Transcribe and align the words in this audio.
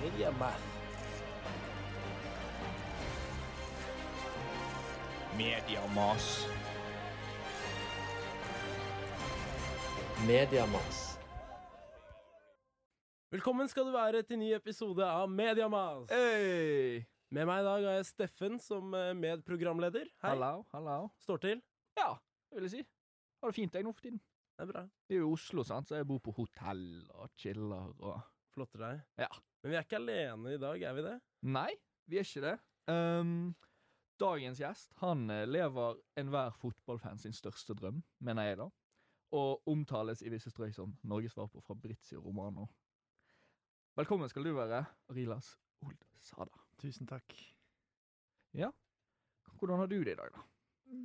Mediamath. 0.00 0.60
más. 5.94 6.46
Media 10.26 10.66
más. 10.66 11.18
Velkommen 13.30 13.68
skal 13.68 13.86
du 13.86 13.92
være 13.92 14.22
til 14.22 14.38
ny 14.38 14.52
episode 14.54 15.04
av 15.04 15.30
Mediamas. 15.30 16.10
Hey! 16.10 17.04
Med 17.30 17.46
meg 17.46 17.62
i 17.62 17.64
dag 17.64 17.86
har 17.88 17.96
jeg 17.96 18.06
Steffen 18.06 18.60
som 18.60 18.94
eh, 18.94 19.14
medprogramleder. 19.16 20.04
Hei. 20.22 20.36
Hallo, 20.36 20.64
hallo. 20.72 21.08
Står 21.18 21.36
til. 21.36 21.62
Ja, 21.96 22.12
det 22.50 22.60
vil 22.60 22.68
jeg 22.68 22.70
si. 22.70 22.86
Har 23.42 23.50
det 23.50 23.56
fint 23.56 23.72
deg 23.72 23.84
nå 23.84 23.92
for 23.92 24.04
tiden. 24.04 24.20
Det 24.54 24.62
er 24.62 24.70
bra. 24.70 24.84
Vi 25.10 25.16
er 25.16 25.24
jo 25.24 25.32
Oslo, 25.34 25.64
sant, 25.66 25.88
så 25.88 25.98
jeg 25.98 26.06
bor 26.06 26.20
på 26.22 26.34
hotell 26.36 26.86
og 27.10 27.32
chiller 27.40 27.90
og 27.98 28.20
Flotter 28.54 28.84
deg. 28.84 29.00
Ja. 29.18 29.28
Men 29.62 29.72
vi 29.72 29.76
er 29.76 29.86
ikke 29.86 29.98
alene 29.98 30.52
i 30.54 30.60
dag, 30.62 30.82
er 30.86 30.94
vi 30.94 31.02
det? 31.02 31.14
Nei, 31.50 31.70
vi 32.06 32.20
er 32.20 32.28
ikke 32.28 32.44
det. 32.44 32.54
Um, 32.86 33.54
dagens 34.20 34.60
gjest 34.60 34.92
han 35.00 35.24
eh, 35.32 35.46
lever 35.48 35.98
enhver 36.20 36.54
fotballfans 36.60 37.24
sin 37.26 37.34
største 37.34 37.74
drøm, 37.74 37.98
mener 38.22 38.46
jeg 38.46 38.60
da. 38.62 38.68
Og 39.34 39.66
omtales 39.66 40.22
i 40.22 40.30
visse 40.30 40.52
strøk 40.54 40.76
som 40.76 40.94
Norges 41.02 41.34
svar 41.34 41.50
på 41.50 41.64
Fabrizio 41.66 42.22
Romano. 42.22 42.68
Velkommen 43.98 44.30
skal 44.30 44.46
du 44.46 44.52
være, 44.54 44.84
Arilas 45.10 45.56
Old 45.82 45.98
Sada. 46.22 46.62
Tusen 46.78 47.10
takk. 47.10 47.34
Ja. 48.54 48.70
Hvordan 49.58 49.82
har 49.82 49.90
du 49.90 49.98
det 49.98 50.14
i 50.14 50.20
dag, 50.20 50.30
da? 50.30 50.46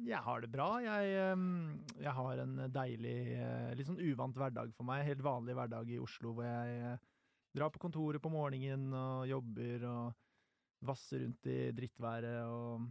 Jeg 0.09 0.21
har 0.25 0.41
det 0.41 0.49
bra. 0.51 0.67
Jeg, 0.83 1.11
ehm, 1.21 1.79
jeg 1.99 2.13
har 2.17 2.41
en 2.43 2.55
deilig, 2.73 3.17
eh, 3.37 3.73
litt 3.77 3.87
sånn 3.89 4.01
uvant 4.01 4.37
hverdag 4.37 4.71
for 4.75 4.87
meg. 4.87 5.05
Helt 5.07 5.23
vanlig 5.25 5.55
hverdag 5.57 5.91
i 5.93 5.99
Oslo 6.01 6.33
hvor 6.37 6.47
jeg 6.47 6.79
eh, 6.85 7.05
drar 7.55 7.71
på 7.73 7.81
kontoret 7.81 8.21
på 8.21 8.31
morgenen 8.33 8.93
og 8.93 9.27
jobber 9.29 9.85
og 9.89 10.25
vasser 10.85 11.23
rundt 11.23 11.49
i 11.51 11.59
drittværet 11.75 12.45
og 12.47 12.87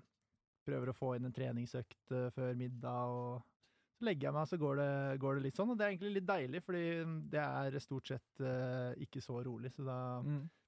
prøver 0.68 0.92
å 0.92 0.96
få 0.96 1.14
inn 1.16 1.28
en 1.28 1.34
treningsøkt 1.34 2.14
eh, 2.14 2.30
før 2.36 2.54
middag. 2.60 3.18
og 3.18 3.98
Så 3.98 4.08
legger 4.08 4.28
jeg 4.28 4.38
meg, 4.38 4.48
så 4.52 4.60
går 4.62 4.80
det, 4.82 4.90
går 5.24 5.38
det 5.38 5.46
litt 5.48 5.60
sånn. 5.60 5.74
Og 5.74 5.78
det 5.78 5.86
er 5.86 5.94
egentlig 5.94 6.14
litt 6.16 6.30
deilig, 6.30 6.64
fordi 6.66 6.86
det 7.34 7.44
er 7.44 7.82
stort 7.82 8.14
sett 8.14 8.46
ikke 9.02 9.22
så 9.24 9.42
rolig. 9.42 9.74
Så 9.74 9.86
da, 9.86 10.00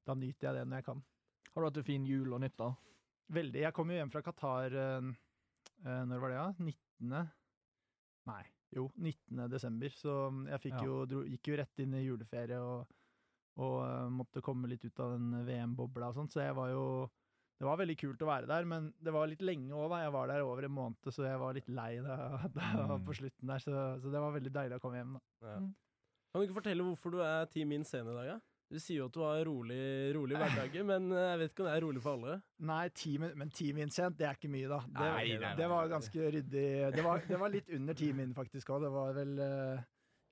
da 0.06 0.19
nyter 0.19 0.50
jeg 0.50 0.61
det 0.61 0.69
når 0.69 0.83
jeg 0.83 0.91
kan. 0.91 1.03
Har 1.50 1.62
du 1.62 1.70
hatt 1.70 1.83
en 1.83 1.91
fin 1.91 2.06
jul 2.06 2.33
og 2.34 2.42
nyttår? 2.42 2.78
Veldig. 3.31 3.61
Jeg 3.62 3.75
kom 3.77 3.91
jo 3.92 3.98
hjem 4.00 4.11
fra 4.11 4.22
Qatar 4.27 4.75
eh, 5.84 5.91
eh, 5.91 6.05
Når 6.11 6.20
var 6.23 6.28
det, 6.34 6.39
da? 6.39 6.64
19. 6.64 7.31
Nei, 8.31 8.42
jo, 8.77 8.89
19. 8.97 9.48
desember. 9.50 9.89
Så 9.97 10.14
jeg 10.48 10.61
fikk 10.67 10.77
Ja. 10.78 10.84
jo, 10.87 11.05
dro, 11.06 11.22
gikk 11.25 11.48
jo 11.48 11.56
rett 11.56 11.78
inn 11.83 11.95
i 11.95 12.05
juleferie 12.05 12.59
og, 12.61 12.87
og 13.61 13.77
uh, 13.83 14.09
måtte 14.12 14.42
komme 14.45 14.69
litt 14.70 14.84
ut 14.84 15.00
av 15.00 15.17
den 15.17 15.45
VM-bobla 15.47 16.09
og 16.12 16.14
sånt. 16.20 16.33
Så 16.33 16.41
jeg 16.45 16.55
var 16.55 16.70
jo 16.70 16.84
Det 17.61 17.67
var 17.69 17.77
veldig 17.77 17.97
kult 18.00 18.22
å 18.25 18.28
være 18.31 18.47
der, 18.48 18.64
men 18.64 18.87
det 19.05 19.12
var 19.12 19.27
litt 19.28 19.42
lenge 19.45 19.75
òg, 19.77 19.91
da. 19.92 19.98
Jeg 20.06 20.12
var 20.14 20.27
der 20.31 20.41
over 20.47 20.64
en 20.64 20.72
måned, 20.72 21.11
så 21.12 21.27
jeg 21.27 21.39
var 21.42 21.53
litt 21.53 21.67
lei 21.69 21.98
da, 22.00 22.17
da 22.56 22.69
Mm. 22.97 23.05
på 23.05 23.12
slutten 23.19 23.47
der. 23.53 23.59
Så, 23.61 23.75
så 24.00 24.09
det 24.11 24.20
var 24.22 24.33
veldig 24.33 24.53
deilig 24.55 24.78
å 24.78 24.81
komme 24.81 24.97
hjem, 24.97 25.12
da. 25.19 25.20
Ja. 25.44 25.59
Mm. 25.61 25.75
Kan 26.33 26.41
du 26.41 26.47
ikke 26.47 26.56
fortelle 26.62 26.87
hvorfor 26.87 27.11
du 27.12 27.19
er 27.20 27.44
Team 27.53 27.69
Min 27.69 27.84
Scene 27.84 28.09
i 28.09 28.15
dag? 28.17 28.27
Ja? 28.31 28.39
Du 28.71 28.77
sier 28.79 29.01
jo 29.01 29.07
at 29.11 29.15
du 29.17 29.23
har 29.25 29.41
rolig, 29.49 29.79
rolig 30.15 30.37
hverdager, 30.39 30.85
men 30.87 31.09
eh, 31.11 31.25
jeg 31.33 31.39
vet 31.41 31.53
ikke 31.53 31.63
om 31.65 31.67
det 31.67 31.73
er 31.75 31.83
rolig 31.83 32.03
for 32.05 32.19
alle. 32.19 32.35
Nei, 32.71 32.83
ti 32.95 33.17
men 33.19 33.51
ti 33.51 33.73
min 33.75 33.91
sent, 33.91 34.15
det 34.21 34.29
er 34.29 34.37
ikke 34.39 34.51
mye, 34.53 34.69
da. 34.71 34.79
Det, 34.87 35.01
Nei, 35.01 35.25
nei, 35.33 35.39
nei, 35.43 35.51
det 35.59 35.67
var 35.73 35.89
ganske 35.91 36.29
ryddig. 36.37 36.67
Det 36.95 37.03
var, 37.07 37.25
det 37.27 37.41
var 37.41 37.51
litt 37.51 37.73
under 37.75 37.99
ti 37.99 38.12
min, 38.15 38.35
faktisk 38.37 38.71
òg. 38.77 38.85
Det 38.87 38.93
var 38.95 39.17
vel 39.19 39.33
eh, 39.43 39.83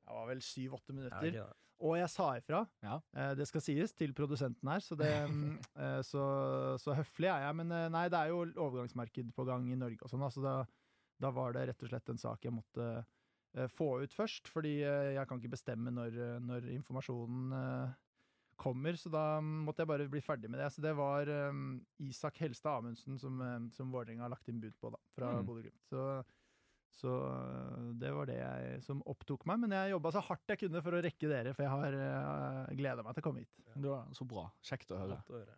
Det 0.07 0.15
var 0.21 0.31
vel 0.31 0.45
syv-åtte 0.47 0.95
minutter. 0.95 1.41
Ja. 1.41 1.49
Og 1.83 1.95
jeg 1.99 2.11
sa 2.15 2.29
ifra, 2.39 2.63
Ja. 2.87 2.95
eh, 3.19 3.35
det 3.39 3.47
skal 3.51 3.63
sies, 3.67 3.93
til 3.99 4.15
produsenten 4.15 4.71
her, 4.71 4.87
så, 4.87 4.95
det, 4.99 5.11
mm, 5.35 5.59
så, 6.07 6.25
så 6.83 6.95
høflig 6.99 7.33
er 7.35 7.43
jeg. 7.49 7.59
Men 7.65 7.75
nei, 7.95 8.07
det 8.11 8.23
er 8.23 8.31
jo 8.37 8.45
overgangsmarked 8.55 9.35
på 9.35 9.47
gang 9.51 9.67
i 9.75 9.79
Norge 9.83 10.07
og 10.07 10.11
sånn, 10.15 10.27
så 10.31 10.43
da, 10.47 10.57
da 11.23 11.35
var 11.35 11.59
det 11.59 11.69
rett 11.73 11.83
og 11.87 11.91
slett 11.91 12.15
en 12.15 12.23
sak 12.23 12.47
jeg 12.47 12.55
måtte 12.55 12.91
få 13.75 13.97
ut 14.05 14.15
først. 14.15 14.47
Fordi 14.55 14.77
jeg 14.79 15.27
kan 15.27 15.43
ikke 15.43 15.57
bestemme 15.59 15.91
når, 15.91 16.19
når 16.45 16.71
informasjonen 16.79 17.97
kommer, 18.59 18.97
så 18.99 19.11
da 19.13 19.23
måtte 19.41 19.85
jeg 19.85 19.91
bare 19.91 20.09
bli 20.11 20.21
ferdig 20.25 20.51
med 20.51 20.61
det. 20.63 20.69
Så 20.75 20.83
det 20.85 20.93
var 20.99 21.31
um, 21.51 21.79
Isak 22.03 22.41
Helstad 22.43 22.81
Amundsen 22.83 23.19
som, 23.21 23.39
uh, 23.41 23.57
som 23.75 23.95
Vålerenga 23.95 24.27
har 24.27 24.35
lagt 24.35 24.51
inn 24.51 24.61
bud 24.63 24.75
på, 24.83 24.91
da, 24.95 25.01
fra 25.17 25.33
Mm. 25.39 25.47
Bodø-Glimt. 25.49 25.87
Så 25.89 26.09
så 26.99 27.11
øh, 27.31 27.91
det 28.01 28.09
var 28.11 28.27
det 28.27 28.39
jeg, 28.41 28.79
som 28.83 29.03
opptok 29.07 29.45
meg. 29.47 29.61
Men 29.63 29.75
jeg 29.77 29.93
jobba 29.93 30.11
så 30.15 30.23
hardt 30.25 30.51
jeg 30.51 30.59
kunne 30.65 30.81
for 30.83 30.97
å 30.97 31.03
rekke 31.05 31.29
dere, 31.31 31.53
for 31.55 31.63
jeg 31.63 31.71
har 31.71 31.97
uh, 32.01 32.73
gleda 32.75 33.05
meg 33.07 33.15
til 33.15 33.23
å 33.23 33.27
komme 33.29 33.43
hit. 33.45 33.61
Det 33.77 33.91
var 33.93 34.09
så 34.17 34.27
bra. 34.27 34.47
Kjekt 34.67 34.95
å 34.97 34.99
høre. 35.03 35.19
Å 35.29 35.37
høre. 35.37 35.55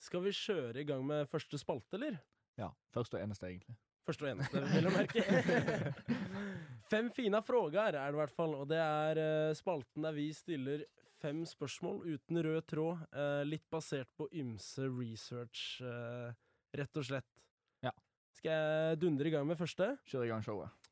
Skal 0.00 0.22
vi 0.24 0.32
kjøre 0.36 0.80
i 0.80 0.86
gang 0.88 1.02
med 1.04 1.28
første 1.28 1.58
spalte, 1.60 1.98
eller? 1.98 2.16
Ja, 2.60 2.70
Første 2.94 3.18
og 3.18 3.24
eneste, 3.26 3.50
egentlig. 3.50 3.74
Første 4.06 4.26
og 4.26 4.30
eneste, 4.30 4.62
vil 4.70 4.88
jeg 4.88 4.94
merke. 4.94 6.04
fem 6.92 7.08
fine 7.12 7.40
frågar 7.44 7.96
er 7.96 8.12
det 8.12 8.14
i 8.14 8.20
hvert 8.22 8.34
fall, 8.36 8.54
og 8.60 8.68
det 8.70 8.78
er 8.80 9.20
eh, 9.20 9.54
spalten 9.58 10.04
der 10.06 10.14
vi 10.16 10.28
stiller 10.36 10.84
fem 11.24 11.44
spørsmål 11.48 12.02
uten 12.04 12.40
rød 12.44 12.60
tråd, 12.68 13.04
eh, 13.16 13.42
litt 13.48 13.64
basert 13.72 14.10
på 14.18 14.26
ymse 14.36 14.84
research, 14.92 15.80
eh, 15.80 16.34
rett 16.76 17.00
og 17.00 17.06
slett. 17.08 17.40
Ja. 17.82 17.92
Skal 18.36 18.52
jeg 18.52 18.98
dundre 19.00 19.30
i 19.30 19.32
gang 19.32 19.46
med 19.48 19.56
første? 19.56 19.94
Kjør 20.04 20.26
i 20.26 20.32
gang 20.32 20.44
showet. 20.44 20.90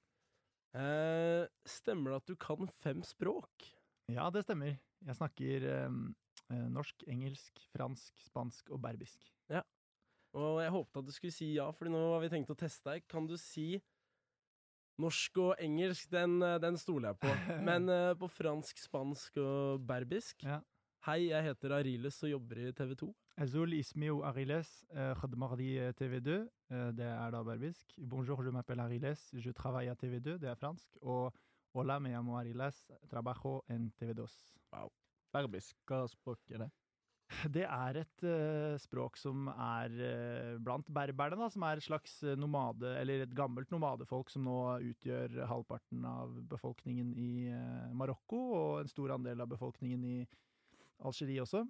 Eh, 0.72 1.44
stemmer 1.68 2.14
det 2.14 2.22
at 2.22 2.30
du 2.30 2.36
kan 2.36 2.66
fem 2.80 3.02
språk? 3.04 3.68
Ja, 4.08 4.30
det 4.30 4.46
stemmer. 4.46 4.78
Jeg 5.04 5.18
snakker 5.18 5.68
øh, 5.68 6.68
norsk, 6.72 7.04
engelsk, 7.08 7.60
fransk, 7.74 8.12
spansk 8.24 8.70
og 8.72 8.80
berbisk. 8.80 9.28
Ja. 9.50 9.60
Og 10.32 10.62
jeg 10.62 10.72
håpet 10.72 11.02
at 11.02 11.10
du 11.10 11.12
skulle 11.12 11.34
si 11.34 11.52
ja, 11.58 11.68
for 11.76 11.92
nå 11.92 12.00
har 12.14 12.22
vi 12.24 12.32
tenkt 12.32 12.54
å 12.54 12.56
teste 12.56 12.88
deg. 12.88 13.04
Kan 13.10 13.28
du 13.28 13.36
si 13.36 13.82
norsk 15.00 15.38
og 15.38 15.54
engelsk? 15.62 16.10
Den, 16.12 16.42
eh, 16.42 16.58
den 16.60 16.76
stoler 16.76 17.12
jeg 17.12 17.18
på. 17.22 17.32
Men 17.68 17.88
uh, 17.88 18.12
på 18.18 18.28
fransk, 18.28 18.78
spansk 18.78 19.36
og 19.40 19.86
berbisk? 19.86 20.44
Ja. 20.44 20.60
Hei, 21.06 21.32
jeg 21.32 21.42
heter 21.48 21.72
Ariles 21.74 22.20
og 22.22 22.30
jobber 22.30 22.60
i 22.62 22.72
TV 22.72 22.94
2. 23.00 23.08
Azul 23.42 23.72
ismio 23.74 24.20
Ariles, 24.28 24.70
uh, 24.92 25.12
khadmardi 25.18 25.72
TV2. 25.98 26.36
eh, 26.70 26.90
det 26.94 27.08
er 27.08 27.30
da 27.30 27.42
berbisk. 27.42 27.96
Bonjour, 27.98 28.44
je 28.44 28.50
m'appelle 28.50 28.82
Ariles, 28.82 29.30
je 29.32 29.50
travaille 29.52 29.88
à 29.88 29.94
TV2. 29.94 30.38
Det 30.38 30.48
er 30.48 30.54
fransk. 30.54 30.96
Og 31.02 31.32
hola, 31.74 31.98
me 31.98 32.10
llamo 32.10 32.36
Ariles, 32.38 32.90
trabajo 33.10 33.64
en 33.68 33.92
TV2. 34.00 34.28
Wow. 34.72 34.92
Berbisk, 35.32 35.76
hva 35.88 36.06
språk 36.06 36.38
er 36.50 36.66
det? 36.66 36.70
Det 37.54 37.64
er 37.64 37.98
et 38.00 38.24
uh, 38.26 38.76
språk 38.80 39.16
som 39.20 39.48
er 39.50 39.94
uh, 39.96 40.60
blant 40.62 40.86
berberne, 40.92 41.38
da, 41.40 41.48
som 41.52 41.64
er 41.66 41.80
et 41.80 41.86
slags 41.86 42.14
eh, 42.26 42.38
nomade, 42.38 42.92
eller 43.00 43.24
et 43.24 43.34
gammelt 43.36 43.70
nomadefolk 43.72 44.30
som 44.32 44.44
nå 44.46 44.56
utgjør 44.92 45.42
halvparten 45.50 46.04
av 46.08 46.34
befolkningen 46.50 47.12
i 47.18 47.32
uh, 47.50 47.90
Marokko, 47.98 48.42
og 48.58 48.80
en 48.82 48.92
stor 48.92 49.16
andel 49.16 49.44
av 49.44 49.50
befolkningen 49.52 50.04
i 50.06 50.16
Algerie 51.02 51.42
også. 51.42 51.64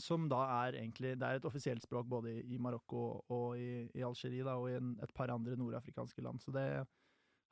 Som 0.00 0.26
da 0.26 0.40
er 0.66 0.80
egentlig 0.80 1.12
Det 1.20 1.26
er 1.26 1.38
et 1.38 1.46
offisielt 1.46 1.84
språk 1.84 2.08
både 2.10 2.32
i, 2.32 2.40
i 2.56 2.58
Marokko 2.58 3.04
og 3.30 3.58
i, 3.60 3.84
i 3.94 4.02
Algerie, 4.02 4.42
da, 4.46 4.56
og 4.58 4.72
i 4.72 4.78
en, 4.80 4.96
et 5.04 5.14
par 5.14 5.30
andre 5.30 5.54
nordafrikanske 5.60 6.24
land. 6.24 6.42
Så 6.42 6.54
det 6.54 6.66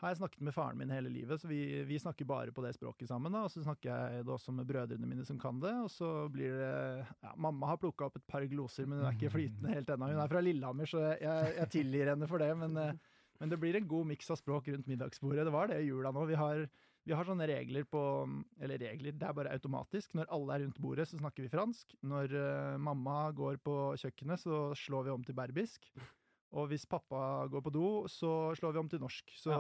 har 0.03 0.13
jeg 0.13 0.19
snakket 0.19 0.43
med 0.43 0.55
faren 0.55 0.79
min 0.81 0.91
hele 0.91 1.11
livet, 1.13 1.39
så 1.39 1.47
vi, 1.47 1.61
vi 1.87 1.99
snakker 2.01 2.27
bare 2.27 2.53
på 2.55 2.65
det 2.65 2.73
språket 2.75 3.07
sammen. 3.11 3.33
da, 3.35 3.45
Og 3.47 3.53
så 3.53 3.63
snakker 3.63 3.91
jeg 3.91 4.25
det 4.27 4.35
også 4.35 4.55
med 4.55 4.67
brødrene 4.67 5.09
mine 5.09 5.27
som 5.27 5.39
kan 5.41 5.61
det, 5.63 5.73
og 5.85 5.91
så 5.95 6.11
blir 6.33 6.57
det 6.59 6.71
ja, 7.07 7.35
Mamma 7.39 7.71
har 7.71 7.79
plukka 7.83 8.09
opp 8.09 8.19
et 8.19 8.27
par 8.27 8.45
gloser, 8.51 8.89
men 8.89 8.99
hun 8.99 9.07
er 9.07 9.15
ikke 9.15 9.31
flytende 9.37 9.75
helt 9.77 9.93
ennå. 9.95 10.11
Hun 10.11 10.23
er 10.25 10.33
fra 10.33 10.43
Lillehammer, 10.43 10.91
så 10.91 11.05
jeg, 11.13 11.53
jeg 11.59 11.69
tilgir 11.77 12.11
henne 12.11 12.29
for 12.31 12.43
det. 12.43 12.51
Men, 12.59 12.75
eh, 12.83 13.21
men 13.43 13.53
det 13.53 13.59
blir 13.63 13.79
en 13.79 13.91
god 13.91 14.09
miks 14.11 14.33
av 14.35 14.41
språk 14.41 14.73
rundt 14.73 14.91
middagsbordet. 14.91 15.45
Det 15.47 15.55
var 15.55 15.71
det 15.71 15.79
i 15.83 15.87
jula 15.87 16.11
nå. 16.15 16.25
Vi 16.31 16.39
har, 16.41 16.65
vi 17.07 17.15
har 17.15 17.29
sånne 17.29 17.47
regler 17.51 17.87
på 17.91 18.03
Eller 18.63 18.83
regler, 18.83 19.15
det 19.19 19.29
er 19.29 19.39
bare 19.39 19.55
automatisk. 19.55 20.17
Når 20.19 20.31
alle 20.35 20.57
er 20.57 20.65
rundt 20.67 20.83
bordet, 20.83 21.07
så 21.11 21.19
snakker 21.23 21.47
vi 21.47 21.53
fransk. 21.53 21.95
Når 22.07 22.35
uh, 22.35 22.81
mamma 22.83 23.25
går 23.35 23.63
på 23.63 23.79
kjøkkenet, 24.03 24.43
så 24.43 24.65
slår 24.79 25.07
vi 25.07 25.15
om 25.15 25.27
til 25.27 25.39
berbisk. 25.39 25.91
Og 26.53 26.69
hvis 26.69 26.85
pappa 26.89 27.49
går 27.51 27.65
på 27.65 27.73
do, 27.73 27.89
så 28.13 28.53
slår 28.59 28.75
vi 28.75 28.81
om 28.83 28.91
til 28.93 29.01
norsk. 29.03 29.33
Så, 29.41 29.57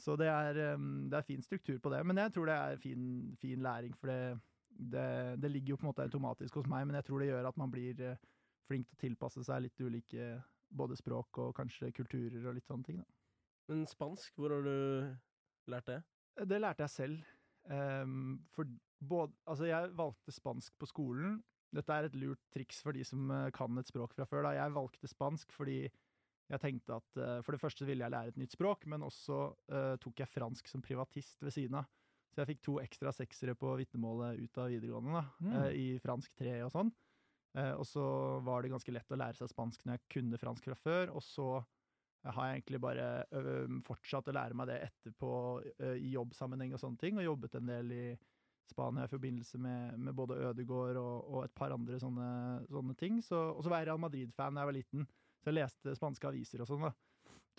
så 0.00 0.16
det, 0.18 0.26
er, 0.26 0.76
det 1.10 1.16
er 1.16 1.26
fin 1.26 1.42
struktur 1.42 1.78
på 1.78 1.92
det. 1.92 2.00
Men 2.06 2.18
jeg 2.18 2.32
tror 2.34 2.48
det 2.50 2.54
er 2.54 2.80
fin, 2.82 3.04
fin 3.40 3.62
læring, 3.62 3.94
for 3.96 4.10
det, 4.10 4.38
det, 4.68 5.42
det 5.42 5.50
ligger 5.50 5.74
jo 5.74 5.76
på 5.76 5.86
en 5.86 5.92
måte 5.92 6.06
automatisk 6.06 6.58
hos 6.58 6.70
meg, 6.70 6.86
men 6.86 6.98
jeg 6.98 7.06
tror 7.06 7.22
det 7.22 7.28
gjør 7.30 7.48
at 7.48 7.60
man 7.60 7.70
blir 7.70 8.00
eh, 8.02 8.24
flink 8.68 8.88
til 8.88 8.98
å 8.98 9.02
tilpasse 9.04 9.44
seg 9.46 9.66
litt 9.66 9.84
ulike 9.84 10.32
både 10.74 10.96
språk 10.98 11.38
og 11.38 11.54
kanskje 11.56 11.92
kulturer 11.94 12.48
og 12.48 12.56
litt 12.56 12.66
sånne 12.66 12.88
ting. 12.88 13.00
Da. 13.02 13.06
Men 13.70 13.86
spansk, 13.88 14.34
hvor 14.36 14.52
har 14.52 14.66
du 14.66 15.70
lært 15.70 15.88
det? 15.88 16.00
Det 16.50 16.60
lærte 16.60 16.84
jeg 16.84 16.90
selv. 16.90 17.34
Um, 17.70 18.42
for 18.52 18.68
både, 19.00 19.32
altså 19.46 19.68
jeg 19.68 19.92
valgte 19.96 20.34
spansk 20.34 20.74
på 20.78 20.88
skolen. 20.90 21.38
Dette 21.74 21.94
er 21.94 22.08
et 22.08 22.18
lurt 22.18 22.42
triks 22.54 22.82
for 22.84 22.94
de 22.94 23.02
som 23.06 23.30
eh, 23.34 23.50
kan 23.54 23.78
et 23.80 23.88
språk 23.88 24.12
fra 24.14 24.26
før. 24.28 24.44
Da. 24.46 24.52
Jeg 24.58 24.74
valgte 24.74 25.10
spansk 25.10 25.54
fordi 25.54 25.78
jeg 26.50 26.60
tenkte 26.60 26.98
at 26.98 27.20
eh, 27.20 27.38
for 27.44 27.56
det 27.56 27.60
første 27.62 27.86
ville 27.88 28.04
jeg 28.04 28.12
lære 28.12 28.34
et 28.34 28.40
nytt 28.40 28.52
språk, 28.52 28.84
men 28.90 29.04
også 29.06 29.38
uh, 29.72 29.94
tok 30.02 30.20
jeg 30.20 30.28
fransk 30.28 30.68
som 30.68 30.82
privatist 30.84 31.40
ved 31.44 31.54
siden 31.54 31.78
av. 31.80 31.86
Så 32.34 32.42
jeg 32.42 32.50
fikk 32.50 32.64
to 32.66 32.74
ekstra 32.82 33.12
seksere 33.14 33.54
på 33.56 33.70
vitnemålet 33.78 34.42
ut 34.42 34.58
av 34.60 34.68
videregående, 34.72 35.14
da, 35.14 35.24
Mm. 35.40 35.54
uh, 35.54 35.70
i 35.72 35.86
fransk 36.02 36.34
3 36.40 36.58
og 36.66 36.72
sånn. 36.74 36.92
Uh, 37.56 37.72
og 37.78 37.86
så 37.86 38.04
var 38.44 38.62
det 38.62 38.72
ganske 38.74 38.92
lett 38.92 39.14
å 39.14 39.20
lære 39.20 39.38
seg 39.38 39.52
spansk 39.52 39.84
når 39.86 39.96
jeg 39.96 40.04
kunne 40.16 40.40
fransk 40.42 40.68
fra 40.68 40.76
før, 40.76 41.14
og 41.14 41.22
så 41.24 41.48
har 42.24 42.46
jeg 42.48 42.60
egentlig 42.62 42.80
bare 42.80 43.06
fortsatt 43.84 44.30
å 44.32 44.32
lære 44.32 44.56
meg 44.56 44.70
det 44.70 44.78
etterpå 44.86 45.30
i 46.00 46.14
jobbsammenheng 46.14 46.72
og 46.72 46.80
sånne 46.80 46.96
ting, 46.96 47.18
og 47.20 47.26
jobbet 47.26 47.58
en 47.58 47.68
del 47.68 47.90
i 47.92 48.04
Spania 48.70 49.04
i 49.04 49.10
forbindelse 49.12 49.58
med, 49.60 49.98
med 50.00 50.16
både 50.16 50.38
Ødegård 50.48 50.96
og, 50.96 51.26
og 51.28 51.44
et 51.44 51.52
par 51.52 51.74
andre 51.76 51.98
sånne, 52.00 52.28
sånne 52.72 52.96
ting. 52.96 53.18
Så, 53.20 53.36
og 53.52 53.60
så 53.60 53.68
var 53.68 53.82
jeg 53.82 53.90
Real 53.90 54.00
Madrid-fan 54.00 54.56
da 54.56 54.64
jeg 54.64 54.70
var 54.70 54.76
liten, 54.78 55.04
så 55.44 55.50
jeg 55.50 55.58
leste 55.58 55.92
spanske 55.98 56.28
aviser 56.30 56.62
og 56.64 56.70
sånn. 56.70 56.86
da. 56.88 56.94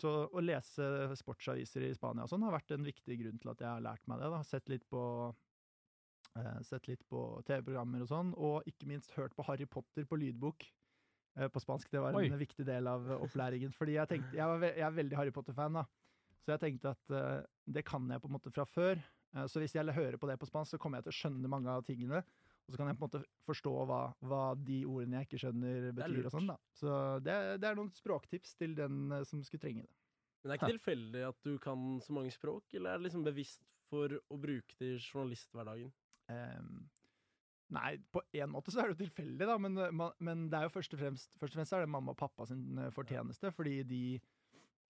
Så 0.02 0.12
å 0.26 0.42
lese 0.44 0.86
sportsaviser 1.16 1.86
i 1.86 1.94
Spania 1.96 2.26
og 2.26 2.32
sånn 2.32 2.44
har 2.44 2.56
vært 2.58 2.74
en 2.76 2.84
viktig 2.84 3.16
grunn 3.22 3.38
til 3.40 3.52
at 3.54 3.62
jeg 3.62 3.70
har 3.70 3.84
lært 3.86 4.10
meg 4.10 4.24
det. 4.24 4.32
da. 4.34 4.40
Sett 4.44 4.72
litt 4.74 4.88
på 4.92 5.04
eh, 6.36 6.58
Sett 6.68 6.90
litt 6.90 7.06
på 7.08 7.22
TV-programmer 7.48 8.04
og 8.04 8.10
sånn, 8.10 8.34
og 8.36 8.66
ikke 8.68 8.90
minst 8.90 9.14
hørt 9.16 9.38
på 9.38 9.46
Harry 9.48 9.70
Potter 9.70 10.08
på 10.10 10.18
lydbok 10.20 10.66
eh, 10.66 11.48
på 11.48 11.62
spansk. 11.64 11.94
Det 11.94 12.02
var 12.02 12.18
en 12.18 12.26
Oi. 12.26 12.42
viktig 12.42 12.66
del 12.68 12.90
av 12.92 13.06
eh, 13.08 13.22
opplæringen. 13.28 13.76
Fordi 13.78 14.00
jeg 14.00 14.12
tenkte, 14.12 14.36
jeg, 14.36 14.50
var 14.50 14.66
jeg 14.68 14.88
er 14.90 14.98
veldig 14.98 15.22
Harry 15.22 15.36
Potter-fan, 15.36 15.78
da. 15.80 15.86
Så 16.44 16.56
jeg 16.56 16.64
tenkte 16.66 16.92
at 16.98 17.16
eh, 17.16 17.46
det 17.78 17.86
kan 17.88 18.10
jeg 18.12 18.22
på 18.26 18.32
en 18.32 18.36
måte 18.36 18.52
fra 18.54 18.66
før. 18.68 19.00
Eh, 19.36 19.46
så 19.48 19.62
hvis 19.62 19.78
jeg 19.78 19.96
hører 19.96 20.20
på 20.20 20.28
det 20.30 20.40
på 20.42 20.50
spansk, 20.50 20.76
så 20.76 20.82
kommer 20.82 21.00
jeg 21.00 21.08
til 21.08 21.16
å 21.16 21.20
skjønne 21.22 21.52
mange 21.56 21.72
av 21.72 21.86
tingene. 21.88 22.26
Og 22.66 22.74
så 22.74 22.80
kan 22.80 22.90
jeg 22.90 22.98
på 22.98 23.06
en 23.06 23.12
måte 23.12 23.22
forstå 23.46 23.74
hva, 23.90 24.00
hva 24.26 24.42
de 24.58 24.80
ordene 24.90 25.20
jeg 25.20 25.28
ikke 25.28 25.42
skjønner, 25.44 25.92
betyr. 25.94 26.26
og 26.26 26.34
sånn 26.34 26.50
da. 26.50 26.56
Så 26.74 26.96
det, 27.26 27.36
det 27.62 27.70
er 27.70 27.78
noen 27.78 27.92
språktips 27.94 28.56
til 28.58 28.74
den 28.78 29.14
eh, 29.14 29.26
som 29.30 29.44
skulle 29.46 29.62
trenge 29.68 29.86
det. 29.86 29.94
Men 30.42 30.50
det 30.50 30.56
er 30.56 30.62
ikke 30.62 30.74
tilfeldig 30.76 31.22
at 31.28 31.40
du 31.46 31.54
kan 31.62 31.86
så 32.06 32.14
mange 32.18 32.34
språk, 32.34 32.74
eller 32.78 32.92
er 32.92 33.00
det 33.00 33.08
liksom 33.08 33.26
bevisst 33.26 33.64
for 33.90 34.14
å 34.14 34.38
bruke 34.42 34.78
det 34.82 34.92
i 34.96 35.00
journalisthverdagen? 35.00 35.92
Um, 36.30 36.84
nei, 37.74 37.96
på 38.14 38.22
en 38.34 38.54
måte 38.54 38.74
så 38.74 38.82
er 38.82 38.90
det 38.90 38.96
jo 38.96 39.04
tilfeldig, 39.04 39.46
da, 39.46 39.58
men, 39.62 39.78
eh, 39.82 40.06
men 40.26 40.48
det 40.50 40.60
er 40.60 40.68
jo 40.68 40.74
først 40.74 40.98
og 40.98 41.02
fremst, 41.02 41.32
først 41.42 41.54
og 41.54 41.62
fremst 41.62 41.78
er 41.78 41.86
det 41.86 41.94
mamma 41.94 42.14
og 42.14 42.22
pappa 42.22 42.50
sin 42.50 42.82
eh, 42.82 42.94
fortjeneste, 42.94 43.54
fordi 43.54 43.78
de 43.90 44.04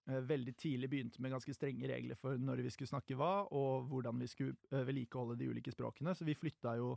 veldig 0.05 0.53
tidlig 0.53 0.89
begynte 0.89 1.21
med 1.21 1.31
ganske 1.33 1.53
strenge 1.55 1.87
regler 1.89 2.17
for 2.19 2.37
når 2.37 2.61
vi 2.61 2.71
skulle 2.73 2.91
snakke 2.91 3.15
hva, 3.17 3.47
og 3.49 3.87
hvordan 3.89 4.19
vi 4.21 4.27
skulle 4.29 4.53
eh, 4.69 4.83
vedlikeholde 4.85 5.37
de 5.39 5.49
ulike 5.49 5.73
språkene. 5.73 6.13
Så 6.13 6.27
vi 6.27 6.37
flytta 6.37 6.75
jo 6.77 6.91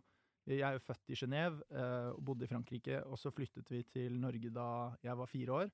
Jeg 0.47 0.65
er 0.65 0.77
jo 0.79 0.85
født 0.85 1.13
i 1.13 1.19
Genéve 1.19 1.61
eh, 1.75 2.11
og 2.15 2.23
bodde 2.25 2.47
i 2.47 2.51
Frankrike, 2.51 3.03
og 3.05 3.19
så 3.21 3.33
flyttet 3.35 3.69
vi 3.71 3.83
til 3.85 4.17
Norge 4.21 4.51
da 4.55 4.69
jeg 5.03 5.19
var 5.19 5.29
fire 5.29 5.53
år. 5.63 5.73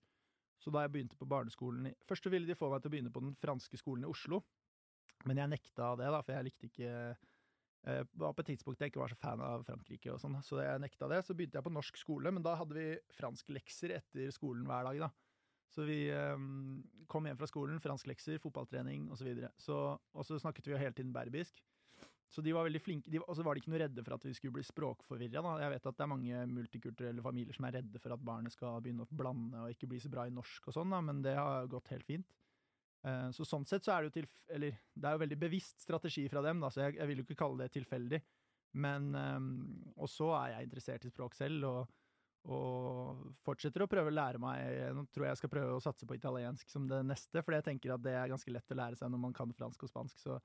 Så 0.59 0.73
da 0.73 0.85
jeg 0.85 0.95
begynte 0.95 1.19
på 1.19 1.29
barneskolen 1.29 1.91
Først 2.09 2.25
så 2.25 2.31
ville 2.33 2.49
de 2.49 2.57
få 2.57 2.71
meg 2.73 2.81
til 2.81 2.89
å 2.89 2.95
begynne 2.95 3.13
på 3.13 3.23
den 3.23 3.35
franske 3.37 3.79
skolen 3.79 4.07
i 4.07 4.11
Oslo, 4.11 4.41
men 5.29 5.41
jeg 5.41 5.53
nekta 5.53 5.95
det, 6.01 6.09
da, 6.13 6.21
for 6.25 6.35
jeg 6.35 6.47
likte 6.49 6.69
ikke 6.69 6.91
eh, 6.91 8.03
var 8.19 8.35
på 8.35 8.45
et 8.45 8.51
tidspunkt 8.53 8.81
jeg 8.83 8.93
ikke 8.93 9.03
var 9.03 9.13
så 9.13 9.19
fan 9.21 9.43
av 9.45 9.65
Frankrike, 9.69 10.13
og 10.13 10.21
sånn, 10.23 10.41
så 10.45 10.61
jeg 10.63 10.83
nekta 10.83 11.09
det. 11.13 11.21
Så 11.27 11.37
begynte 11.37 11.61
jeg 11.61 11.67
på 11.67 11.75
norsk 11.75 12.01
skole, 12.01 12.33
men 12.35 12.45
da 12.45 12.57
hadde 12.61 12.77
vi 12.77 12.89
fransklekser 13.19 13.97
etter 14.01 14.35
skolen 14.35 14.67
hver 14.69 14.89
dag. 14.89 15.07
da. 15.07 15.11
Så 15.75 15.87
vi 15.89 16.01
eh, 16.13 16.35
kom 17.11 17.29
hjem 17.29 17.41
fra 17.41 17.51
skolen, 17.51 17.83
fransklekser, 17.83 18.41
fotballtrening 18.43 19.09
osv. 19.11 19.23
Så 19.23 19.29
videre. 19.31 19.53
så, 19.61 19.79
og 20.13 20.27
så 20.27 20.41
snakket 20.41 20.69
vi 20.69 20.77
jo 20.77 20.81
hele 20.81 20.97
tiden 20.97 21.15
berbisk. 21.15 21.63
Så 22.35 22.43
de 22.43 22.51
var 22.57 22.67
veldig 22.67 22.81
flinke. 22.83 23.11
De, 23.13 23.21
og 23.23 23.37
så 23.39 23.45
var 23.47 23.55
de 23.55 23.63
ikke 23.63 23.71
noe 23.71 23.83
redde 23.85 24.03
for 24.03 24.17
at 24.17 24.25
vi 24.27 24.33
skulle 24.35 24.57
bli 24.57 24.65
språkforvirra. 24.67 25.43
Jeg 25.63 25.75
vet 25.77 25.85
at 25.87 25.99
det 25.99 26.03
er 26.03 26.11
mange 26.11 26.47
multikulturelle 26.51 27.23
familier 27.23 27.55
som 27.55 27.69
er 27.69 27.77
redde 27.79 28.01
for 28.03 28.15
at 28.17 28.25
barnet 28.27 28.55
skal 28.57 28.81
begynne 28.83 29.07
å 29.07 29.19
blande 29.21 29.61
og 29.63 29.71
ikke 29.71 29.87
bli 29.93 30.01
så 30.03 30.11
bra 30.11 30.25
i 30.27 30.35
norsk 30.35 30.67
og 30.67 30.75
sånn, 30.75 30.97
men 31.07 31.23
det 31.23 31.37
har 31.39 31.69
gått 31.71 31.93
helt 31.95 32.09
fint. 32.09 32.35
Eh, 33.07 33.29
Så 33.37 33.47
sånn 33.47 33.67
sett 33.69 33.87
så 33.87 33.95
er 33.95 34.03
det 34.03 34.11
jo 34.11 34.17
til, 34.19 34.31
eller 34.57 34.81
det 34.95 35.07
er 35.07 35.15
jo 35.15 35.23
veldig 35.23 35.39
bevisst 35.45 35.85
strategi 35.85 36.25
fra 36.33 36.43
dem, 36.43 36.63
da, 36.65 36.73
så 36.75 36.89
jeg, 36.89 36.97
jeg 36.99 37.11
vil 37.11 37.23
jo 37.23 37.27
ikke 37.29 37.39
kalle 37.45 37.63
det 37.63 37.75
tilfeldig. 37.77 38.23
Men 38.75 39.13
ehm, 39.15 39.93
Og 39.95 40.11
så 40.11 40.33
er 40.41 40.57
jeg 40.57 40.67
interessert 40.67 41.05
i 41.07 41.13
språk 41.13 41.37
selv, 41.39 41.69
og, 41.69 41.93
og 42.51 43.29
fortsetter 43.47 43.85
å 43.85 43.89
prøve 43.89 44.11
å 44.11 44.15
lære 44.17 44.41
meg 44.43 44.81
Nå 44.97 45.07
tror 45.15 45.29
jeg 45.29 45.31
jeg 45.31 45.41
skal 45.45 45.53
prøve 45.55 45.77
å 45.77 45.85
satse 45.85 46.09
på 46.11 46.17
italiensk 46.19 46.69
som 46.73 46.89
det 46.91 46.99
neste, 47.07 47.45
for 47.45 47.55
jeg 47.55 47.65
tenker 47.71 47.95
at 47.95 48.03
det 48.05 48.17
er 48.19 48.33
ganske 48.33 48.51
lett 48.53 48.75
å 48.75 48.81
lære 48.83 48.99
seg 48.99 49.13
når 49.15 49.23
man 49.29 49.37
kan 49.37 49.55
fransk 49.55 49.87
og 49.87 49.93
spansk. 49.93 50.19
Så, 50.27 50.41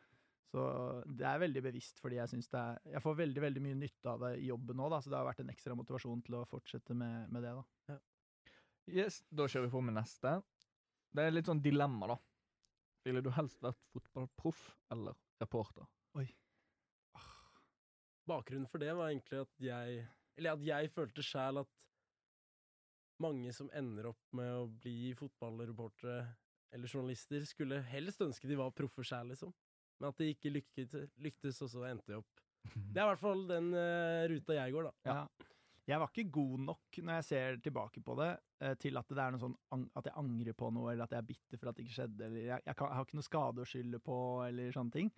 så 0.50 0.64
det 1.06 1.26
er 1.30 1.42
veldig 1.44 1.62
bevisst, 1.62 2.00
fordi 2.02 2.18
jeg 2.18 2.32
syns 2.32 2.50
det 2.50 2.60
er 2.60 2.96
Jeg 2.96 3.04
får 3.04 3.20
veldig 3.20 3.42
veldig 3.44 3.62
mye 3.62 3.78
nytte 3.78 4.10
av 4.10 4.24
det 4.24 4.32
i 4.40 4.48
jobben 4.50 4.80
nå, 4.82 4.88
da, 4.90 4.98
så 5.02 5.12
det 5.12 5.20
har 5.20 5.28
vært 5.28 5.44
en 5.44 5.52
ekstra 5.54 5.78
motivasjon 5.78 6.24
til 6.26 6.40
å 6.40 6.48
fortsette 6.50 6.98
med, 6.98 7.30
med 7.30 7.46
det. 7.46 7.54
da. 7.60 8.00
Yes, 8.90 9.22
da 9.30 9.46
kjører 9.46 9.68
vi 9.68 9.76
på 9.76 9.84
med 9.86 10.00
neste. 10.00 10.40
Det 11.14 11.26
er 11.26 11.36
litt 11.36 11.50
sånn 11.50 11.62
dilemma, 11.62 12.16
da. 12.16 12.18
Ville 13.06 13.22
du 13.26 13.30
helst 13.34 13.62
vært 13.64 13.80
fotballproff 13.94 14.64
eller 14.94 15.18
reporter? 15.42 15.86
Bakgrunnen 18.30 18.70
for 18.70 18.82
det 18.82 18.92
var 18.94 19.10
egentlig 19.10 19.40
at 19.42 19.64
jeg 19.64 20.02
Eller 20.38 20.54
at 20.54 20.66
jeg 20.66 20.92
følte 20.94 21.24
sjæl 21.26 21.64
at 21.64 21.72
mange 23.20 23.52
som 23.56 23.72
ender 23.76 24.12
opp 24.14 24.36
med 24.38 24.50
å 24.56 24.68
bli 24.80 25.12
fotballreportere 25.18 26.22
eller 26.72 26.88
journalister, 26.88 27.44
skulle 27.50 27.82
helst 27.90 28.22
ønske 28.24 28.48
de 28.48 28.56
var 28.56 28.72
proffe 28.78 29.04
sjæl, 29.04 29.34
liksom. 29.34 29.52
Men 30.00 30.12
at 30.12 30.22
det 30.22 30.32
ikke 30.34 30.54
lyktes, 30.56 30.96
lyktes, 31.20 31.62
og 31.66 31.72
så 31.74 31.86
endte 31.90 32.14
jeg 32.14 32.24
opp. 32.24 32.44
Det 32.94 33.00
er 33.00 33.06
i 33.06 33.10
hvert 33.14 33.22
fall 33.22 33.46
den 33.50 33.72
uh, 33.76 34.26
ruta 34.32 34.58
jeg 34.58 34.76
går, 34.76 34.90
da. 34.90 35.12
Ja. 35.12 35.50
Jeg 35.90 35.98
var 35.98 36.12
ikke 36.12 36.32
god 36.36 36.66
nok 36.68 36.98
når 37.02 37.16
jeg 37.18 37.26
ser 37.26 37.56
tilbake 37.66 38.02
på 38.06 38.14
det, 38.20 38.30
eh, 38.62 38.76
til 38.78 39.00
at 39.00 39.10
det 39.10 39.24
er 39.24 39.34
noe 39.34 39.42
sånn 39.42 39.88
at 39.98 40.06
jeg 40.06 40.18
angrer 40.22 40.54
på 40.58 40.70
noe, 40.76 40.92
eller 40.92 41.08
at 41.08 41.16
jeg 41.16 41.24
er 41.24 41.30
bitter 41.32 41.58
for 41.58 41.72
at 41.72 41.78
det 41.80 41.86
ikke 41.86 41.96
skjedde, 41.96 42.28
eller 42.28 42.44
jeg, 42.44 42.66
jeg, 42.68 42.78
kan, 42.78 42.92
jeg 42.92 43.00
har 43.00 43.08
ikke 43.08 43.18
noe 43.18 43.26
skade 43.26 43.64
å 43.64 43.70
skylde 43.72 44.02
på, 44.06 44.18
eller 44.46 44.76
sånne 44.76 44.94
ting. 44.94 45.10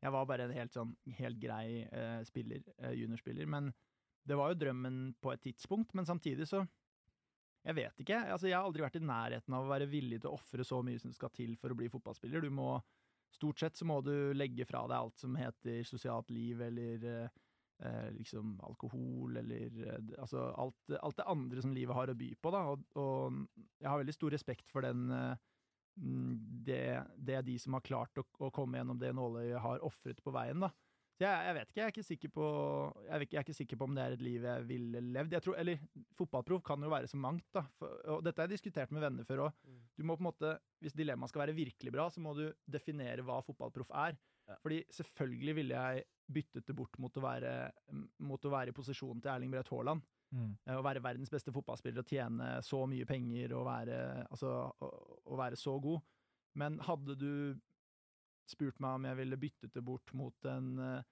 Jeg 0.00 0.14
var 0.14 0.28
bare 0.30 0.46
en 0.46 0.54
helt 0.54 0.76
sånn 0.76 0.92
helt 1.18 1.40
grei 1.42 1.64
uh, 1.90 2.20
spiller, 2.28 2.62
uh, 2.78 2.92
juniorspiller, 2.94 3.50
men 3.50 3.72
det 4.28 4.38
var 4.38 4.52
jo 4.52 4.60
drømmen 4.60 5.00
på 5.18 5.32
et 5.34 5.42
tidspunkt, 5.48 5.96
men 5.98 6.06
samtidig 6.08 6.46
så 6.48 6.66
Jeg 7.60 7.76
vet 7.76 7.98
ikke. 8.00 8.16
Altså, 8.32 8.46
jeg 8.48 8.56
har 8.56 8.64
aldri 8.64 8.80
vært 8.80 8.94
i 8.96 9.02
nærheten 9.04 9.52
av 9.52 9.66
å 9.66 9.68
være 9.68 9.84
villig 9.90 10.22
til 10.22 10.30
å 10.30 10.38
ofre 10.38 10.64
så 10.64 10.78
mye 10.80 10.96
som 11.02 11.12
skal 11.12 11.28
til 11.34 11.58
for 11.60 11.68
å 11.68 11.76
bli 11.76 11.90
fotballspiller. 11.92 12.40
Du 12.40 12.48
må 12.48 12.78
Stort 13.30 13.62
sett 13.62 13.78
så 13.78 13.86
må 13.86 14.00
du 14.04 14.32
legge 14.34 14.66
fra 14.68 14.82
deg 14.90 14.96
alt 14.98 15.20
som 15.20 15.36
heter 15.38 15.84
sosialt 15.86 16.32
liv, 16.34 16.60
eller 16.66 17.06
eh, 17.06 17.38
eh, 17.86 18.08
liksom 18.16 18.56
alkohol, 18.66 19.38
eller 19.40 19.78
eh, 19.86 20.10
altså 20.18 20.48
alt, 20.58 20.96
alt 20.98 21.20
det 21.20 21.28
andre 21.30 21.62
som 21.64 21.74
livet 21.76 21.96
har 21.96 22.10
å 22.10 22.18
by 22.18 22.32
på, 22.40 22.52
da. 22.54 22.64
Og, 22.72 22.84
og 23.00 23.40
jeg 23.80 23.88
har 23.90 24.02
veldig 24.02 24.16
stor 24.16 24.34
respekt 24.34 24.72
for 24.72 24.86
den 24.86 25.06
eh, 25.14 25.46
mm, 26.02 26.34
det, 26.66 26.84
det 27.16 27.42
de 27.48 27.58
som 27.62 27.78
har 27.78 27.86
klart 27.86 28.20
å, 28.20 28.26
å 28.42 28.52
komme 28.54 28.80
gjennom 28.80 29.00
det 29.00 29.14
nåløyet, 29.16 29.60
har 29.62 29.86
ofret 29.86 30.22
på 30.24 30.34
veien, 30.34 30.66
da. 30.66 30.72
Så 31.20 31.26
jeg, 31.26 31.44
jeg 31.44 31.54
vet 31.58 31.68
ikke, 31.68 31.76
jeg 31.76 31.84
er 31.84 31.92
ikke 31.92 32.06
sikker 32.06 32.30
på 32.32 32.44
jeg, 33.04 33.12
vet 33.12 33.26
ikke, 33.26 33.34
jeg 33.34 33.40
er 33.40 33.44
ikke 33.44 33.56
sikker 33.58 33.78
på 33.80 33.86
om 33.90 33.96
det 33.96 34.04
er 34.06 34.14
et 34.16 34.22
liv 34.24 34.44
jeg 34.48 34.62
ville 34.70 35.02
levd. 35.04 35.34
Jeg 35.36 35.44
tror, 35.44 35.58
eller 35.60 35.82
fotballproff 36.16 36.62
kan 36.64 36.86
jo 36.86 36.92
være 36.94 37.10
så 37.12 37.20
mangt, 37.20 37.44
da. 37.52 37.66
For, 37.76 37.98
og 38.14 38.22
dette 38.24 38.40
har 38.40 38.48
jeg 38.48 38.54
diskutert 38.54 38.94
med 38.96 39.04
venner 39.04 39.28
før 39.28 39.42
òg. 39.50 39.58
Mm. 39.68 39.82
Du 40.00 40.06
må 40.08 40.16
på 40.16 40.24
en 40.24 40.30
måte, 40.30 40.54
Hvis 40.80 40.96
dilemmaet 40.96 41.28
skal 41.28 41.42
være 41.42 41.56
virkelig 41.58 41.92
bra, 41.92 42.06
så 42.08 42.22
må 42.24 42.32
du 42.38 42.46
definere 42.64 43.20
hva 43.20 43.42
fotballproff 43.44 43.92
er. 43.92 44.16
Ja. 44.48 44.56
Fordi 44.64 44.80
selvfølgelig 44.96 45.56
ville 45.60 45.82
jeg 45.84 46.06
byttet 46.32 46.66
det 46.66 46.76
bort 46.78 46.96
mot 47.02 47.20
å 47.20 47.26
være, 47.26 47.52
mot 48.24 48.48
å 48.48 48.54
være 48.54 48.72
i 48.72 48.78
posisjonen 48.80 49.20
til 49.20 49.34
Erling 49.34 49.52
Braut 49.52 49.68
Haaland. 49.74 50.06
Mm. 50.32 50.54
Eh, 50.64 50.78
Å 50.78 50.86
være 50.86 51.02
verdens 51.04 51.28
beste 51.28 51.52
fotballspiller 51.52 52.00
og 52.00 52.08
tjene 52.08 52.52
så 52.64 52.80
mye 52.88 53.04
penger 53.04 53.52
og 53.58 53.66
være, 53.68 54.00
altså, 54.30 54.54
å, 54.72 54.90
å 55.28 55.36
være 55.36 55.58
så 55.60 55.76
god. 55.82 56.00
Men 56.56 56.80
hadde 56.86 57.14
du 57.18 57.32
spurt 58.50 58.80
meg 58.82 58.98
om 58.98 59.08
jeg 59.10 59.18
ville 59.22 59.38
byttet 59.40 59.72
det 59.76 59.82
bort 59.86 60.12
mot 60.16 60.50
en 60.50 60.68
eh, 60.84 61.08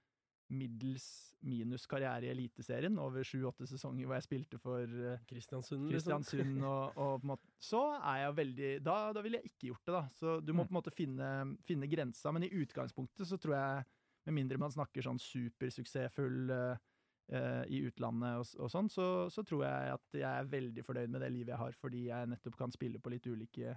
middels 0.49 1.07
minus 1.45 1.85
karriere 1.87 2.25
i 2.27 2.31
Eliteserien 2.33 2.97
over 2.99 3.23
sju-åtte 3.27 3.67
sesonger 3.69 4.09
hvor 4.09 4.17
jeg 4.17 4.25
spilte 4.27 4.59
for 4.63 4.81
eh, 4.83 5.21
Kristiansund, 5.29 5.85
liksom. 5.93 6.23
Kristiansund 6.25 6.65
og, 6.65 6.97
og 6.97 7.13
på 7.21 7.27
en 7.29 7.33
måte, 7.35 7.51
Så 7.63 7.83
er 8.01 8.23
jeg 8.25 8.37
veldig 8.39 8.71
Da, 8.87 8.97
da 9.13 9.23
ville 9.23 9.39
jeg 9.43 9.53
ikke 9.53 9.69
gjort 9.71 9.85
det, 9.85 9.95
da. 9.99 10.03
Så 10.17 10.39
du 10.43 10.53
må 10.55 10.65
Mm. 10.65 10.69
på 10.69 10.73
en 10.73 10.79
måte 10.81 10.95
finne, 10.97 11.29
finne 11.69 11.91
grensa. 11.93 12.33
Men 12.33 12.47
i 12.49 12.51
utgangspunktet 12.63 13.29
så 13.29 13.39
tror 13.39 13.55
jeg, 13.59 13.85
med 14.27 14.35
mindre 14.41 14.59
man 14.59 14.73
snakker 14.75 15.05
sånn 15.05 15.21
supersuksessfull 15.21 16.51
eh, 16.51 17.65
i 17.69 17.83
utlandet 17.85 18.41
og, 18.41 18.49
og 18.65 18.71
sånn, 18.73 18.89
så, 18.89 19.29
så 19.31 19.45
tror 19.45 19.67
jeg 19.67 19.93
at 19.99 20.17
jeg 20.17 20.25
er 20.29 20.49
veldig 20.49 20.85
fornøyd 20.87 21.13
med 21.13 21.21
det 21.21 21.31
livet 21.35 21.53
jeg 21.53 21.61
har, 21.61 21.77
fordi 21.77 22.07
jeg 22.09 22.31
nettopp 22.33 22.57
kan 22.57 22.73
spille 22.73 22.99
på 23.05 23.13
litt 23.13 23.27
ulike 23.29 23.77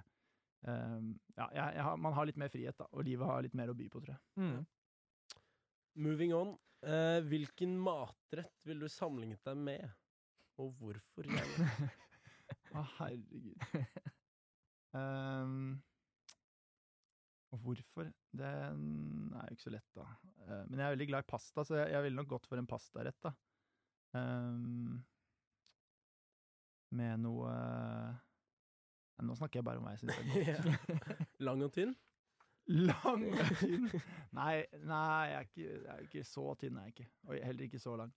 eh, 0.67 0.97
Ja, 1.37 1.47
jeg, 1.55 1.77
jeg 1.77 1.85
har, 1.87 2.01
man 2.01 2.15
har 2.17 2.29
litt 2.29 2.39
mer 2.41 2.51
frihet, 2.53 2.77
da, 2.77 2.87
og 2.91 3.07
livet 3.07 3.29
har 3.29 3.45
litt 3.45 3.57
mer 3.57 3.71
å 3.71 3.77
by 3.77 3.87
på, 3.91 4.03
tror 4.03 4.15
jeg. 4.15 4.21
Mm. 4.41 4.59
Moving 6.07 6.35
on. 6.37 6.55
Uh, 6.81 7.19
hvilken 7.29 7.75
matrett 7.77 8.63
vil 8.65 8.79
du 8.81 8.87
sammenlignet 8.89 9.43
deg 9.45 9.59
med, 9.59 9.83
og 10.61 10.71
hvorfor? 10.79 11.27
Å, 11.29 11.43
Å, 12.79 12.85
herregud. 12.97 13.67
Ehm, 14.97 15.77
og 17.51 17.61
hvorfor? 17.63 18.09
Det 18.35 18.47
er 18.47 18.73
jo 18.73 19.53
ikke 19.53 19.63
så 19.67 19.71
lett, 19.75 19.87
da. 19.95 20.07
Uh, 20.41 20.63
men 20.71 20.79
jeg 20.79 20.85
er 20.87 20.95
veldig 20.95 21.07
glad 21.11 21.25
i 21.25 21.31
pasta, 21.31 21.63
så 21.67 21.77
jeg, 21.77 21.93
jeg 21.93 22.05
ville 22.07 22.17
nok 22.17 22.31
gått 22.33 22.49
for 22.49 22.59
en 22.59 22.69
pastarett, 22.69 23.19
da. 23.23 23.31
Ehm, 24.19 24.97
med 26.97 27.21
noe 27.23 27.51
Nå 29.21 29.35
snakker 29.39 29.61
jeg 29.61 29.67
bare 29.67 29.81
om 29.81 29.87
hva 29.87 29.95
jeg 29.95 30.03
syns 30.03 30.17
er 30.17 30.63
godt. 30.63 31.21
Lang 31.47 31.63
og 31.65 31.73
tynn? 31.75 31.93
Lang 32.71 33.27
og 33.31 33.53
tynn? 33.59 33.87
Nei, 34.37 34.55
nei 34.87 35.05
jeg, 35.31 35.37
er 35.37 35.47
ikke, 35.47 35.69
jeg 35.69 35.93
er 35.95 36.03
ikke 36.07 36.25
så 36.27 36.45
tynn, 36.61 36.81
er 36.81 36.91
ikke. 36.93 37.07
Og 37.27 37.37
heller 37.37 37.67
ikke 37.67 37.81
så 37.81 37.95
lang. 37.99 38.13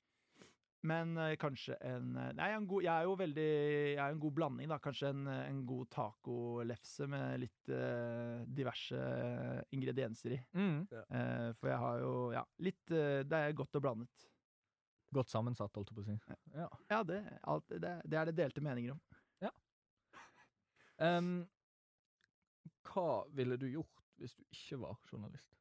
Men 0.85 1.17
eh, 1.17 1.35
kanskje 1.41 1.77
en 1.81 2.13
eh, 2.21 2.33
Nei, 2.37 2.51
en 2.53 2.67
god, 2.69 2.85
jeg 2.85 2.93
er 2.93 3.09
jo 3.09 3.15
veldig 3.17 3.47
Jeg 3.47 4.03
er 4.05 4.13
en 4.13 4.21
god 4.21 4.35
blanding, 4.37 4.69
da. 4.69 4.79
Kanskje 4.85 5.11
en, 5.15 5.23
eh, 5.33 5.47
en 5.49 5.63
god 5.69 5.89
tacolefse 5.95 7.09
med 7.09 7.41
litt 7.47 7.73
eh, 7.73 8.45
diverse 8.59 9.01
ingredienser 9.75 10.37
i. 10.37 10.41
Mm. 10.53 10.79
Eh, 10.93 11.49
for 11.57 11.73
jeg 11.73 11.81
har 11.87 12.05
jo 12.05 12.15
Ja, 12.37 12.45
litt 12.69 12.93
eh, 12.93 13.23
Det 13.25 13.41
er 13.41 13.57
godt 13.57 13.81
og 13.81 13.87
blandet. 13.87 14.29
Godt 15.15 15.31
sammensatt, 15.31 15.73
holdt 15.79 15.93
jeg 15.93 15.97
på 15.97 16.03
å 16.03 16.09
si. 16.09 16.39
Ja. 16.59 16.69
Ja, 16.91 17.03
det, 17.07 17.21
alt, 17.49 17.69
det, 17.71 17.93
det 18.05 18.19
er 18.19 18.29
det 18.29 18.39
delte 18.41 18.63
meninger 18.65 18.97
om. 18.97 19.14
Em, 21.03 21.35
hva 22.87 23.25
ville 23.35 23.59
du 23.59 23.67
gjort 23.73 24.05
hvis 24.21 24.37
du 24.39 24.45
ikke 24.55 24.79
var 24.85 24.99
journalist? 25.11 25.55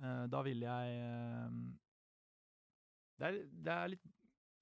Eh, 0.00 0.24
da 0.32 0.40
ville 0.46 0.64
jeg 0.64 1.00
uh, 1.04 1.56
det, 3.20 3.26
er, 3.26 3.34
det 3.52 3.72
er 3.74 3.90
litt 3.92 4.06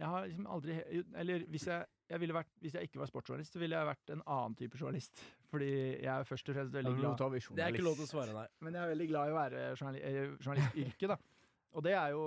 Jeg 0.00 0.08
har 0.10 0.24
liksom 0.26 0.48
aldri 0.50 0.78
Eller 1.14 1.44
hvis 1.52 1.66
jeg, 1.68 1.86
jeg 2.10 2.20
ville 2.24 2.34
vært 2.34 2.50
Hvis 2.64 2.74
jeg 2.74 2.88
ikke 2.88 2.98
var 2.98 3.10
sportsjournalist, 3.10 3.54
så 3.54 3.62
ville 3.62 3.78
jeg 3.78 3.86
vært 3.86 4.12
en 4.16 4.24
annen 4.24 4.56
type 4.58 4.80
journalist. 4.80 5.22
Fordi 5.52 5.70
jeg 5.70 6.10
er 6.10 6.26
først 6.26 6.50
og 6.50 6.58
fremst 6.58 6.74
veldig 6.74 6.94
glad 6.98 7.38
Det 7.54 7.64
er 7.64 7.70
ikke 7.70 7.86
lov 7.86 8.00
til 8.00 8.08
å 8.08 8.10
svare, 8.10 8.34
nei. 8.34 8.46
Men 8.66 8.74
jeg 8.74 8.82
er 8.82 8.92
veldig 8.96 9.08
glad 9.12 9.28
i 9.28 9.34
å 9.34 9.38
være 9.38 9.62
journali 9.78 10.02
eh, 10.02 10.18
journalistyrket, 10.42 11.14
da. 11.14 11.18
Og 11.76 11.82
det 11.84 11.92
er 11.92 12.14
jo 12.14 12.22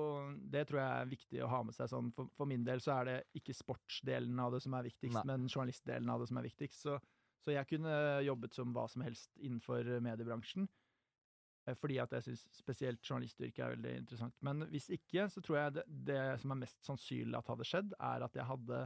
Det 0.53 0.61
tror 0.69 0.79
jeg 0.81 1.01
er 1.01 1.09
viktig 1.09 1.39
å 1.43 1.47
ha 1.49 1.61
med 1.65 1.73
seg 1.75 1.89
sånn. 1.89 2.11
For, 2.15 2.29
for 2.37 2.49
min 2.49 2.63
del 2.67 2.81
så 2.83 2.99
er 2.99 3.07
det 3.09 3.15
ikke 3.39 3.55
sportsdelen 3.57 4.37
av 4.39 4.53
det 4.53 4.61
som 4.63 4.75
er 4.77 4.85
viktigst, 4.85 5.17
Nei. 5.17 5.25
men 5.31 5.47
journalistdelen 5.49 6.11
av 6.13 6.21
det 6.21 6.29
som 6.29 6.37
er 6.41 6.47
viktigst. 6.47 6.83
Så, 6.85 6.99
så 7.41 7.55
jeg 7.55 7.67
kunne 7.71 7.95
jobbet 8.27 8.53
som 8.57 8.75
hva 8.75 8.85
som 8.91 9.01
helst 9.05 9.31
innenfor 9.41 9.89
mediebransjen. 10.05 10.67
eh, 11.67 11.75
Fordi 11.75 11.97
at 12.03 12.13
jeg 12.17 12.27
syns 12.29 12.45
spesielt 12.53 13.01
journalistyrket 13.01 13.65
er 13.65 13.75
veldig 13.75 13.95
interessant. 14.03 14.37
Men 14.45 14.67
hvis 14.69 14.89
ikke, 14.93 15.27
så 15.33 15.41
tror 15.41 15.57
jeg 15.57 15.73
det, 15.79 15.85
det 16.11 16.21
som 16.43 16.53
er 16.53 16.61
mest 16.61 16.77
sannsynlig 16.85 17.37
at 17.41 17.51
hadde 17.55 17.67
skjedd, 17.71 17.93
er 17.97 18.27
at 18.27 18.37
jeg 18.37 18.45
hadde 18.49 18.85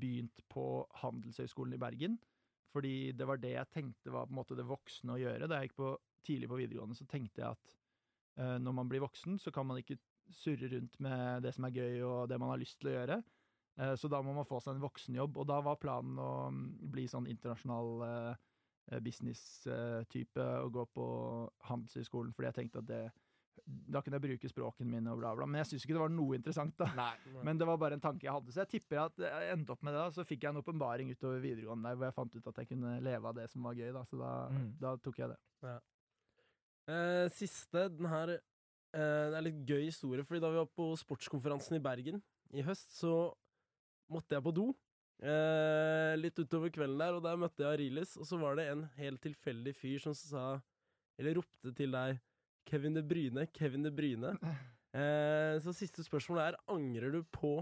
begynt 0.00 0.44
på 0.48 0.66
Handelshøyskolen 1.02 1.74
i 1.76 1.82
Bergen. 1.82 2.16
Fordi 2.70 3.10
det 3.18 3.26
var 3.26 3.40
det 3.42 3.56
jeg 3.56 3.70
tenkte 3.74 4.12
var 4.14 4.28
på 4.28 4.34
en 4.34 4.38
måte 4.38 4.56
det 4.56 4.64
voksne 4.68 5.16
å 5.16 5.20
gjøre. 5.20 5.48
Da 5.50 5.58
jeg 5.58 5.70
gikk 5.70 5.78
på, 5.80 5.92
tidlig 6.24 6.48
på 6.52 6.58
videregående, 6.60 6.94
så 6.94 7.06
tenkte 7.10 7.42
jeg 7.42 7.56
at 7.56 7.79
når 8.60 8.72
man 8.76 8.88
blir 8.88 9.02
voksen, 9.04 9.38
så 9.42 9.52
kan 9.52 9.66
man 9.68 9.80
ikke 9.82 9.98
surre 10.30 10.68
rundt 10.70 10.98
med 11.02 11.42
det 11.42 11.52
som 11.56 11.64
er 11.66 11.74
gøy 11.74 12.02
og 12.06 12.28
det 12.30 12.38
man 12.38 12.52
har 12.52 12.60
lyst 12.62 12.78
til 12.80 12.92
å 12.92 12.96
gjøre. 12.98 13.16
Eh, 13.80 13.94
så 13.98 14.08
da 14.12 14.20
må 14.22 14.34
man 14.36 14.46
få 14.48 14.60
seg 14.62 14.76
en 14.76 14.84
voksenjobb, 14.84 15.36
og 15.42 15.46
da 15.50 15.60
var 15.64 15.78
planen 15.82 16.18
å 16.20 16.30
mm, 16.54 16.62
bli 16.92 17.06
sånn 17.10 17.26
internasjonal 17.30 17.90
eh, 18.06 19.00
business-type 19.00 20.46
og 20.64 20.72
gå 20.74 20.84
på 20.94 21.06
Handelshøyskolen, 21.68 22.32
fordi 22.36 22.50
jeg 22.50 22.58
tenkte 22.62 22.82
at 22.84 22.88
det 22.90 23.02
da 23.70 24.00
kunne 24.02 24.16
jeg 24.16 24.24
bruke 24.24 24.48
språkene 24.50 24.88
mine 24.90 25.12
og 25.12 25.18
bla, 25.20 25.30
bla. 25.36 25.46
Men 25.46 25.60
jeg 25.60 25.68
syns 25.68 25.84
ikke 25.84 25.94
det 25.94 26.00
var 26.02 26.12
noe 26.14 26.34
interessant, 26.38 26.72
da. 26.80 26.86
Nei. 26.96 27.12
Men 27.46 27.58
det 27.60 27.66
var 27.68 27.76
bare 27.78 27.94
en 27.98 28.02
tanke 28.02 28.24
jeg 28.24 28.32
hadde, 28.32 28.54
så 28.54 28.62
jeg 28.64 28.70
tipper 28.72 29.02
at 29.04 29.20
jeg 29.20 29.50
endte 29.52 29.74
opp 29.74 29.82
med 29.86 29.92
det. 29.94 30.00
da, 30.00 30.14
Så 30.16 30.24
fikk 30.26 30.46
jeg 30.46 30.54
en 30.54 30.62
åpenbaring 30.62 31.10
utover 31.12 31.42
videregående 31.44 31.90
der 31.92 31.98
hvor 32.00 32.08
jeg 32.08 32.16
fant 32.16 32.38
ut 32.38 32.48
at 32.50 32.60
jeg 32.62 32.70
kunne 32.72 32.94
leve 33.04 33.30
av 33.30 33.36
det 33.36 33.44
som 33.52 33.68
var 33.68 33.76
gøy, 33.78 33.90
da. 33.94 34.02
Så 34.08 34.18
da, 34.18 34.30
Mm. 34.50 34.70
da 34.80 34.94
tok 35.04 35.20
jeg 35.20 35.28
det. 35.34 35.38
Eh, 36.90 37.26
siste, 37.36 37.86
den 37.92 38.08
her 38.10 38.32
eh, 38.34 39.26
Det 39.30 39.36
er 39.38 39.46
litt 39.46 39.60
gøy 39.68 39.84
historie, 39.86 40.24
fordi 40.26 40.42
da 40.42 40.50
vi 40.52 40.60
var 40.62 40.70
på 40.74 40.90
sportskonferansen 40.98 41.78
i 41.78 41.82
Bergen 41.84 42.22
i 42.56 42.64
høst, 42.66 42.96
så 42.96 43.30
måtte 44.10 44.34
jeg 44.34 44.42
på 44.42 44.54
do. 44.54 44.70
Eh, 45.20 46.16
litt 46.18 46.38
utover 46.40 46.72
kvelden 46.72 46.98
der, 46.98 47.18
og 47.18 47.22
der 47.22 47.38
møtte 47.38 47.62
jeg 47.62 47.76
Arilis, 47.76 48.16
og 48.16 48.26
så 48.26 48.40
var 48.40 48.56
det 48.58 48.70
en 48.72 48.86
helt 48.96 49.20
tilfeldig 49.22 49.74
fyr 49.76 50.00
som 50.00 50.16
sa 50.16 50.44
Eller 51.20 51.36
ropte 51.36 51.74
til 51.76 51.92
deg 51.92 52.16
Kevin 52.66 52.96
De 52.96 53.02
Bryne, 53.04 53.46
Kevin 53.52 53.86
De 53.86 53.94
Bryne. 53.94 54.36
Eh, 54.90 55.54
så 55.62 55.70
siste 55.70 56.02
spørsmål 56.02 56.40
er 56.42 56.56
angrer 56.66 57.12
du 57.14 57.20
på 57.30 57.60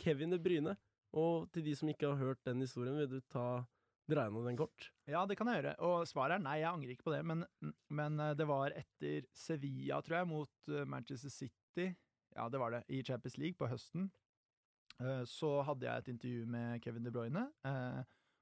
Kevin 0.00 0.30
De 0.32 0.38
Bryne? 0.40 0.72
Og 1.12 1.50
til 1.52 1.66
de 1.66 1.74
som 1.76 1.90
ikke 1.92 2.08
har 2.08 2.16
hørt 2.16 2.40
den 2.48 2.62
historien, 2.64 2.96
vil 2.96 3.10
du 3.10 3.18
ta 3.28 3.66
dreie 4.08 4.44
den 4.46 4.56
kort? 4.56 4.86
Ja, 5.10 5.24
det 5.26 5.36
kan 5.38 5.48
jeg 5.50 5.60
gjøre. 5.60 5.74
Og 5.86 6.06
svaret 6.08 6.38
er 6.38 6.44
nei, 6.44 6.60
jeg 6.62 6.70
angrer 6.70 6.94
ikke 6.94 7.08
på 7.08 7.14
det. 7.14 7.20
Men, 7.26 7.44
men 7.90 8.22
eh, 8.22 8.36
det 8.38 8.46
var 8.48 8.74
etter 8.78 9.26
Sevilla, 9.36 10.00
tror 10.06 10.20
jeg, 10.20 10.30
mot 10.30 10.70
eh, 10.70 10.86
Manchester 10.88 11.32
City. 11.34 11.90
Ja, 12.36 12.46
det 12.52 12.60
var 12.62 12.76
det. 12.76 12.84
I 12.94 13.02
Champions 13.06 13.38
League 13.42 13.58
på 13.58 13.68
høsten. 13.70 14.08
Eh, 15.00 15.24
Så 15.28 15.52
hadde 15.66 15.88
jeg 15.88 16.04
et 16.04 16.12
intervju 16.14 16.46
med 16.54 16.82
Kevin 16.84 17.06
De 17.06 17.14
Bruyne. 17.14 17.46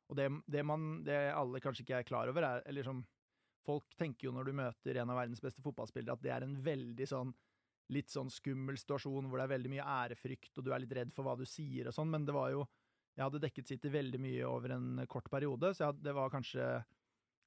Og 0.09 0.17
det, 0.17 0.29
det, 0.49 0.65
man, 0.65 1.03
det 1.05 1.17
alle 1.37 1.61
kanskje 1.61 1.85
ikke 1.85 2.01
er 2.01 2.09
klar 2.09 2.31
over, 2.33 2.45
er 2.45 2.67
eller 2.69 2.87
som 2.87 3.05
Folk 3.69 3.91
tenker 4.01 4.29
jo 4.29 4.31
når 4.33 4.47
du 4.49 4.55
møter 4.57 4.97
en 4.97 5.11
av 5.13 5.19
verdens 5.19 5.43
beste 5.45 5.61
fotballspillere, 5.61 6.15
at 6.15 6.23
det 6.25 6.31
er 6.33 6.45
en 6.47 6.55
veldig 6.65 7.05
sånn 7.11 7.35
litt 7.93 8.09
sånn 8.13 8.31
skummel 8.33 8.79
situasjon 8.81 9.29
hvor 9.29 9.41
det 9.41 9.45
er 9.45 9.53
veldig 9.55 9.73
mye 9.73 9.85
ærefrykt, 9.85 10.55
og 10.57 10.65
du 10.65 10.71
er 10.73 10.81
litt 10.81 10.95
redd 10.97 11.13
for 11.13 11.27
hva 11.27 11.35
du 11.37 11.45
sier 11.49 11.91
og 11.91 11.97
sånn, 11.97 12.09
men 12.13 12.25
det 12.29 12.33
var 12.37 12.53
jo 12.55 12.63
Jeg 13.19 13.27
hadde 13.27 13.41
dekket 13.43 13.67
City 13.67 13.91
veldig 13.91 14.21
mye 14.23 14.47
over 14.47 14.77
en 14.77 15.03
kort 15.11 15.27
periode, 15.33 15.73
så 15.75 15.91
hadde- 15.91 16.05
det 16.07 16.15
var 16.15 16.31
kanskje 16.31 16.69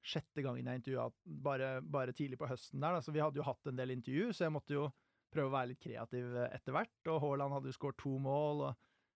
sjette 0.04 0.42
gangen 0.44 0.66
jeg 0.66 0.80
intervjua 0.80 1.06
bare, 1.24 1.80
bare 1.80 2.12
tidlig 2.12 2.36
på 2.40 2.48
høsten 2.50 2.82
der, 2.82 2.98
da. 2.98 3.00
Så 3.00 3.12
vi 3.14 3.22
hadde 3.22 3.38
jo 3.40 3.46
hatt 3.46 3.70
en 3.70 3.78
del 3.78 3.94
intervju, 3.94 4.32
så 4.34 4.44
jeg 4.44 4.52
måtte 4.52 4.74
jo 4.74 4.88
prøve 5.32 5.48
å 5.48 5.54
være 5.54 5.70
litt 5.72 5.80
kreativ 5.80 6.34
etter 6.44 6.74
hvert. 6.76 7.08
Og 7.08 7.20
Haaland 7.22 7.54
hadde 7.56 7.70
jo 7.70 7.76
skåret 7.78 8.00
to 8.02 8.16
mål, 8.20 8.64
og, 8.68 8.74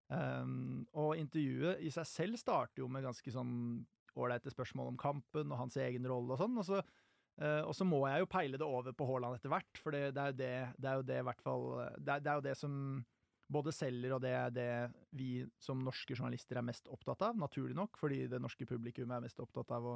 um, 0.09 0.87
og 0.95 1.19
intervjuet 1.21 1.83
i 1.85 1.91
seg 1.93 2.09
selv 2.09 2.41
starter 2.41 2.85
jo 2.85 2.89
med 2.89 3.05
ganske 3.05 3.35
sånn 3.35 3.85
ålreite 4.17 4.49
spørsmål 4.55 4.95
om 4.95 4.97
kampen 4.97 5.53
og 5.53 5.59
hans 5.59 5.77
egen 5.77 6.07
rolle 6.09 6.33
og 6.33 6.41
sånn. 6.41 6.57
Og 6.63 6.65
så, 6.65 6.81
uh, 7.43 7.63
og 7.67 7.75
så 7.77 7.85
må 7.85 8.01
jeg 8.09 8.23
jo 8.23 8.31
peile 8.33 8.57
det 8.63 8.71
over 8.71 8.97
på 8.97 9.11
Haaland 9.11 9.37
etter 9.37 9.53
hvert, 9.53 9.83
for 9.83 9.93
det, 9.93 10.15
det 10.17 10.23
er 10.23 10.33
jo 10.33 10.39
det, 10.41 10.55
det 10.81 10.89
er 10.89 11.03
jo 11.03 11.07
det 11.11 11.21
i 11.21 11.27
hvert 11.29 11.45
fall 11.45 11.69
det 11.99 12.23
det 12.25 12.33
er 12.33 12.41
jo 12.41 12.47
det 12.49 12.57
som 12.57 13.05
både 13.53 13.73
selger, 13.75 14.17
og 14.17 14.23
det 14.25 14.33
er 14.35 14.55
det 14.55 14.71
vi 15.17 15.31
som 15.63 15.83
norske 15.85 16.17
journalister 16.17 16.59
er 16.59 16.67
mest 16.67 16.89
opptatt 16.93 17.23
av, 17.29 17.39
naturlig 17.39 17.77
nok, 17.79 17.99
fordi 18.01 18.25
det 18.31 18.41
norske 18.43 18.67
publikum 18.69 19.13
er 19.15 19.23
mest 19.25 19.41
opptatt 19.43 19.71
av 19.77 19.87
å, 19.93 19.95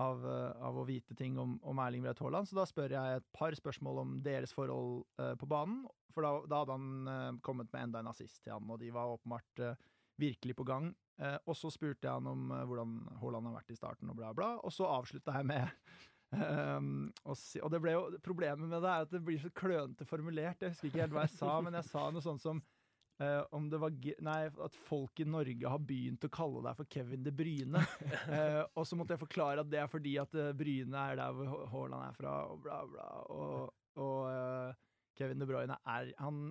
av, 0.00 0.24
eh, 0.28 0.64
av 0.68 0.80
å 0.80 0.86
vite 0.88 1.16
ting 1.16 1.38
om, 1.40 1.56
om 1.64 1.82
Erling 1.84 2.04
Braut 2.04 2.20
Haaland. 2.24 2.50
Så 2.50 2.58
da 2.58 2.66
spør 2.68 2.96
jeg 2.96 3.20
et 3.20 3.28
par 3.36 3.56
spørsmål 3.56 4.02
om 4.04 4.16
deres 4.24 4.52
forhold 4.56 5.04
uh, 5.20 5.32
på 5.40 5.48
banen, 5.50 5.84
for 6.14 6.26
da, 6.26 6.34
da 6.50 6.62
hadde 6.62 6.76
han 6.76 7.10
uh, 7.10 7.42
kommet 7.46 7.72
med 7.72 7.88
enda 7.88 8.04
en 8.04 8.12
assist 8.12 8.42
til 8.44 8.54
han, 8.56 8.68
og 8.70 8.82
de 8.82 8.92
var 8.94 9.16
åpenbart 9.16 9.64
uh, 9.64 9.92
virkelig 10.20 10.58
på 10.60 10.68
gang. 10.68 10.92
Og 11.46 11.54
så 11.54 11.68
spurte 11.70 12.08
jeg 12.08 12.10
han 12.10 12.26
om 12.26 12.48
hvordan 12.50 12.94
Haaland 13.20 13.46
har 13.46 13.52
vært 13.60 13.68
i 13.70 13.76
starten, 13.78 14.08
og 14.10 14.16
bla, 14.18 14.32
bla, 14.34 14.48
og 14.66 14.72
så 14.74 14.88
avslutta 14.90 15.36
jeg 15.38 15.46
med 15.46 15.68
Um, 16.34 17.12
og, 17.28 17.36
si, 17.38 17.60
og 17.62 17.70
det 17.70 17.78
ble 17.82 17.92
jo 17.94 18.06
Problemet 18.24 18.66
med 18.66 18.80
det 18.82 18.90
er 18.90 19.04
at 19.04 19.12
det 19.12 19.20
blir 19.22 19.38
så 19.38 19.50
klønete 19.54 20.06
formulert. 20.08 20.62
Jeg 20.62 20.72
husker 20.72 20.88
ikke 20.88 21.02
helt 21.04 21.14
hva 21.14 21.26
jeg 21.28 21.36
sa, 21.36 21.52
men 21.62 21.76
jeg 21.78 21.86
sa 21.86 22.08
noe 22.10 22.24
sånt 22.24 22.42
som 22.42 22.62
eh, 23.22 23.42
om 23.54 23.68
det 23.70 23.80
var 23.82 23.94
Nei, 24.26 24.40
at 24.66 24.78
folk 24.88 25.20
i 25.20 25.28
Norge 25.28 25.70
har 25.70 25.84
begynt 25.84 26.26
å 26.26 26.32
kalle 26.32 26.64
deg 26.66 26.80
for 26.80 26.90
Kevin 26.90 27.24
De 27.26 27.34
Bryne. 27.34 27.84
uh, 28.30 28.62
og 28.78 28.88
så 28.88 28.98
måtte 28.98 29.16
jeg 29.16 29.24
forklare 29.24 29.64
at 29.64 29.70
det 29.70 29.82
er 29.82 29.90
fordi 29.92 30.16
at 30.22 30.34
eh, 30.38 30.52
Bryne 30.56 31.06
er 31.12 31.20
der 31.20 31.38
hvor 31.38 31.64
Haaland 31.72 32.08
er 32.08 32.18
fra, 32.18 32.34
og 32.50 32.60
bla, 32.64 32.82
bla. 32.90 33.08
Og, 33.34 33.72
og 34.02 34.20
uh, 34.28 34.84
Kevin 35.18 35.42
De 35.42 35.48
Bruyne 35.48 35.78
er 35.86 36.14
Han 36.18 36.46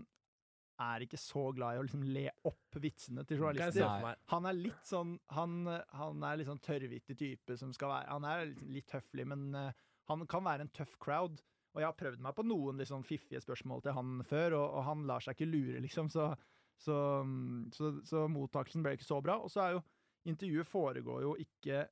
er 0.81 1.03
ikke 1.05 1.19
så 1.21 1.45
glad 1.55 1.75
i 1.75 1.79
å 1.79 1.85
liksom 1.85 2.03
le 2.15 2.25
opp 2.49 2.77
vitsene 2.81 3.23
til 3.29 3.43
journalister. 3.43 4.17
Han 4.33 4.47
er 4.49 4.57
litt 4.57 4.87
sånn 4.87 5.15
Han, 5.37 5.67
han 5.69 6.23
er 6.25 6.39
litt 6.39 6.49
sånn 6.49 6.63
tørrvittig 6.63 7.17
type 7.19 7.57
som 7.59 7.73
skal 7.75 7.91
være 7.93 8.15
Han 8.15 8.27
er 8.27 8.45
litt, 8.49 8.63
litt 8.79 8.95
høflig, 8.95 9.27
men 9.29 9.51
eh, 9.59 9.83
han 10.09 10.25
kan 10.27 10.45
være 10.45 10.65
en 10.65 10.73
tøff 10.75 10.97
crowd. 10.99 11.43
Og 11.73 11.81
jeg 11.81 11.89
har 11.89 11.97
prøvd 11.97 12.21
meg 12.21 12.35
på 12.37 12.45
noen 12.45 12.83
sånn 12.85 13.05
fiffige 13.07 13.41
spørsmål 13.41 13.85
til 13.85 13.95
han 13.97 14.17
før, 14.29 14.59
og, 14.59 14.65
og 14.77 14.83
han 14.89 15.05
lar 15.09 15.23
seg 15.25 15.37
ikke 15.37 15.49
lure, 15.49 15.79
liksom. 15.81 16.09
Så, 16.13 16.27
så, 16.83 16.97
mm, 17.25 17.71
så, 17.75 17.93
så 18.07 18.25
mottakelsen 18.31 18.83
ble 18.85 18.97
ikke 18.97 19.07
så 19.07 19.21
bra. 19.23 19.39
Og 19.41 19.51
så 19.51 19.63
er 19.63 19.77
jo 19.77 19.83
intervjuet 20.29 20.69
foregår 20.69 21.25
jo 21.25 21.33
ikke 21.43 21.85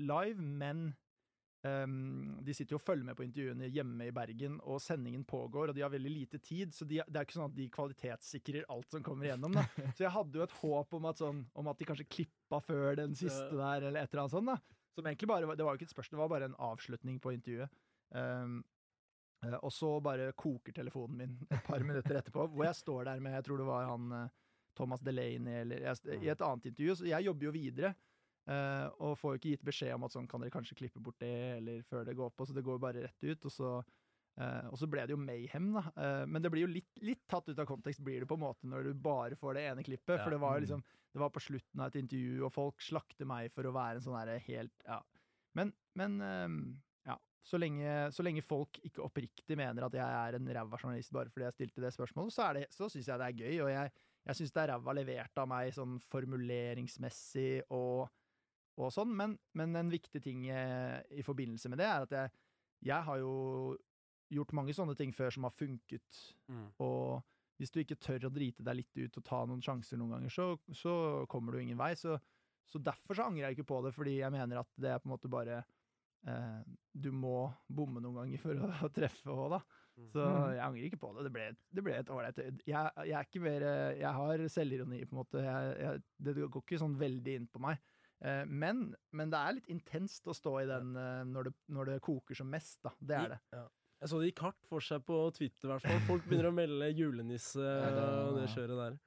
live, 0.00 0.40
men 0.40 0.90
Um, 1.60 2.38
de 2.40 2.54
sitter 2.56 2.72
jo 2.72 2.78
og 2.78 2.84
følger 2.86 3.04
med 3.04 3.16
på 3.18 3.24
intervjuene 3.26 3.66
hjemme 3.68 4.06
i 4.08 4.12
Bergen, 4.16 4.54
og 4.64 4.80
sendingen 4.80 5.26
pågår, 5.28 5.68
og 5.68 5.76
de 5.76 5.82
har 5.84 5.92
veldig 5.92 6.12
lite 6.14 6.38
tid, 6.40 6.72
så 6.72 6.86
de, 6.88 7.02
det 7.04 7.20
er 7.20 7.26
ikke 7.26 7.36
sånn 7.36 7.50
at 7.50 7.56
de 7.58 7.66
kvalitetssikrer 7.74 8.68
alt 8.72 8.88
som 8.94 9.04
kommer 9.04 9.28
igjennom. 9.28 9.58
Da. 9.58 9.66
Så 9.98 10.06
jeg 10.06 10.14
hadde 10.14 10.40
jo 10.40 10.46
et 10.46 10.56
håp 10.62 10.96
om 10.96 11.08
at, 11.10 11.20
sånn, 11.20 11.42
om 11.52 11.68
at 11.68 11.76
de 11.76 11.88
kanskje 11.90 12.08
klippa 12.08 12.62
før 12.64 12.96
den 13.02 13.12
siste 13.18 13.50
der, 13.52 13.90
eller 13.90 14.00
et 14.00 14.08
eller 14.08 14.24
annet 14.24 14.36
sånt. 14.38 14.54
da. 14.54 14.78
Som 14.96 15.06
egentlig 15.06 15.28
bare 15.28 15.52
Det 15.52 15.66
var 15.66 15.76
jo 15.76 15.82
ikke 15.82 15.90
et 15.90 15.92
spørsmål, 15.92 16.16
det 16.16 16.22
var 16.24 16.32
bare 16.32 16.48
en 16.48 16.58
avslutning 16.70 17.20
på 17.20 17.34
intervjuet. 17.36 17.76
Eh, 18.16 18.56
og 19.62 19.72
så 19.72 19.88
bare 20.04 20.32
koker 20.36 20.72
telefonen 20.76 21.16
min 21.16 21.36
et 21.50 21.62
par 21.64 21.80
minutter 21.80 22.18
etterpå, 22.20 22.44
hvor 22.52 22.64
jeg 22.66 22.76
står 22.76 23.04
der 23.08 23.20
med 23.24 23.32
Jeg 23.38 23.44
tror 23.46 23.56
det 23.62 23.66
var 23.70 23.86
han 23.88 24.12
eh, 24.12 24.28
Thomas 24.76 25.00
Delaney 25.00 25.62
eller 25.62 25.80
jeg, 25.86 26.20
I 26.22 26.28
et 26.28 26.42
annet 26.44 26.66
intervju. 26.70 26.94
Så 27.00 27.06
jeg 27.08 27.24
jobber 27.24 27.48
jo 27.48 27.52
videre. 27.56 27.94
eh, 28.50 28.86
og 29.00 29.16
får 29.18 29.34
jo 29.34 29.38
ikke 29.40 29.50
gitt 29.54 29.64
beskjed 29.64 29.94
om 29.94 30.04
at 30.04 30.12
sånn 30.12 30.28
kan 30.28 30.40
dere 30.40 30.50
kanskje 30.52 30.76
klippe 30.76 31.00
bort 31.00 31.18
det, 31.20 31.32
eller 31.58 31.82
før 31.88 32.04
det 32.04 32.16
går 32.16 32.30
på. 32.36 32.46
Så 32.46 32.54
det 32.56 32.64
går 32.66 32.76
jo 32.78 32.84
bare 32.84 33.02
rett 33.06 33.24
ut. 33.24 33.44
Og 33.46 33.52
så, 33.52 33.72
eh, 34.40 34.68
og 34.68 34.76
så 34.80 34.88
ble 34.90 35.06
det 35.06 35.14
jo 35.16 35.20
mayhem, 35.20 35.72
da. 35.76 35.82
Eh, 35.96 36.24
men 36.26 36.42
det 36.42 36.50
blir 36.50 36.66
jo 36.66 36.72
litt, 36.72 36.90
litt 37.00 37.22
tatt 37.28 37.48
ut 37.48 37.58
av 37.58 37.66
kontekst, 37.68 38.02
blir 38.04 38.20
det 38.20 38.28
på 38.28 38.36
en 38.36 38.44
måte, 38.44 38.66
når 38.68 38.84
du 38.90 38.94
bare 38.94 39.36
får 39.40 39.54
det 39.54 39.64
ene 39.70 39.84
klippet. 39.86 40.18
For 40.24 40.30
det 40.30 40.40
var 40.40 40.56
jo 40.58 40.60
Mm. 40.60 40.66
liksom 40.68 40.84
Det 41.12 41.18
var 41.18 41.30
på 41.30 41.40
slutten 41.42 41.80
av 41.80 41.86
et 41.88 41.96
intervju, 42.04 42.44
og 42.46 42.52
folk 42.52 42.80
slakter 42.80 43.26
meg 43.26 43.50
for 43.52 43.64
å 43.64 43.72
være 43.74 43.96
en 43.96 44.00
sånn 44.04 44.18
herre 44.20 44.38
helt 44.38 44.72
Ja. 44.86 45.00
Men, 45.54 45.72
men 45.96 46.20
eh. 46.20 46.48
Så 47.46 47.56
lenge, 47.56 47.90
så 48.12 48.22
lenge 48.22 48.44
folk 48.44 48.78
ikke 48.84 49.02
oppriktig 49.06 49.56
mener 49.56 49.86
at 49.86 49.94
jeg 49.96 50.04
er 50.04 50.36
en 50.36 50.50
ræva 50.54 50.76
journalist 50.76 51.12
bare 51.16 51.32
fordi 51.32 51.46
jeg 51.46 51.56
stilte 51.56 51.84
det 51.84 51.92
spørsmålet, 51.94 52.34
så, 52.34 52.48
det, 52.52 52.66
så 52.74 52.88
syns 52.92 53.08
jeg 53.08 53.20
det 53.22 53.28
er 53.28 53.38
gøy. 53.38 53.54
Og 53.64 53.70
jeg, 53.72 53.92
jeg 54.28 54.38
syns 54.38 54.52
det 54.54 54.62
er 54.62 54.72
ræva 54.74 54.94
levert 54.98 55.40
av 55.40 55.48
meg 55.48 55.72
sånn 55.74 55.96
formuleringsmessig 56.12 57.72
og, 57.76 58.10
og 58.76 58.92
sånn. 58.94 59.14
Men, 59.16 59.38
men 59.56 59.80
en 59.80 59.92
viktig 59.92 60.22
ting 60.24 60.44
eh, 60.52 61.00
i 61.16 61.24
forbindelse 61.26 61.72
med 61.72 61.80
det 61.80 61.88
er 61.88 62.06
at 62.06 62.16
jeg, 62.18 62.34
jeg 62.92 63.08
har 63.08 63.22
jo 63.22 63.34
gjort 64.30 64.54
mange 64.54 64.76
sånne 64.76 64.94
ting 64.98 65.12
før 65.16 65.34
som 65.34 65.48
har 65.48 65.56
funket. 65.56 66.22
Mm. 66.52 66.68
Og 66.84 67.24
hvis 67.60 67.72
du 67.72 67.80
ikke 67.82 67.98
tør 68.00 68.28
å 68.28 68.32
drite 68.32 68.64
deg 68.64 68.78
litt 68.78 69.00
ut 69.00 69.18
og 69.20 69.26
ta 69.26 69.42
noen 69.48 69.64
sjanser 69.64 70.00
noen 70.00 70.16
ganger, 70.16 70.32
så, 70.32 70.46
så 70.76 70.94
kommer 71.30 71.56
du 71.56 71.64
ingen 71.64 71.80
vei. 71.80 71.92
Så, 71.98 72.16
så 72.68 72.80
derfor 72.84 73.16
så 73.16 73.26
angrer 73.28 73.48
jeg 73.48 73.58
ikke 73.58 73.70
på 73.72 73.80
det, 73.84 73.92
fordi 73.96 74.20
jeg 74.20 74.32
mener 74.32 74.62
at 74.62 74.70
det 74.80 74.94
er 74.94 75.02
på 75.02 75.10
en 75.10 75.16
måte 75.16 75.32
bare 75.32 75.62
eh, 76.26 76.62
Du 76.92 77.10
må 77.12 77.52
bomme 77.68 78.00
noen 78.02 78.16
ganger 78.22 78.38
for 78.42 78.54
å, 78.66 78.88
treffe 78.92 79.30
òg, 79.30 79.50
da. 79.56 79.60
Så 80.14 80.22
Mm. 80.24 80.52
jeg 80.54 80.60
angrer 80.64 80.84
ikke 80.88 80.98
på 81.02 81.08
det. 81.16 81.24
Det 81.26 81.32
ble, 81.34 81.46
det 81.76 81.82
ble 81.84 81.92
et 81.98 82.08
ålreit 82.10 82.36
jeg, 82.40 82.52
jeg 82.64 83.12
er 83.12 83.26
ikke 83.26 83.40
mer 83.44 83.62
eh, 83.68 83.98
Jeg 84.00 84.12
har 84.16 84.44
selvironi, 84.48 85.00
på 85.04 85.12
en 85.12 85.18
måte. 85.20 85.42
Jeg, 85.44 85.74
jeg, 85.82 86.02
det 86.24 86.34
går 86.48 86.62
ikke 86.62 86.78
sånn 86.80 86.94
veldig 87.00 87.34
inn 87.36 87.48
på 87.52 87.60
meg. 87.60 87.78
Eh, 88.24 88.44
men, 88.48 88.94
men 89.12 89.30
det 89.32 89.38
er 89.40 89.54
litt 89.58 89.68
intenst 89.72 90.26
å 90.28 90.34
stå 90.36 90.54
i 90.62 90.66
den 90.70 90.94
eh, 90.96 91.20
når 91.28 91.50
det, 91.50 91.52
når 91.76 91.90
det 91.92 91.98
koker 92.06 92.34
som 92.38 92.48
mest, 92.52 92.78
da. 92.86 92.94
Det 93.00 93.16
er 93.18 93.28
det. 93.34 93.40
Ja. 93.52 93.66
Jeg 94.00 94.08
så 94.08 94.18
det 94.22 94.30
gikk 94.30 94.40
hardt 94.46 94.64
for 94.70 94.80
seg 94.80 95.02
på 95.04 95.16
Twitter, 95.36 95.68
i 95.68 95.72
hvert 95.74 95.84
fall. 95.84 96.00
Folk 96.08 96.24
begynner 96.30 96.48
å 96.48 96.56
melde 96.56 96.88
julenisse 96.96 97.60
og 98.24 98.38
det 98.40 98.46
kjøret 98.54 98.78
der. 98.80 98.98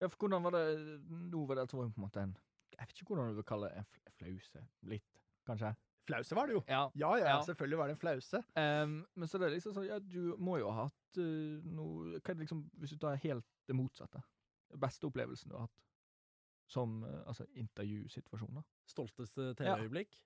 Ja, 0.00 0.08
for 0.08 0.22
hvordan 0.24 0.44
var 0.46 0.54
det 0.54 0.64
Nå 1.10 1.40
var 1.50 1.58
det 1.58 1.64
altså 1.66 1.80
på 1.80 1.84
en 1.88 1.92
måte 1.98 2.22
en 2.22 2.32
Jeg 2.72 2.78
vet 2.86 2.92
ikke 3.02 3.10
hvordan 3.12 3.32
du 3.34 3.40
vil 3.42 3.48
kalle 3.50 3.68
det. 3.74 3.82
En 3.82 3.88
fl- 3.90 4.12
flause. 4.22 4.62
Litt, 4.88 5.20
kanskje? 5.44 5.74
Flause 6.08 6.36
var 6.38 6.48
det 6.50 6.56
jo. 6.56 6.62
Ja. 6.68 6.82
Ja, 6.98 7.10
ja, 7.20 7.26
Ja. 7.34 7.40
selvfølgelig 7.46 7.78
var 7.82 7.90
det 7.90 7.96
en 7.98 8.00
flause. 8.02 8.40
Um, 8.56 8.94
men 9.14 9.28
så 9.28 9.38
det 9.40 9.48
er 9.50 9.56
liksom 9.58 9.76
sånn 9.76 9.88
Ja, 9.90 9.98
du 10.00 10.34
må 10.40 10.58
jo 10.60 10.70
ha 10.72 10.86
hatt 10.88 11.20
uh, 11.20 11.60
noe 11.68 12.16
Hva 12.18 12.32
er 12.32 12.38
det 12.38 12.46
liksom 12.46 12.64
Hvis 12.80 12.94
du 12.96 12.98
tar 13.02 13.20
helt 13.22 13.46
det 13.68 13.76
motsatte? 13.76 14.22
Den 14.72 14.80
beste 14.80 15.08
opplevelsen 15.08 15.52
du 15.52 15.56
har 15.58 15.68
hatt 15.68 15.84
som 16.68 16.98
uh, 17.04 17.22
altså 17.28 17.46
intervjusituasjoner? 17.56 18.64
Stolteste 18.88 19.52
Ja. 19.54 19.76
TV-øyeblikk? 19.76 20.18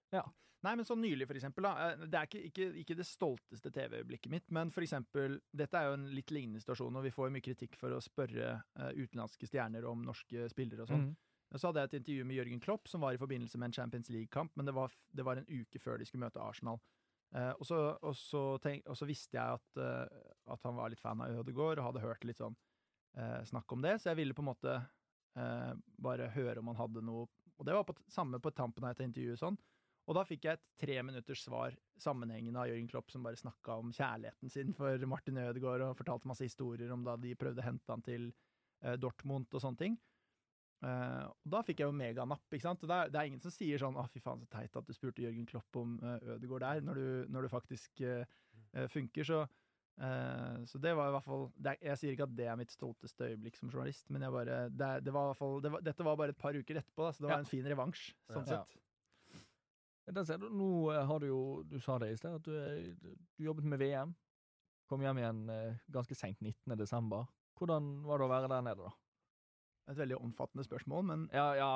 Nei, 0.62 0.76
men 0.78 0.86
sånn 0.86 1.00
nylig, 1.02 1.26
for 1.26 1.38
eksempel. 1.38 1.66
Da, 1.66 1.72
eh, 1.90 2.04
det 2.06 2.18
er 2.18 2.28
ikke, 2.28 2.40
ikke, 2.48 2.66
ikke 2.84 2.96
det 2.98 3.06
stolteste 3.08 3.70
TV-øyeblikket 3.74 4.30
mitt, 4.30 4.50
men 4.54 4.70
for 4.70 4.84
eksempel 4.86 5.40
Dette 5.50 5.74
er 5.78 5.88
jo 5.88 5.96
en 5.98 6.04
litt 6.14 6.30
lignende 6.30 6.62
situasjon, 6.62 6.98
og 7.00 7.02
vi 7.02 7.10
får 7.14 7.28
jo 7.28 7.34
mye 7.34 7.42
kritikk 7.48 7.74
for 7.80 7.94
å 7.96 7.98
spørre 8.02 8.52
uh, 8.78 8.90
utenlandske 8.94 9.48
stjerner 9.50 9.86
om 9.90 10.04
norske 10.06 10.46
spillere 10.52 10.84
og 10.84 10.92
sånn. 10.92 11.08
Mm. 11.08 11.16
Så 11.56 11.68
hadde 11.68 11.82
jeg 11.82 11.90
et 11.90 11.98
intervju 12.00 12.24
med 12.28 12.38
Jørgen 12.38 12.60
Klopp, 12.64 12.88
som 12.88 13.04
var 13.04 13.12
i 13.12 13.20
forbindelse 13.20 13.58
med 13.60 13.70
en 13.70 13.76
Champions 13.76 14.10
League-kamp, 14.10 14.54
men 14.56 14.68
det 14.68 14.74
var, 14.76 14.92
det 15.12 15.24
var 15.26 15.40
en 15.40 15.48
uke 15.50 15.80
før 15.82 15.98
de 16.00 16.06
skulle 16.08 16.24
møte 16.24 16.40
Arsenal. 16.40 16.80
Eh, 17.36 17.50
og, 17.52 17.66
så, 17.68 17.80
og, 18.00 18.14
så 18.16 18.42
tenk, 18.64 18.86
og 18.88 18.96
så 18.96 19.08
visste 19.08 19.36
jeg 19.36 19.58
at, 19.58 19.80
eh, 19.80 20.22
at 20.52 20.64
han 20.68 20.76
var 20.78 20.92
litt 20.92 21.02
fan 21.02 21.20
av 21.24 21.42
Ødegaard, 21.42 21.80
og 21.80 21.90
hadde 21.90 22.04
hørt 22.04 22.24
litt 22.28 22.40
sånn 22.40 22.56
eh, 23.16 23.40
snakk 23.48 23.72
om 23.72 23.84
det, 23.84 23.98
så 24.00 24.12
jeg 24.12 24.20
ville 24.22 24.36
på 24.36 24.44
en 24.44 24.50
måte 24.50 24.78
eh, 24.78 25.72
bare 26.08 26.32
høre 26.34 26.60
om 26.60 26.72
han 26.72 26.80
hadde 26.80 27.04
noe 27.04 27.28
Og 27.60 27.66
det 27.68 27.76
var 27.76 27.84
på, 27.86 27.94
samme 28.10 28.40
på 28.42 28.50
tampen 28.56 28.84
av 28.84 28.94
et 28.94 29.04
intervju 29.04 29.36
sånn. 29.38 29.56
Og 30.10 30.16
da 30.16 30.24
fikk 30.26 30.48
jeg 30.48 30.58
et 30.58 30.64
tre 30.82 30.96
minutters 31.06 31.44
svar 31.44 31.76
sammenhengende 32.00 32.58
av 32.58 32.66
Jørgen 32.66 32.88
Klopp, 32.90 33.12
som 33.12 33.22
bare 33.22 33.38
snakka 33.38 33.76
om 33.78 33.92
kjærligheten 33.94 34.50
sin 34.50 34.72
for 34.74 35.04
Martin 35.06 35.38
Ødegaard, 35.38 35.84
og 35.86 35.98
fortalte 36.00 36.30
masse 36.30 36.48
historier 36.48 36.90
om 36.90 37.04
da 37.06 37.14
de 37.20 37.36
prøvde 37.38 37.62
å 37.62 37.68
hente 37.68 37.92
han 37.92 38.02
til 38.02 38.32
eh, 38.82 38.96
Dortmund 38.98 39.52
og 39.52 39.62
sånne 39.62 39.78
ting. 39.84 40.00
Eh, 40.82 41.24
og 41.30 41.50
da 41.54 41.60
fikk 41.62 41.78
jeg 41.82 41.86
jo 41.86 41.94
meganapp, 41.94 42.42
ikke 42.50 42.66
sant. 42.66 42.82
Det 42.82 42.90
er, 42.96 43.10
det 43.12 43.20
er 43.20 43.28
ingen 43.30 43.42
som 43.42 43.54
sier 43.54 43.78
sånn 43.78 43.94
'Å, 43.94 44.08
fy 44.10 44.22
faen, 44.22 44.40
så 44.42 44.48
teit 44.50 44.76
at 44.76 44.86
du 44.88 44.94
spurte 44.96 45.22
Jørgen 45.22 45.46
Klopp 45.46 45.78
om 45.78 45.98
uh, 46.02 46.16
Ødegaard 46.34 46.64
der', 46.66 46.86
når 46.88 46.94
du, 46.98 47.06
når 47.30 47.46
du 47.46 47.48
faktisk 47.52 48.00
eh, 48.02 48.24
funker. 48.90 49.24
Så, 49.28 49.44
så 50.66 50.78
det 50.80 50.94
var 50.96 51.10
i 51.10 51.12
hvert 51.12 51.24
fall 51.26 51.42
det 51.52 51.74
er, 51.74 51.76
Jeg 51.90 51.98
sier 52.00 52.14
ikke 52.14 52.24
at 52.24 52.32
det 52.34 52.46
er 52.48 52.56
mitt 52.56 52.72
stolteste 52.72 53.26
øyeblikk 53.28 53.58
som 53.58 53.68
journalist, 53.68 54.08
men 54.10 54.22
jeg 54.24 54.32
bare 54.32 54.54
det, 54.72 54.88
det 55.04 55.12
var 55.12 55.26
i 55.26 55.30
hvert 55.30 55.36
fall 55.42 55.60
det 55.62 55.70
var, 55.74 55.82
Dette 55.84 56.06
var 56.06 56.16
bare 56.16 56.32
et 56.32 56.38
par 56.40 56.56
uker 56.56 56.80
etterpå, 56.80 57.04
da, 57.04 57.10
så 57.12 57.20
det 57.20 57.28
var 57.28 57.36
Ja. 57.36 57.42
en 57.44 57.50
fin 57.50 57.68
revansj, 57.68 58.06
sånn 58.32 58.48
Ja. 58.48 58.64
sett. 58.64 60.26
Ser 60.26 60.38
du, 60.40 60.48
nå 60.48 60.90
har 60.90 61.20
du 61.20 61.26
jo 61.28 61.62
Du 61.62 61.78
sa 61.78 61.98
det 61.98 62.10
i 62.10 62.16
sted, 62.16 62.34
at 62.34 62.42
du, 62.42 63.12
du 63.36 63.44
jobbet 63.44 63.64
med 63.68 63.78
VM. 63.78 64.16
Kom 64.88 65.04
hjem 65.04 65.20
igjen 65.20 65.44
ganske 65.92 66.16
seint 66.16 66.40
19. 66.40 66.74
desember. 66.76 67.28
Hvordan 67.60 68.02
var 68.08 68.18
det 68.18 68.26
å 68.26 68.32
være 68.32 68.48
der 68.48 68.62
nede, 68.64 68.88
da? 68.88 68.96
Et 69.90 69.98
veldig 69.98 70.20
omfattende 70.20 70.64
spørsmål, 70.66 71.04
men 71.08 71.26
Ja, 71.34 71.48
ja 71.58 71.72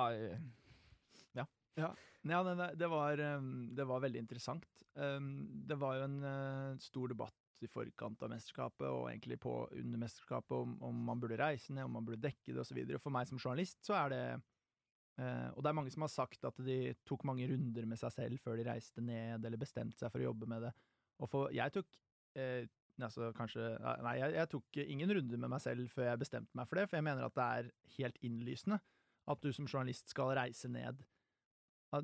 ja. 1.77 1.91
Ja, 2.27 2.43
det, 2.43 2.55
det, 2.59 2.71
det, 2.81 2.89
var, 2.91 3.21
um, 3.37 3.69
det 3.77 3.85
var 3.87 4.01
veldig 4.03 4.23
interessant. 4.25 4.67
Um, 4.95 5.47
det 5.69 5.77
var 5.79 5.99
jo 5.99 6.07
en 6.09 6.17
uh, 6.25 6.79
stor 6.83 7.13
debatt 7.13 7.65
i 7.65 7.69
forkant 7.71 8.25
av 8.25 8.33
mesterskapet, 8.33 8.87
og 8.89 9.11
egentlig 9.11 9.39
på 9.43 9.53
under 9.69 10.01
mesterskapet, 10.01 10.57
om, 10.57 10.75
om 10.85 11.05
man 11.07 11.21
burde 11.23 11.39
reise 11.41 11.75
ned, 11.77 11.87
om 11.87 11.95
man 11.99 12.09
burde 12.09 12.25
dekke 12.25 12.55
det 12.55 12.63
osv. 12.65 12.81
For 13.03 13.15
meg 13.15 13.29
som 13.29 13.41
journalist 13.41 13.85
så 13.87 13.99
er 14.01 14.15
det 14.15 14.23
uh, 14.35 15.53
Og 15.53 15.61
det 15.63 15.71
er 15.71 15.79
mange 15.79 15.93
som 15.95 16.07
har 16.07 16.13
sagt 16.13 16.49
at 16.49 16.65
de 16.65 16.81
tok 17.09 17.27
mange 17.29 17.47
runder 17.53 17.89
med 17.89 18.01
seg 18.01 18.15
selv 18.17 18.43
før 18.43 18.59
de 18.59 18.67
reiste 18.71 19.05
ned, 19.05 19.45
eller 19.45 19.61
bestemte 19.61 20.01
seg 20.01 20.13
for 20.13 20.25
å 20.25 20.31
jobbe 20.31 20.51
med 20.51 20.67
det. 20.67 20.75
Og 21.21 21.31
for 21.31 21.55
jeg 21.55 21.77
tok 21.77 22.01
uh, 22.41 22.65
Altså 23.03 23.33
kanskje 23.37 23.61
Nei, 24.03 24.15
jeg, 24.23 24.33
jeg 24.39 24.49
tok 24.49 24.79
ingen 24.87 25.11
runder 25.19 25.41
med 25.43 25.51
meg 25.53 25.61
selv 25.61 25.91
før 25.93 26.07
jeg 26.11 26.21
bestemte 26.23 26.57
meg 26.57 26.69
for 26.69 26.79
det, 26.81 26.87
for 26.89 26.97
jeg 26.97 27.05
mener 27.05 27.27
at 27.27 27.35
det 27.37 27.47
er 27.59 27.71
helt 27.99 28.17
innlysende 28.25 28.79
at 29.27 29.43
du 29.43 29.51
som 29.53 29.67
journalist 29.69 30.09
skal 30.15 30.33
reise 30.39 30.69
ned 30.71 31.03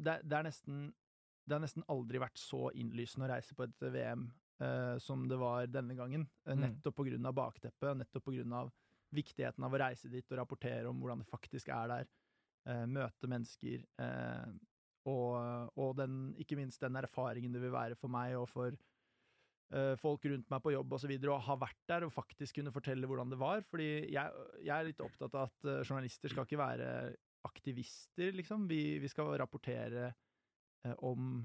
det, 0.02 0.18
det, 0.24 0.36
er 0.36 0.44
nesten, 0.46 0.82
det 1.46 1.56
har 1.56 1.62
nesten 1.64 1.84
aldri 1.92 2.20
vært 2.22 2.38
så 2.40 2.68
innlysende 2.78 3.26
å 3.26 3.32
reise 3.32 3.56
på 3.56 3.64
et 3.66 3.86
VM 3.92 4.26
eh, 4.62 4.96
som 5.02 5.24
det 5.28 5.36
var 5.40 5.66
denne 5.68 5.96
gangen. 5.98 6.28
Eh, 6.46 6.54
Mm. 6.54 6.62
nettopp 6.66 6.96
på 6.96 7.06
grunn 7.08 7.26
av 7.26 7.34
bakteppet, 7.34 7.96
nettopp 7.98 8.24
på 8.24 8.34
grunn 8.36 8.52
av 8.56 8.70
viktigheten 9.12 9.64
av 9.64 9.74
å 9.74 9.80
reise 9.82 10.08
dit 10.08 10.24
og 10.32 10.38
rapportere 10.38 10.88
om 10.88 11.00
hvordan 11.02 11.20
det 11.24 11.28
faktisk 11.28 11.68
er 11.74 11.88
der. 11.90 12.08
Eh, 12.68 12.84
møte 12.86 13.28
mennesker. 13.28 13.84
Eh, 13.98 14.52
og, 15.10 15.72
og 15.76 15.96
den, 15.98 16.32
ikke 16.38 16.56
minst 16.56 16.80
den 16.80 16.96
erfaringen 16.96 17.52
det 17.52 17.60
vil 17.64 17.74
være 17.74 17.98
for 17.98 18.08
meg 18.08 18.36
og 18.38 18.48
for 18.48 18.76
folk 20.00 20.26
rundt 20.28 20.50
meg 20.52 20.62
på 20.64 20.72
jobb 20.74 20.96
osv. 20.96 21.12
og 21.16 21.44
ha 21.46 21.56
vært 21.60 21.80
der 21.88 22.06
og 22.06 22.12
faktisk 22.14 22.58
kunne 22.58 22.72
fortelle 22.74 23.08
hvordan 23.08 23.32
det 23.32 23.38
var. 23.40 23.64
Fordi 23.70 23.88
jeg, 24.12 24.48
jeg 24.60 24.74
er 24.74 24.88
litt 24.88 25.00
opptatt 25.04 25.36
av 25.38 25.48
at 25.48 25.68
eh, 25.68 25.84
journalister 25.86 26.32
skal 26.32 26.48
ikke 26.48 26.60
være 26.60 26.90
aktivister, 27.48 28.34
liksom. 28.38 28.68
Vi, 28.70 28.98
vi 29.02 29.10
skal 29.10 29.32
rapportere 29.40 30.10
eh, 30.10 30.96
om 31.08 31.40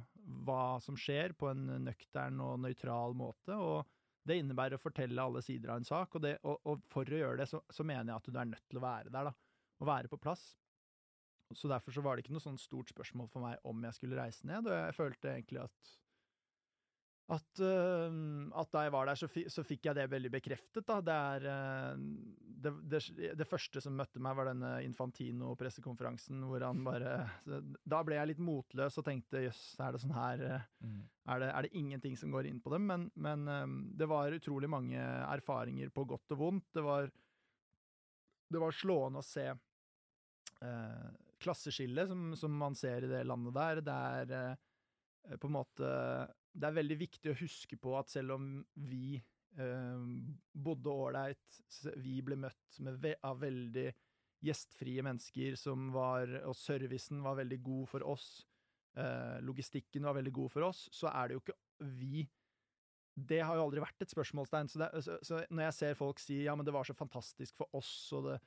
hva 0.48 0.78
som 0.84 0.98
skjer, 1.00 1.38
på 1.40 1.50
en 1.54 1.66
nøktern 1.86 2.42
og 2.44 2.60
nøytral 2.66 3.16
måte. 3.18 3.56
Og 3.56 3.88
det 4.28 4.42
innebærer 4.42 4.76
å 4.76 4.84
fortelle 4.84 5.24
alle 5.24 5.42
sider 5.46 5.72
av 5.72 5.82
en 5.82 5.88
sak, 5.88 6.18
og, 6.18 6.26
det, 6.26 6.38
og, 6.44 6.60
og 6.68 6.88
for 6.92 7.08
å 7.08 7.22
gjøre 7.24 7.42
det, 7.42 7.50
så, 7.50 7.64
så 7.72 7.86
mener 7.88 8.12
jeg 8.12 8.20
at 8.20 8.32
du 8.32 8.40
er 8.42 8.50
nødt 8.52 8.66
til 8.68 8.82
å 8.82 8.88
være 8.88 9.14
der, 9.14 9.32
da. 9.32 9.36
Å 9.78 9.88
være 9.88 10.10
på 10.12 10.20
plass. 10.20 10.50
Så 11.56 11.70
derfor 11.72 11.96
så 11.96 12.02
var 12.04 12.18
det 12.18 12.26
ikke 12.26 12.34
noe 12.36 12.44
sånn 12.44 12.60
stort 12.60 12.92
spørsmål 12.92 13.30
for 13.32 13.46
meg 13.46 13.62
om 13.68 13.86
jeg 13.88 13.96
skulle 13.96 14.20
reise 14.20 14.48
ned, 14.50 14.68
og 14.68 14.76
jeg 14.76 14.96
følte 14.98 15.32
egentlig 15.32 15.62
at 15.64 15.92
at, 17.28 17.60
uh, 17.60 18.12
at 18.56 18.70
da 18.72 18.86
jeg 18.86 18.92
var 18.96 19.10
der, 19.10 19.20
så, 19.20 19.28
så 19.52 19.64
fikk 19.68 19.90
jeg 19.90 19.98
det 19.98 20.06
veldig 20.08 20.30
bekreftet. 20.32 20.86
Da. 20.88 21.02
Det, 21.04 21.16
er, 21.34 21.48
uh, 21.52 22.38
det, 22.64 22.72
det, 22.88 23.02
det 23.42 23.48
første 23.48 23.82
som 23.84 23.98
møtte 24.00 24.22
meg, 24.24 24.38
var 24.38 24.48
denne 24.48 24.70
Infantino-pressekonferansen, 24.86 26.46
hvor 26.48 26.64
han 26.64 26.86
bare 26.88 27.18
så, 27.48 27.60
Da 27.84 28.00
ble 28.08 28.20
jeg 28.20 28.32
litt 28.32 28.44
motløs 28.44 29.00
og 29.02 29.08
tenkte 29.10 29.44
jøss, 29.44 29.66
er 29.84 29.96
det 29.96 30.02
sånn 30.06 30.16
her 30.16 30.46
øh, 30.48 30.70
mm. 30.88 31.02
er, 31.34 31.44
det, 31.44 31.52
er 31.52 31.68
det 31.68 31.74
ingenting 31.82 32.16
som 32.20 32.32
går 32.32 32.48
inn 32.48 32.64
på 32.64 32.72
dem? 32.78 32.88
Men, 32.94 33.10
men 33.20 33.44
øh, 33.52 33.76
det 34.00 34.08
var 34.08 34.40
utrolig 34.40 34.72
mange 34.72 35.04
erfaringer 35.28 35.92
på 35.92 36.08
godt 36.08 36.38
og 36.38 36.44
vondt. 36.46 36.70
Det 36.80 36.86
var, 36.88 37.12
det 38.56 38.64
var 38.64 38.80
slående 38.80 39.20
å 39.20 39.28
se 39.28 39.50
uh, 39.52 41.08
klasseskillet 41.44 42.08
som, 42.08 42.32
som 42.40 42.56
man 42.56 42.80
ser 42.80 43.04
i 43.04 43.12
det 43.12 43.26
landet 43.28 43.60
der. 43.60 43.84
Det 43.84 44.00
er 45.36 45.42
på 45.44 45.52
en 45.52 45.58
måte 45.60 45.88
det 46.58 46.68
er 46.70 46.78
veldig 46.80 46.98
viktig 47.00 47.32
å 47.32 47.40
huske 47.40 47.78
på 47.80 47.94
at 48.00 48.10
selv 48.12 48.38
om 48.38 48.48
vi 48.90 49.18
eh, 49.18 50.06
bodde 50.54 50.94
ålreit, 50.94 51.60
vi 52.02 52.20
ble 52.26 52.40
møtt 52.48 52.80
ve 53.02 53.14
av 53.28 53.42
veldig 53.44 53.88
gjestfrie 54.46 55.02
mennesker 55.02 55.56
som 55.58 55.88
var 55.90 56.30
Og 56.46 56.54
servicen 56.54 57.24
var 57.26 57.40
veldig 57.40 57.58
god 57.66 57.88
for 57.90 58.06
oss, 58.06 58.28
eh, 58.98 59.38
logistikken 59.42 60.06
var 60.06 60.18
veldig 60.20 60.34
god 60.34 60.54
for 60.54 60.68
oss, 60.70 60.88
så 60.94 61.10
er 61.14 61.30
det 61.30 61.38
jo 61.38 61.46
ikke 61.46 61.58
vi 61.98 62.28
Det 63.18 63.42
har 63.42 63.58
jo 63.58 63.64
aldri 63.66 63.82
vært 63.82 64.04
et 64.06 64.14
spørsmålstegn. 64.14 64.68
Så, 64.70 64.78
det, 64.78 64.90
så, 65.02 65.18
så 65.26 65.40
når 65.50 65.64
jeg 65.70 65.78
ser 65.80 65.98
folk 65.98 66.20
si 66.22 66.44
ja, 66.44 66.54
men 66.54 66.66
det 66.66 66.74
var 66.74 66.86
så 66.86 66.94
fantastisk 66.94 67.58
for 67.58 67.78
oss, 67.78 68.12
og 68.14 68.30
det 68.30 68.38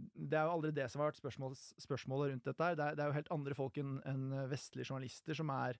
det 0.00 0.38
er 0.38 0.46
jo 0.46 0.54
aldri 0.54 0.70
det 0.72 0.86
som 0.90 1.02
har 1.02 1.10
vært 1.10 1.20
spørsmål, 1.20 1.54
spørsmålet 1.82 2.32
rundt 2.32 2.46
dette. 2.46 2.64
her. 2.64 2.76
Det 2.78 2.86
det 2.96 3.02
er 3.02 3.10
jo 3.10 3.16
helt 3.18 3.32
andre 3.34 3.56
folk 3.58 3.78
enn 3.80 3.96
en 4.08 4.22
vestlige 4.48 4.88
journalister 4.88 5.36
som 5.36 5.50
er 5.52 5.76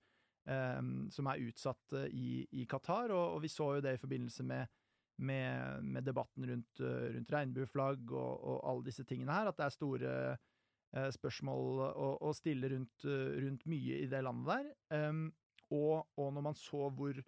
som 1.12 1.28
er 1.30 1.42
utsatt 1.46 1.96
uh, 1.96 2.06
i, 2.06 2.44
i, 2.56 2.66
Qatar, 2.68 3.12
og, 3.14 3.36
og, 3.36 3.40
vi 3.44 3.50
så 3.52 3.74
jo 3.76 3.82
det 3.84 3.96
i 3.96 4.00
forbindelse 4.00 4.46
med, 4.46 4.70
med, 5.22 5.84
med 5.84 6.06
debatten 6.06 6.46
rundt, 6.48 6.80
uh, 6.82 7.10
rundt 7.16 7.34
regnbueflagg 7.34 8.14
og, 8.14 8.32
og, 8.38 8.56
alle 8.70 8.86
disse 8.88 9.04
tingene 9.08 9.36
her, 9.36 9.50
at 9.50 9.58
det 9.58 9.66
er 9.66 9.76
store 9.76 10.14
uh, 10.32 11.10
spørsmål 11.14 11.84
å, 11.90 12.08
å 12.26 12.32
stille 12.36 12.72
rundt, 12.72 13.04
rundt, 13.06 13.68
mye 13.70 14.00
i 14.04 14.08
det 14.10 14.24
landet 14.26 14.50
der. 14.54 14.72
Um, 15.10 15.28
og, 15.70 16.08
og 16.18 16.32
når 16.34 16.48
man 16.48 16.58
så 16.58 16.88
hvor 16.90 17.20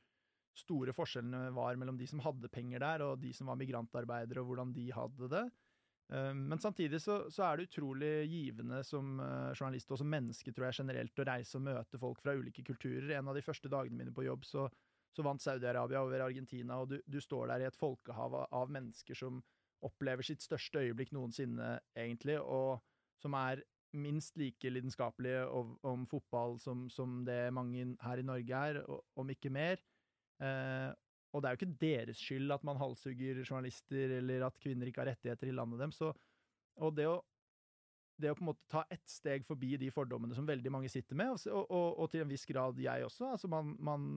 store 0.59 0.93
forskjellene 0.93 1.53
var 1.57 1.79
mellom 1.81 1.97
de 1.97 2.07
som 2.09 2.21
hadde 2.25 2.51
penger 2.53 2.83
der, 2.83 3.05
og 3.07 3.21
de 3.23 3.31
som 3.37 3.49
var 3.49 3.61
migrantarbeidere, 3.61 4.43
og 4.43 4.51
hvordan 4.51 4.73
de 4.77 4.89
hadde 4.93 5.29
det. 5.33 5.45
Eh, 6.13 6.35
Men 6.35 6.59
samtidig 6.59 7.01
så, 7.03 7.31
så 7.31 7.47
er 7.47 7.57
det 7.57 7.71
utrolig 7.71 8.13
givende 8.29 8.83
som 8.85 9.21
eh, 9.21 9.53
journalist 9.57 9.91
og 9.93 10.01
som 10.03 10.11
menneske, 10.13 10.53
tror 10.53 10.69
jeg 10.69 10.83
generelt, 10.83 11.19
å 11.19 11.29
reise 11.29 11.59
og 11.59 11.67
møte 11.69 12.01
folk 12.01 12.21
fra 12.23 12.37
ulike 12.37 12.65
kulturer. 12.67 13.15
En 13.17 13.33
av 13.33 13.39
de 13.39 13.45
første 13.45 13.71
dagene 13.73 13.99
mine 14.03 14.15
på 14.15 14.27
jobb 14.27 14.45
så, 14.49 14.69
så 15.13 15.25
vant 15.25 15.43
Saudi-Arabia 15.43 16.03
over 16.05 16.25
Argentina, 16.27 16.81
og 16.83 16.93
du, 16.93 16.99
du 17.07 17.21
står 17.21 17.53
der 17.53 17.65
i 17.65 17.69
et 17.71 17.79
folkehav 17.79 18.43
av, 18.45 18.73
mennesker 18.73 19.19
som 19.19 19.43
opplever 19.83 20.23
sitt 20.23 20.45
største 20.45 20.85
øyeblikk 20.85 21.11
noensinne, 21.17 21.75
egentlig, 21.99 22.39
og 22.39 22.83
som 23.19 23.35
er 23.35 23.65
minst 23.93 24.39
like 24.41 24.71
lidenskapelige 24.71 25.43
om, 25.53 25.75
om 25.85 26.05
fotball 26.09 26.55
som, 26.63 26.87
som 26.89 27.21
det 27.27 27.51
mange 27.53 27.91
her 28.01 28.21
i 28.21 28.25
Norge 28.25 28.61
er, 28.71 28.79
og, 28.87 29.03
om 29.19 29.33
ikke 29.33 29.51
mer. 29.53 29.83
Eh, 30.43 30.93
og 31.33 31.41
det 31.41 31.49
er 31.49 31.55
jo 31.55 31.61
ikke 31.63 31.81
deres 31.81 32.21
skyld 32.21 32.53
at 32.53 32.65
man 32.67 32.81
halshugger 32.81 33.41
journalister, 33.41 34.19
eller 34.19 34.47
at 34.47 34.59
kvinner 34.61 34.89
ikke 34.89 35.01
har 35.01 35.13
rettigheter 35.15 35.49
i 35.49 35.55
landet 35.57 35.81
deres. 35.81 36.01
Og 36.83 36.97
det 36.97 37.07
å, 37.09 37.17
det 38.21 38.33
å 38.33 38.37
på 38.37 38.45
en 38.45 38.51
måte 38.51 38.69
ta 38.73 38.85
ett 38.93 39.09
steg 39.09 39.47
forbi 39.49 39.75
de 39.81 39.89
fordommene 39.95 40.37
som 40.37 40.49
veldig 40.49 40.73
mange 40.75 40.91
sitter 40.93 41.19
med, 41.19 41.33
og, 41.49 41.65
og, 41.65 41.89
og 42.05 42.13
til 42.13 42.25
en 42.25 42.33
viss 42.33 42.45
grad 42.49 42.81
jeg 42.81 43.07
også 43.07 43.33
altså 43.33 43.51
man, 43.53 43.73
man, 43.81 44.11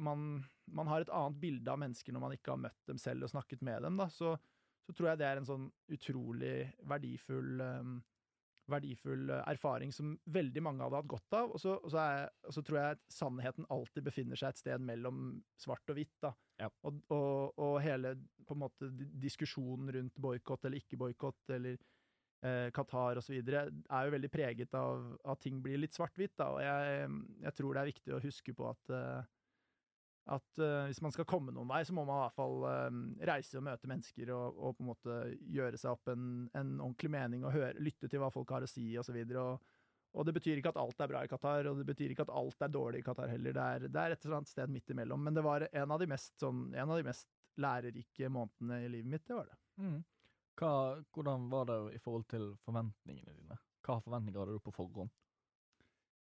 man, 0.00 0.24
man 0.72 0.90
har 0.90 1.04
et 1.04 1.12
annet 1.12 1.40
bilde 1.42 1.72
av 1.72 1.80
mennesker 1.84 2.16
når 2.16 2.24
man 2.24 2.36
ikke 2.38 2.54
har 2.54 2.64
møtt 2.64 2.88
dem 2.88 3.00
selv 3.00 3.28
og 3.28 3.34
snakket 3.34 3.64
med 3.66 3.84
dem, 3.84 4.00
da, 4.00 4.08
så, 4.12 4.34
så 4.86 4.96
tror 4.96 5.12
jeg 5.12 5.20
det 5.20 5.28
er 5.28 5.42
en 5.42 5.48
sånn 5.48 5.68
utrolig 5.92 6.56
verdifull 6.88 7.60
um, 7.60 7.98
verdifull 8.70 9.30
eh, 9.30 9.42
erfaring 9.50 9.92
som 9.94 10.14
veldig 10.32 10.62
mange 10.64 10.84
hadde 10.84 11.00
hatt 11.00 11.10
godt 11.10 11.38
av. 11.38 11.54
Og 11.54 11.62
så, 11.62 11.76
og 11.78 11.92
så, 11.92 12.02
er, 12.02 12.28
og 12.46 12.56
så 12.56 12.64
tror 12.66 12.80
jeg 12.80 12.98
at 12.98 13.02
sannheten 13.12 13.68
alltid 13.74 14.06
befinner 14.06 14.38
seg 14.38 14.52
et 14.52 14.62
sted 14.62 14.84
mellom 14.92 15.24
svart 15.60 15.92
og 15.92 15.98
hvitt. 15.98 16.14
da. 16.22 16.32
Ja. 16.62 16.70
Og, 16.86 17.00
og, 17.14 17.58
og 17.58 17.80
hele 17.82 18.14
på 18.46 18.56
en 18.56 18.62
måte 18.62 18.90
diskusjonen 19.22 19.90
rundt 19.96 20.22
boikott 20.22 20.68
eller 20.68 20.82
ikke 20.82 21.00
boikott, 21.00 21.42
eller 21.56 21.76
eh, 22.46 22.68
Qatar 22.74 23.20
osv., 23.22 23.38
er 23.42 24.06
jo 24.06 24.16
veldig 24.16 24.32
preget 24.32 24.78
av 24.78 25.12
at 25.32 25.42
ting 25.42 25.62
blir 25.64 25.80
litt 25.82 25.96
svart-hvitt. 25.98 26.36
da, 26.38 26.50
Og 26.54 26.62
jeg, 26.64 27.22
jeg 27.46 27.58
tror 27.58 27.74
det 27.74 27.82
er 27.82 27.92
viktig 27.94 28.16
å 28.16 28.22
huske 28.22 28.56
på 28.56 28.68
at 28.70 28.94
eh, 28.94 29.38
at 30.30 30.60
uh, 30.62 30.86
hvis 30.86 31.00
man 31.02 31.12
skal 31.14 31.26
komme 31.26 31.50
noen 31.54 31.70
vei, 31.70 31.80
så 31.86 31.94
må 31.96 32.04
man 32.06 32.20
i 32.20 32.22
hvert 32.22 32.36
fall 32.36 32.66
uh, 32.66 32.98
reise 33.26 33.58
og 33.58 33.64
møte 33.66 33.90
mennesker 33.90 34.30
og, 34.34 34.58
og 34.58 34.76
på 34.78 34.84
en 34.84 34.90
måte 34.92 35.16
gjøre 35.50 35.80
seg 35.80 35.96
opp 35.96 36.12
en, 36.12 36.26
en 36.54 36.76
ordentlig 36.78 37.10
mening 37.10 37.46
og 37.46 37.56
høre, 37.56 37.74
lytte 37.82 38.10
til 38.10 38.22
hva 38.22 38.30
folk 38.34 38.52
har 38.54 38.62
å 38.62 38.70
si 38.70 38.86
osv. 39.00 39.18
Og, 39.42 39.72
og 40.12 40.28
det 40.28 40.36
betyr 40.36 40.60
ikke 40.60 40.70
at 40.74 40.80
alt 40.82 41.02
er 41.02 41.10
bra 41.10 41.24
i 41.24 41.30
Qatar, 41.32 41.70
og 41.70 41.80
det 41.80 41.88
betyr 41.90 42.14
ikke 42.14 42.26
at 42.28 42.34
alt 42.38 42.62
er 42.62 42.74
dårlig 42.74 43.02
i 43.02 43.06
Qatar 43.06 43.32
heller. 43.32 43.56
Det 43.56 43.66
er, 43.66 43.88
det 43.88 44.02
er 44.04 44.14
et 44.14 44.26
eller 44.26 44.38
annet 44.38 44.52
sted 44.52 44.70
midt 44.70 44.94
imellom. 44.94 45.26
Men 45.26 45.38
det 45.38 45.46
var 45.46 45.66
en 45.70 45.96
av 45.96 46.02
de 46.02 46.10
mest, 46.14 46.36
sånn, 46.40 46.68
en 46.76 46.92
av 46.92 47.00
de 47.00 47.08
mest 47.08 47.28
lærerike 47.62 48.30
månedene 48.32 48.82
i 48.84 48.92
livet 48.92 49.10
mitt, 49.16 49.26
det 49.26 49.36
var 49.36 49.50
det. 49.50 49.58
Mm. 49.82 49.98
Hva, 50.60 50.72
hvordan 51.16 51.48
var 51.50 51.66
det 51.70 51.80
i 51.96 52.00
forhold 52.04 52.28
til 52.30 52.46
forventningene 52.62 53.34
dine? 53.34 53.58
Hva 53.82 53.98
forventninger 54.04 54.44
hadde 54.44 54.54
du 54.54 54.62
på 54.62 54.74
forhånd? 54.76 55.10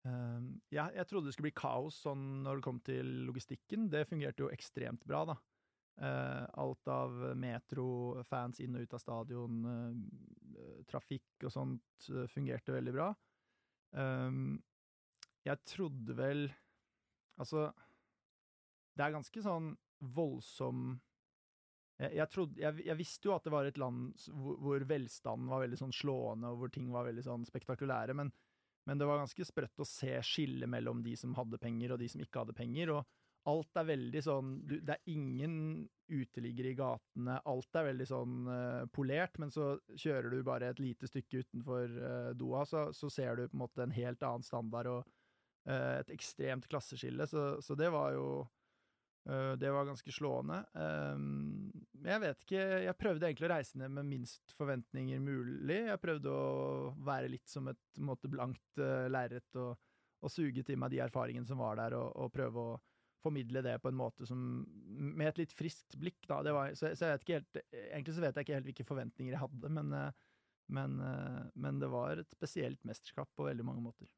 Um, 0.09 0.55
ja, 0.73 0.87
jeg 0.97 1.05
trodde 1.11 1.29
det 1.29 1.35
skulle 1.35 1.51
bli 1.51 1.61
kaos 1.61 1.99
sånn 2.07 2.41
når 2.47 2.61
det 2.61 2.65
kom 2.65 2.81
til 2.85 3.11
logistikken. 3.29 3.89
Det 3.93 4.07
fungerte 4.09 4.47
jo 4.47 4.53
ekstremt 4.53 5.05
bra, 5.09 5.27
da. 5.33 5.37
Uh, 6.01 6.47
alt 6.63 6.89
av 6.89 7.19
metro, 7.37 8.23
fans 8.25 8.63
inn 8.65 8.79
og 8.79 8.87
ut 8.87 8.97
av 8.97 9.03
stadion, 9.03 9.59
uh, 9.69 10.81
trafikk 10.89 11.45
og 11.45 11.53
sånt 11.53 12.09
uh, 12.15 12.25
fungerte 12.33 12.73
veldig 12.73 12.95
bra. 12.97 13.11
Um, 13.93 14.57
jeg 15.45 15.65
trodde 15.67 16.15
vel 16.17 16.51
Altså, 17.41 17.71
det 18.93 19.01
er 19.01 19.15
ganske 19.15 19.41
sånn 19.41 19.71
voldsom 20.13 20.91
jeg, 22.01 22.27
trodde, 22.33 22.61
jeg, 22.61 22.83
jeg 22.85 22.97
visste 22.99 23.29
jo 23.29 23.33
at 23.33 23.47
det 23.47 23.53
var 23.55 23.69
et 23.69 23.79
land 23.81 24.13
hvor, 24.29 24.59
hvor 24.61 24.85
velstanden 24.89 25.49
var 25.49 25.63
veldig 25.65 25.79
sånn 25.81 25.95
slående, 25.97 26.51
og 26.53 26.61
hvor 26.61 26.73
ting 26.73 26.91
var 26.93 27.07
veldig 27.09 27.25
sånn 27.25 27.47
spektakulære, 27.49 28.17
men 28.17 28.29
men 28.89 29.01
det 29.01 29.09
var 29.09 29.21
ganske 29.21 29.45
sprøtt 29.45 29.83
å 29.83 29.89
se 29.89 30.15
skillet 30.25 30.71
mellom 30.71 31.03
de 31.05 31.17
som 31.19 31.35
hadde 31.37 31.61
penger, 31.61 31.95
og 31.95 32.01
de 32.01 32.09
som 32.11 32.23
ikke 32.23 32.45
hadde 32.45 32.57
penger. 32.57 32.93
Og 32.95 33.51
alt 33.51 33.81
er 33.81 33.89
veldig 33.89 34.21
sånn 34.25 34.49
Det 34.69 34.95
er 34.95 35.13
ingen 35.13 35.55
uteliggere 36.11 36.73
i 36.73 36.77
gatene. 36.79 37.39
Alt 37.47 37.79
er 37.79 37.87
veldig 37.87 38.07
sånn 38.09 38.39
uh, 38.51 38.87
polert, 38.93 39.39
men 39.39 39.53
så 39.55 39.73
kjører 39.95 40.33
du 40.33 40.41
bare 40.47 40.73
et 40.73 40.83
lite 40.83 41.07
stykke 41.07 41.45
utenfor 41.45 41.95
uh, 41.95 42.31
Doha, 42.35 42.65
så, 42.67 42.89
så 42.97 43.11
ser 43.13 43.39
du 43.39 43.45
på 43.47 43.55
en 43.55 43.63
måte 43.63 43.85
en 43.85 43.95
helt 43.95 44.25
annen 44.27 44.45
standard 44.45 44.91
og 44.91 45.05
uh, 45.71 46.01
et 46.01 46.11
ekstremt 46.11 46.67
klasseskille. 46.71 47.29
Så, 47.31 47.45
så 47.63 47.79
det 47.79 47.93
var 47.95 48.17
jo 48.17 48.27
eh, 49.31 49.55
det 49.61 49.71
var 49.71 49.87
ganske 49.87 50.13
slående. 50.13 50.65
Um, 50.75 51.70
jeg 52.01 52.21
vet 52.23 52.45
ikke 52.45 52.65
Jeg 52.85 52.97
prøvde 52.99 53.29
egentlig 53.29 53.49
å 53.49 53.53
reise 53.53 53.81
ned 53.81 53.93
med 53.97 54.09
minst 54.09 54.55
forventninger 54.59 55.21
mulig. 55.23 55.81
Jeg 55.91 56.03
prøvde 56.03 56.33
å 56.33 56.93
være 57.07 57.31
litt 57.33 57.49
som 57.51 57.69
et 57.73 58.01
måte, 58.03 58.31
blankt 58.33 58.81
uh, 58.83 59.09
lerret 59.13 59.61
og, 59.61 59.75
og 60.21 60.33
suge 60.33 60.65
til 60.67 60.81
meg 60.81 60.95
de 60.95 61.03
erfaringene 61.05 61.49
som 61.49 61.61
var 61.61 61.81
der, 61.81 61.97
og, 61.99 62.13
og 62.17 62.33
prøve 62.35 62.65
å 62.73 62.79
formidle 63.21 63.63
det 63.65 63.77
på 63.83 63.91
en 63.91 63.99
måte 63.99 64.27
som 64.29 64.41
Med 64.89 65.29
et 65.29 65.43
litt 65.43 65.55
friskt 65.57 65.99
blikk, 66.01 66.23
da. 66.29 66.41
Var, 66.47 66.75
så, 66.79 66.93
så 66.97 67.09
jeg 67.09 67.19
vet 67.19 67.27
ikke 67.27 67.39
helt 67.39 67.61
Egentlig 67.91 68.17
så 68.17 68.25
vet 68.25 68.39
jeg 68.39 68.47
ikke 68.47 68.59
helt 68.59 68.71
hvilke 68.71 68.89
forventninger 68.89 69.37
jeg 69.37 69.43
hadde, 69.43 69.73
men, 69.77 69.93
eh, 69.97 70.23
men, 70.77 70.97
eh, 71.05 71.43
men 71.61 71.83
det 71.83 71.91
var 71.93 72.23
et 72.23 72.33
spesielt 72.33 72.81
mesterskap 72.89 73.31
på 73.37 73.49
veldig 73.49 73.67
mange 73.67 73.85
måter. 73.85 74.09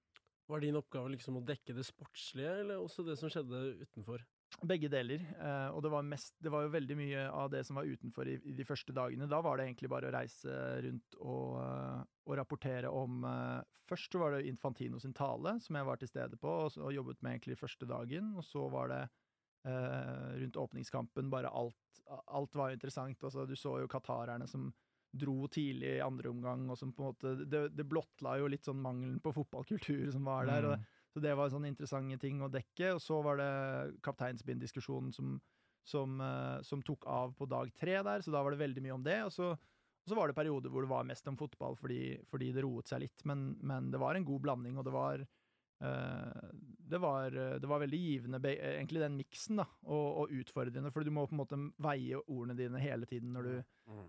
Var 0.51 0.63
din 0.63 0.79
oppgave 0.79 1.13
liksom 1.15 1.39
å 1.39 1.45
dekke 1.47 1.75
det 1.77 1.87
sportslige, 1.87 2.53
eller 2.63 2.83
også 2.83 3.05
det 3.07 3.17
som 3.21 3.31
skjedde 3.33 3.63
utenfor? 3.83 4.25
Begge 4.61 4.89
deler. 4.93 5.23
Eh, 5.41 5.69
og 5.75 5.83
det 5.83 5.91
var, 5.91 6.05
mest, 6.07 6.35
det 6.43 6.53
var 6.53 6.67
jo 6.67 6.73
veldig 6.75 6.97
mye 6.99 7.23
av 7.31 7.51
det 7.51 7.65
som 7.67 7.79
var 7.81 7.89
utenfor 7.89 8.29
i, 8.29 8.37
i 8.47 8.55
de 8.55 8.67
første 8.69 8.95
dagene. 8.95 9.27
Da 9.31 9.41
var 9.43 9.59
det 9.59 9.67
egentlig 9.67 9.91
bare 9.91 10.11
å 10.11 10.15
reise 10.15 10.57
rundt 10.85 11.17
og, 11.19 11.57
eh, 11.63 12.03
og 12.29 12.37
rapportere 12.43 12.93
om 12.93 13.25
eh, 13.29 13.61
Først 13.93 14.15
så 14.15 14.21
var 14.23 14.33
det 14.33 14.47
Infantino 14.47 14.97
sin 15.03 15.13
tale, 15.13 15.57
som 15.61 15.77
jeg 15.77 15.85
var 15.85 15.99
til 16.01 16.09
stede 16.09 16.37
på 16.41 16.49
og, 16.49 16.77
og 16.81 16.93
jobbet 16.95 17.19
med 17.21 17.35
egentlig 17.35 17.59
første 17.61 17.85
dagen. 17.91 18.31
Og 18.39 18.45
så 18.47 18.63
var 18.73 18.89
det 18.89 19.01
eh, 19.69 20.29
rundt 20.45 20.61
åpningskampen 20.63 21.33
bare 21.33 21.51
alt 21.51 21.77
Alt 22.33 22.55
var 22.57 22.71
jo 22.71 22.77
interessant. 22.79 23.25
Altså, 23.25 23.45
du 23.47 23.55
så 23.57 23.75
jo 23.83 23.91
qatarerne 23.91 24.47
som 24.49 24.71
dro 25.13 25.47
tidlig 25.53 25.99
i 25.99 26.03
andre 26.05 26.31
omgang, 26.31 26.65
og 26.71 26.79
som 26.79 26.93
på 26.93 27.03
en 27.03 27.11
måte 27.11 27.35
Det, 27.45 27.63
det 27.77 27.87
blottla 27.89 28.39
jo 28.41 28.49
litt 28.51 28.65
sånn 28.65 28.81
mangelen 28.83 29.21
på 29.21 29.35
fotballkultur 29.37 30.11
som 30.15 30.25
var 30.25 30.49
der. 30.49 30.67
og 30.71 30.79
Mm. 30.79 30.87
Så 31.13 31.21
det 31.21 31.35
var 31.37 31.51
sånne 31.53 31.69
interessante 31.69 32.17
ting 32.23 32.41
å 32.41 32.51
dekke. 32.53 32.95
Og 32.97 33.03
så 33.05 33.19
var 33.25 33.41
det 33.41 33.51
kapteinspinndiskusjonen 34.07 35.13
som, 35.13 35.37
som, 35.85 36.17
eh, 36.25 36.63
som 36.65 36.83
tok 36.85 37.07
av 37.11 37.37
på 37.37 37.49
dag 37.51 37.73
tre 37.77 37.99
der, 38.01 38.25
så 38.25 38.33
da 38.33 38.43
var 38.43 38.55
det 38.55 38.63
veldig 38.63 38.85
mye 38.87 38.97
om 38.97 39.05
det. 39.05 39.19
Og 39.27 39.35
så, 39.35 39.53
og 39.53 40.09
så 40.09 40.19
var 40.19 40.31
det 40.31 40.39
perioder 40.39 40.73
hvor 40.73 40.87
det 40.87 40.93
var 40.93 41.07
mest 41.09 41.29
om 41.29 41.37
fotball 41.39 41.77
fordi, 41.79 42.17
fordi 42.33 42.51
det 42.57 42.65
roet 42.65 42.89
seg 42.89 43.05
litt, 43.05 43.29
men, 43.29 43.53
men 43.61 43.93
det 43.93 44.01
var 44.03 44.17
en 44.17 44.27
god 44.27 44.45
blanding, 44.47 44.81
og 44.81 44.89
det 44.89 44.95
var 44.97 45.21
eh, 45.21 46.49
det 46.93 47.01
var, 47.01 47.33
det 47.33 47.69
var 47.69 47.81
veldig 47.81 47.99
givende, 47.99 48.41
egentlig 48.53 49.01
den 49.01 49.15
miksen, 49.17 49.61
da, 49.63 49.65
og, 49.85 50.09
og 50.23 50.35
utfordrende, 50.41 50.91
for 50.93 51.05
du 51.05 51.13
må 51.15 51.27
på 51.29 51.33
en 51.33 51.41
måte 51.41 51.61
veie 51.81 52.19
ordene 52.27 52.57
dine 52.59 52.81
hele 52.83 53.09
tiden 53.09 53.33
når 53.33 53.49
du, 53.49 53.55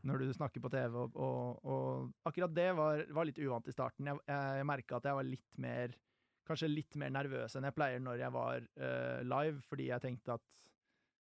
når 0.03 0.23
du 0.23 0.33
snakker 0.35 0.63
på 0.63 0.71
TV, 0.73 0.97
og, 1.03 1.15
og, 1.15 1.61
og 1.63 2.27
akkurat 2.27 2.55
det 2.55 2.71
var, 2.75 3.05
var 3.15 3.29
litt 3.29 3.39
uvant 3.39 3.69
i 3.71 3.75
starten. 3.75 4.09
Jeg, 4.11 4.19
jeg, 4.27 4.57
jeg 4.59 4.67
merka 4.67 4.99
at 4.99 5.07
jeg 5.07 5.19
var 5.19 5.29
litt 5.29 5.61
mer 5.63 5.95
Kanskje 6.47 6.67
litt 6.71 6.97
mer 6.99 7.13
nervøs 7.13 7.55
enn 7.55 7.67
jeg 7.69 7.75
pleier 7.77 8.01
når 8.03 8.19
jeg 8.25 8.35
var 8.35 8.65
uh, 8.65 9.21
live, 9.23 9.61
fordi 9.69 9.87
jeg 9.91 10.03
tenkte 10.03 10.35
at 10.35 10.69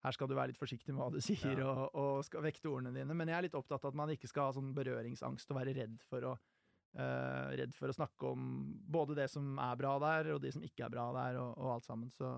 her 0.06 0.14
skal 0.14 0.28
du 0.30 0.36
være 0.38 0.52
litt 0.52 0.60
forsiktig 0.60 0.92
med 0.94 1.02
hva 1.02 1.08
du 1.14 1.20
sier, 1.28 1.62
Ja. 1.62 1.70
og, 1.70 1.94
og 1.94 2.26
skal 2.26 2.44
vekte 2.46 2.70
ordene 2.70 2.94
dine. 2.94 3.14
Men 3.14 3.30
jeg 3.30 3.38
er 3.38 3.46
litt 3.48 3.58
opptatt 3.58 3.84
av 3.84 3.94
at 3.94 3.98
man 4.02 4.12
ikke 4.14 4.30
skal 4.30 4.50
ha 4.50 4.56
sånn 4.58 4.74
berøringsangst 4.76 5.50
og 5.50 5.58
være 5.60 5.74
redd 5.78 5.96
for 6.10 6.26
å 6.32 6.36
uh, 6.36 7.48
redd 7.58 7.74
for 7.76 7.90
å 7.90 7.96
snakke 7.96 8.30
om 8.34 8.44
både 8.86 9.16
det 9.18 9.30
som 9.32 9.56
er 9.62 9.80
bra 9.80 9.96
der, 10.02 10.34
og 10.34 10.42
det 10.44 10.54
som 10.54 10.64
ikke 10.66 10.86
er 10.86 10.94
bra 10.94 11.08
der, 11.16 11.40
og, 11.42 11.56
og 11.58 11.74
alt 11.78 11.88
sammen. 11.88 12.12
Så 12.14 12.30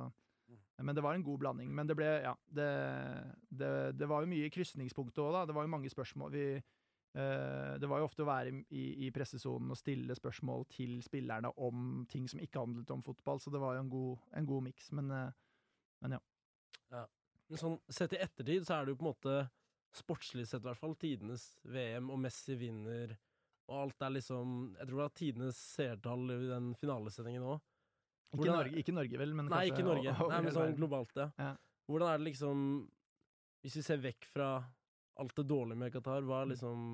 men 0.79 0.95
det 0.95 1.03
var 1.03 1.17
en 1.17 1.25
god 1.27 1.41
blanding. 1.43 1.71
Men 1.75 1.89
det 1.91 1.97
ble, 1.99 2.07
ja 2.23 2.35
Det, 2.55 2.69
det, 3.51 3.71
det 3.99 4.07
var 4.09 4.23
jo 4.23 4.31
mye 4.31 4.51
krysningspunkter 4.55 5.25
òg, 5.25 5.33
da. 5.35 5.41
Det 5.51 5.57
var 5.57 5.67
jo 5.67 5.73
mange 5.73 5.91
spørsmål. 5.91 6.31
Vi, 6.31 6.45
det 7.81 7.89
var 7.91 7.99
jo 8.03 8.07
ofte 8.09 8.23
å 8.25 8.29
være 8.29 8.53
i, 8.71 8.85
i 9.07 9.11
pressesonen 9.15 9.73
og 9.75 9.79
stille 9.81 10.15
spørsmål 10.15 10.67
til 10.71 10.99
spillerne 11.03 11.51
om 11.65 12.05
ting 12.11 12.29
som 12.31 12.41
ikke 12.43 12.61
handlet 12.63 12.91
om 12.95 13.03
fotball, 13.07 13.41
så 13.43 13.51
det 13.55 13.61
var 13.63 13.75
jo 13.77 13.85
en 13.85 13.93
god, 13.93 14.27
en 14.41 14.49
god 14.49 14.67
miks. 14.69 14.91
Men, 14.99 15.11
eh, 15.11 15.31
men 16.05 16.19
ja. 16.19 16.21
Men 17.49 17.57
sånn, 17.63 17.79
sett 17.89 18.13
i 18.13 18.21
ettertid 18.21 18.67
så 18.69 18.77
er 18.77 18.85
det 18.85 18.93
jo 18.93 18.99
på 19.01 19.07
en 19.07 19.13
måte 19.15 19.37
sportslig 19.97 20.45
sett 20.49 20.61
i 20.61 20.69
hvert 20.69 20.81
fall 20.83 20.95
tidenes 21.01 21.47
VM, 21.65 22.11
og 22.13 22.21
Messi 22.21 22.59
vinner, 22.61 23.15
og 23.69 23.79
alt 23.87 24.05
er 24.05 24.13
liksom 24.19 24.53
Jeg 24.77 24.85
tror 24.87 24.95
det 24.99 25.05
var 25.07 25.15
tidenes 25.17 25.59
seertall 25.77 26.31
i 26.35 26.39
den 26.51 26.71
finalesendingen 26.77 27.47
òg. 27.55 27.59
Ikke, 28.37 28.45
er- 28.45 28.53
Norge, 28.59 28.77
ikke 28.83 28.93
Norge, 28.93 29.19
vel, 29.21 29.33
men 29.33 29.49
Nei, 29.49 29.63
kanskje 29.65 29.73
ikke 29.73 29.87
Norge. 29.89 30.13
Nei, 30.35 30.41
men 30.45 30.57
sånn 30.57 30.77
globalt, 30.77 31.17
ja. 31.17 31.31
Ja. 31.41 31.55
Hvordan 31.89 32.13
er 32.13 32.21
det 32.21 32.27
liksom 32.29 32.65
Hvis 33.65 33.79
vi 33.81 33.83
ser 33.87 34.03
vekk 34.05 34.29
fra 34.29 34.49
alt 35.19 35.37
det 35.37 35.47
dårlige 35.51 35.81
med 35.81 35.93
Qatar, 35.95 36.27
hva 36.27 36.43
er 36.45 36.53
liksom 36.55 36.89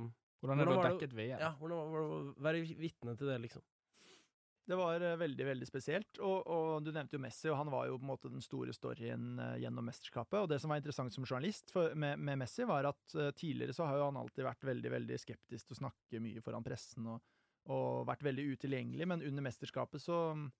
Hvordan 0.44 0.60
er 0.60 0.66
det 0.66 0.68
Hvordan 0.68 0.74
å 0.74 0.82
var 0.82 0.84
det- 0.84 0.98
dekke 0.98 1.08
et 1.10 1.16
VM? 1.16 1.40
Ja, 1.40 1.54
hvordan 1.56 1.92
var 1.92 2.00
det 2.00 2.08
å 2.08 2.42
være 2.44 2.64
vitne 2.76 3.16
til 3.16 3.30
det, 3.30 3.38
liksom? 3.46 3.62
Det 4.64 4.76
var 4.80 5.02
eh, 5.04 5.16
veldig, 5.20 5.44
veldig 5.44 5.66
spesielt. 5.68 6.18
Og, 6.24 6.46
og 6.48 6.84
du 6.84 6.90
nevnte 6.92 7.18
jo 7.18 7.20
Messi, 7.20 7.50
og 7.52 7.58
han 7.60 7.70
var 7.72 7.88
jo 7.88 7.98
på 7.98 8.06
en 8.06 8.10
måte 8.14 8.30
den 8.32 8.44
store 8.44 8.72
storyen 8.72 9.38
eh, 9.40 9.58
gjennom 9.64 9.84
mesterskapet. 9.84 10.38
Og 10.40 10.48
det 10.48 10.58
som 10.62 10.72
var 10.72 10.80
interessant 10.80 11.12
som 11.12 11.26
journalist 11.26 11.72
for, 11.74 11.92
med, 11.94 12.16
med, 12.18 12.40
Messi, 12.40 12.64
var 12.68 12.88
at 12.88 13.16
uh, 13.18 13.28
tidligere 13.36 13.76
så 13.76 13.88
har 13.88 14.00
jo 14.00 14.08
han 14.08 14.20
alltid 14.20 14.46
vært 14.46 14.64
veldig, 14.64 14.92
veldig 14.96 15.18
skeptisk 15.20 15.68
til 15.68 15.76
å 15.76 15.80
snakke 15.82 16.22
mye 16.24 16.44
foran 16.44 16.64
pressen 16.64 17.10
og, 17.12 17.20
og 17.72 18.06
vært 18.08 18.24
veldig 18.24 18.46
utilgjengelig, 18.56 19.08
men 19.08 19.24
under 19.24 19.44
mesterskapet 19.44 20.02
så 20.02 20.20
mm, 20.36 20.50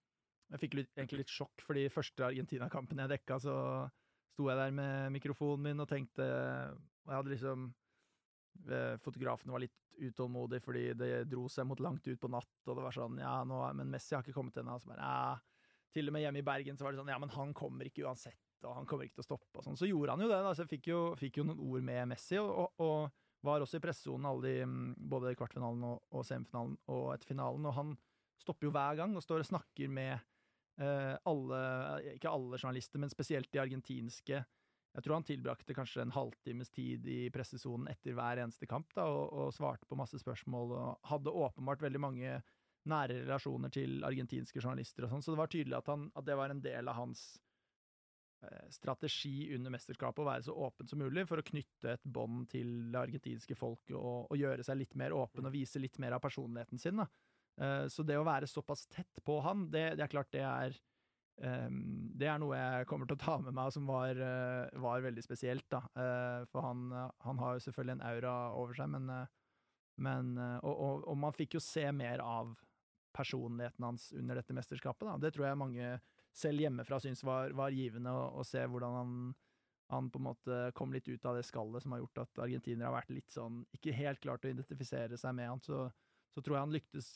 Jeg 0.53 0.61
fikk 0.61 0.75
litt, 0.77 0.91
egentlig 0.93 1.23
litt 1.23 1.33
sjokk, 1.33 1.63
fordi 1.65 1.87
første 1.89 2.27
Argentina-kampen 2.27 3.01
jeg 3.01 3.13
dekka, 3.15 3.39
så 3.41 3.55
sto 4.35 4.51
jeg 4.51 4.59
der 4.59 4.75
med 4.75 5.15
mikrofonen 5.15 5.71
min 5.71 5.85
og 5.85 5.89
tenkte 5.91 6.27
Og 6.27 7.11
jeg 7.11 7.19
hadde 7.21 7.35
liksom 7.35 7.73
Fotografene 9.03 9.55
var 9.55 9.65
litt 9.65 9.81
utålmodige 9.99 10.63
fordi 10.63 10.85
det 10.99 11.11
dro 11.31 11.49
seg 11.51 11.67
mot 11.69 11.81
langt 11.83 12.07
ut 12.07 12.21
på 12.21 12.31
natt, 12.31 12.55
og 12.67 12.79
det 12.79 12.85
var 12.85 12.95
sånn 12.95 13.19
Ja, 13.23 13.37
nå, 13.47 13.61
men 13.79 13.91
Messi 13.93 14.15
har 14.15 14.25
ikke 14.25 14.37
kommet 14.37 14.57
ennå. 14.61 14.77
Så 14.81 14.91
bare 14.91 15.03
ja. 15.03 15.35
Til 15.95 16.11
og 16.11 16.17
med 16.17 16.25
hjemme 16.25 16.41
i 16.41 16.47
Bergen 16.47 16.79
så 16.79 16.87
var 16.87 16.95
det 16.95 17.03
sånn 17.03 17.13
Ja, 17.13 17.19
men 17.23 17.33
han 17.35 17.53
kommer 17.57 17.87
ikke 17.87 18.07
uansett, 18.07 18.41
og 18.65 18.75
han 18.79 18.89
kommer 18.91 19.07
ikke 19.07 19.21
til 19.21 19.27
å 19.27 19.29
stoppe, 19.29 19.61
og 19.61 19.67
sånn. 19.67 19.79
Så 19.79 19.91
gjorde 19.91 20.17
han 20.17 20.25
jo 20.25 20.31
det, 20.31 20.41
da. 20.47 20.55
Så 20.55 20.65
jeg 20.65 20.73
fikk 20.77 20.91
jo, 20.91 21.03
fikk 21.19 21.39
jo 21.39 21.47
noen 21.51 21.63
ord 21.63 21.87
med 21.87 22.11
Messi, 22.15 22.41
og, 22.43 22.75
og, 22.83 23.21
var 23.45 23.61
også 23.61 23.77
i 23.77 23.85
pressesonen 23.85 24.25
alle 24.25 24.49
de, 24.49 24.53
mm, 24.65 24.93
både 25.13 25.35
kvartfinalen 25.37 25.83
og, 25.85 25.99
og 26.17 26.23
semifinalen 26.25 26.79
og 26.95 27.11
etter 27.13 27.29
finalen, 27.29 27.67
og 27.69 27.75
han 27.77 27.91
stopper 28.41 28.71
jo 28.71 28.73
hver 28.73 28.97
gang 29.03 29.13
og 29.13 29.25
står 29.25 29.43
og 29.43 29.51
snakker 29.51 29.91
med 29.93 30.15
eh, 30.15 30.23
alle, 30.79 31.59
ikke 32.17 32.31
alle 32.33 32.59
journalister, 32.59 32.99
men 32.99 33.13
spesielt 33.13 33.47
de 33.55 33.61
argentinske 33.63 34.41
jeg 34.95 35.03
tror 35.03 35.17
han 35.19 35.27
tilbrakte 35.27 35.75
kanskje 35.75 36.05
en 36.05 36.15
halvtimes 36.15 36.71
tid 36.71 37.07
i 37.11 37.19
pressesonen 37.35 37.89
etter 37.91 38.15
hver 38.15 38.39
eneste 38.45 38.69
kamp 38.71 38.93
da, 38.95 39.09
og, 39.11 39.25
og, 39.33 39.55
svarte 39.55 39.89
på 39.91 39.99
masse 39.99 40.21
spørsmål, 40.23 40.75
og 40.79 41.09
hadde 41.11 41.35
åpenbart 41.35 41.83
veldig 41.83 42.03
mange 42.03 42.37
nære 42.91 43.25
relasjoner 43.25 43.73
til 43.75 44.05
argentinske 44.07 44.61
journalister 44.61 45.07
og 45.07 45.15
sånn, 45.15 45.25
så 45.25 45.35
det 45.35 45.41
var 45.41 45.51
tydelig 45.51 45.81
at, 45.81 45.91
han, 45.91 46.07
at, 46.15 46.27
det 46.29 46.39
var 46.39 46.53
en 46.53 46.63
del 46.63 46.91
av 46.93 46.99
hans 47.01 47.25
eh, 48.45 48.69
strategi 48.77 49.49
under 49.57 49.75
mesterskapet 49.75 50.23
å 50.23 50.29
være 50.29 50.47
så 50.47 50.55
åpen 50.69 50.91
som 50.91 51.03
mulig 51.03 51.27
for 51.27 51.43
å 51.43 51.47
knytte 51.49 51.97
et 51.97 52.07
bånd 52.07 52.47
til 52.55 52.93
det 52.95 53.01
argentinske 53.01 53.59
folket 53.59 53.97
og, 53.97 54.29
og, 54.29 54.37
gjøre 54.39 54.67
seg 54.69 54.79
litt 54.79 54.95
mer 55.01 55.17
åpen 55.17 55.49
og 55.49 55.57
vise 55.57 55.83
litt 55.83 55.99
mer 56.05 56.15
av 56.15 56.23
personligheten 56.23 56.79
sin. 56.79 57.03
Da. 57.03 57.09
Eh, 57.61 57.87
så 57.93 58.07
det 58.07 58.19
å 58.19 58.27
være 58.27 58.51
såpass 58.51 58.87
tett 58.91 59.23
på 59.25 59.39
han, 59.45 59.69
det, 59.73 59.95
det 59.99 60.07
er 60.07 60.13
klart 60.17 60.33
det 60.35 60.45
er 60.47 60.81
Um, 61.43 62.13
det 62.15 62.29
er 62.31 62.39
noe 62.39 62.55
jeg 62.55 62.87
kommer 62.87 63.09
til 63.11 63.17
å 63.17 63.23
ta 63.25 63.33
med 63.43 63.57
meg, 63.57 63.73
som 63.75 63.89
var, 63.91 64.15
uh, 64.15 64.71
var 64.83 65.03
veldig 65.03 65.25
spesielt. 65.25 65.67
da. 65.73 65.81
Uh, 65.99 66.45
for 66.53 66.63
han, 66.63 66.85
uh, 66.95 67.09
han, 67.27 67.41
har 67.43 67.57
jo 67.57 67.65
selvfølgelig 67.65 67.97
en 67.97 68.05
aura 68.07 68.35
over 68.55 68.79
seg, 68.79 68.93
men, 68.93 69.11
men 69.99 70.31
og, 70.39 70.71
og, 70.71 71.03
og, 71.09 71.17
man 71.19 71.35
fikk 71.35 71.59
jo 71.59 71.63
se 71.63 71.89
mer 71.91 72.23
av 72.23 72.55
personligheten 73.15 73.87
hans 73.87 74.13
under 74.15 74.39
dette 74.39 74.55
mesterskapet. 74.55 75.09
da. 75.09 75.17
Det 75.23 75.35
tror 75.35 75.49
jeg 75.49 75.59
mange 75.59 75.91
selv 76.35 76.63
hjemmefra 76.65 77.01
syns 77.03 77.23
var, 77.27 77.55
var 77.55 77.75
givende, 77.75 78.15
å, 78.15 78.31
å, 78.39 78.47
se 78.47 78.63
hvordan 78.71 78.97
han, 78.99 79.19
han 79.91 80.11
på 80.11 80.23
en 80.23 80.29
måte 80.31 80.63
kom 80.79 80.95
litt 80.95 81.11
ut 81.11 81.27
av 81.31 81.39
det 81.39 81.45
skallet 81.47 81.83
som 81.83 81.95
har 81.95 82.03
gjort 82.03 82.25
at 82.25 82.43
argentinere 82.47 82.91
har 82.91 82.97
vært 82.97 83.15
litt 83.15 83.31
sånn 83.35 83.63
ikke 83.75 83.95
helt 83.95 84.23
klart 84.23 84.47
å 84.47 84.51
identifisere 84.51 85.19
seg 85.19 85.35
med 85.39 85.51
han. 85.51 85.63
Så, 85.63 85.87
så 86.35 86.43
tror 86.43 86.57
jeg 86.57 86.67
han 86.67 86.75
lyktes 86.75 87.11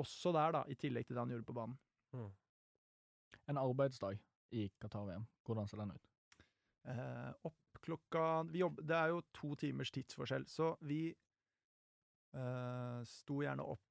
også 0.00 0.32
der, 0.34 0.56
da, 0.58 0.64
i 0.66 0.76
tillegg 0.78 1.06
til 1.06 1.16
det 1.16 1.22
han 1.22 1.32
gjorde 1.34 1.46
på 1.46 1.54
banen. 1.56 1.78
Mm. 2.16 2.30
En 3.52 3.60
arbeidsdag 3.62 4.18
i 4.58 4.66
Qatar-VM, 4.82 5.26
hvordan 5.46 5.70
ser 5.70 5.82
den 5.82 5.94
ut? 5.94 6.08
Eh, 6.86 7.30
opp 7.46 7.80
klokka 7.82 8.46
jobber, 8.54 8.82
Det 8.82 8.96
er 8.96 9.12
jo 9.12 9.22
to 9.34 9.54
timers 9.58 9.90
tidsforskjell, 9.94 10.46
så 10.50 10.72
vi 10.86 11.00
eh, 11.10 13.00
sto 13.06 13.40
gjerne 13.42 13.66
opp 13.66 13.82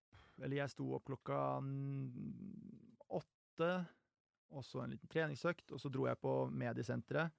Eller 0.43 0.57
jeg 0.57 0.73
sto 0.73 0.89
opp 0.97 1.05
klokka 1.07 1.39
åtte, 3.15 3.69
og 4.51 4.65
så 4.67 4.81
en 4.83 4.91
liten 4.91 5.11
treningsøkt, 5.11 5.71
og 5.71 5.79
så 5.79 5.91
dro 5.91 6.09
jeg 6.09 6.19
på 6.19 6.33
mediesenteret, 6.51 7.31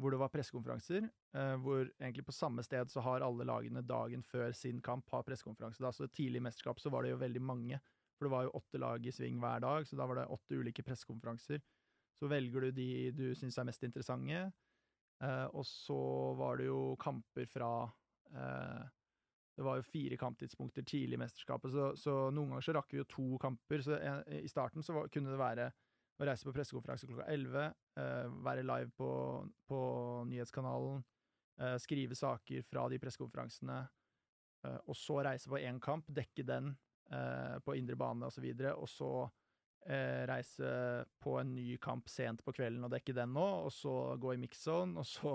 hvor 0.00 0.10
det 0.10 0.18
var 0.18 0.32
pressekonferanser. 0.32 1.08
Eh, 1.36 1.56
hvor 1.62 1.84
egentlig 1.86 2.24
på 2.26 2.34
samme 2.34 2.62
sted 2.66 2.90
så 2.90 3.02
har 3.04 3.22
alle 3.22 3.46
lagene 3.46 3.82
dagen 3.86 4.24
før 4.26 4.52
sin 4.56 4.80
kamp 4.82 5.10
har 5.14 5.26
pressekonferanse. 5.26 5.82
Da. 5.82 5.92
Så 5.94 6.10
tidlig 6.10 6.42
i 6.42 6.46
mesterskap 6.48 6.82
så 6.82 6.90
var 6.90 7.04
det 7.04 7.14
jo 7.14 7.22
veldig 7.22 7.42
mange 7.42 7.80
for 8.14 8.28
det 8.28 8.34
var 8.34 8.46
jo 8.46 8.54
åtte 8.58 8.80
lag 8.80 9.06
i 9.06 9.12
sving 9.12 9.40
hver 9.42 9.62
dag, 9.64 9.86
så 9.86 9.98
da 9.98 10.06
var 10.06 10.20
det 10.20 10.30
åtte 10.32 10.58
ulike 10.58 10.84
pressekonferanser. 10.86 11.62
Så 12.14 12.30
velger 12.30 12.66
du 12.66 12.76
de 12.76 12.90
du 13.14 13.24
syns 13.34 13.58
er 13.58 13.66
mest 13.66 13.82
interessante, 13.86 14.42
eh, 15.22 15.46
og 15.50 15.66
så 15.66 16.00
var 16.38 16.60
det 16.60 16.68
jo 16.68 16.94
kamper 17.00 17.48
fra 17.50 17.70
eh, 18.30 18.84
Det 19.54 19.62
var 19.62 19.76
jo 19.78 19.86
fire 19.86 20.16
kamptidspunkter 20.18 20.82
tidlig 20.82 21.14
i 21.14 21.22
mesterskapet, 21.22 21.70
så, 21.70 21.90
så, 21.94 22.14
noen 22.30 22.54
ganger 22.54 22.64
så 22.66 22.72
rakk 22.74 22.88
vi 22.90 22.98
jo 22.98 23.04
to 23.06 23.26
kamper. 23.38 23.82
Så 23.86 23.98
I 24.26 24.48
starten 24.50 24.82
så 24.82 24.96
var, 24.96 25.10
kunne 25.14 25.30
det 25.30 25.38
være 25.38 25.68
å 26.20 26.28
reise 26.28 26.46
på 26.46 26.54
pressekonferanse 26.54 27.08
klokka 27.08 27.26
elleve, 27.32 27.66
eh, 27.98 28.30
være 28.46 28.64
live 28.66 28.92
på, 28.98 29.10
på 29.68 29.80
nyhetskanalen, 30.30 31.02
eh, 31.60 31.76
skrive 31.82 32.18
saker 32.18 32.66
fra 32.68 32.86
de 32.90 33.00
pressekonferansene, 33.02 33.78
eh, 34.64 34.78
og 34.86 34.98
så 34.98 35.20
reise 35.26 35.50
på 35.50 35.60
én 35.62 35.80
kamp, 35.82 36.10
dekke 36.10 36.46
den 36.46 36.74
på 37.04 37.74
indre 37.76 37.98
bane 38.00 38.24
osv., 38.24 38.46
og, 38.48 38.56
så 38.56 38.70
og 38.80 38.88
så 38.88 39.08
reise 40.24 40.68
på 41.20 41.34
en 41.36 41.50
ny 41.52 41.74
kamp 41.76 42.08
sent 42.08 42.40
på 42.40 42.54
kvelden 42.56 42.86
og 42.86 42.94
dekke 42.94 43.12
den 43.12 43.34
nå, 43.36 43.44
og 43.66 43.68
så 43.76 43.92
gå 44.16 44.32
i 44.32 44.38
mix-zone, 44.40 44.96
og 44.96 45.04
så 45.04 45.34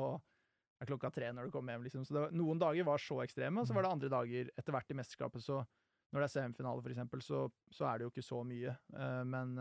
er 0.82 0.90
klokka 0.90 1.12
tre 1.14 1.30
når 1.30 1.46
du 1.46 1.54
kommer 1.54 1.76
hjem, 1.76 1.86
liksom. 1.86 2.08
Så 2.10 2.16
var, 2.18 2.34
noen 2.34 2.58
dager 2.60 2.88
var 2.90 3.04
så 3.04 3.20
ekstreme, 3.22 3.62
og 3.62 3.70
så 3.70 3.78
var 3.78 3.86
det 3.86 3.92
andre 3.92 4.10
dager 4.16 4.50
etter 4.50 4.76
hvert 4.76 4.90
i 4.90 4.98
mesterskapet, 4.98 5.46
så 5.46 5.60
når 6.10 6.24
det 6.24 6.26
er 6.26 6.34
semifinale, 6.34 6.82
for 6.82 6.96
eksempel, 6.96 7.22
så, 7.22 7.44
så 7.70 7.86
er 7.86 8.00
det 8.00 8.08
jo 8.08 8.14
ikke 8.16 8.26
så 8.26 8.42
mye. 8.50 8.74
Men, 9.30 9.54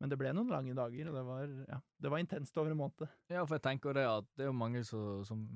men 0.00 0.12
det 0.12 0.18
ble 0.20 0.32
noen 0.36 0.52
lange 0.52 0.74
dager, 0.76 1.08
og 1.08 1.16
det 1.16 1.24
var, 1.24 1.56
ja, 1.70 1.80
det 2.04 2.12
var 2.12 2.20
intenst 2.20 2.58
over 2.60 2.74
en 2.74 2.80
måned. 2.82 3.08
Ja, 3.32 3.46
for 3.46 3.56
jeg 3.56 3.64
tenker 3.64 3.96
det 3.96 4.04
at 4.10 4.28
det 4.36 4.44
er 4.44 4.50
jo 4.50 4.56
mange 4.56 4.82
som, 4.84 5.24
som, 5.24 5.46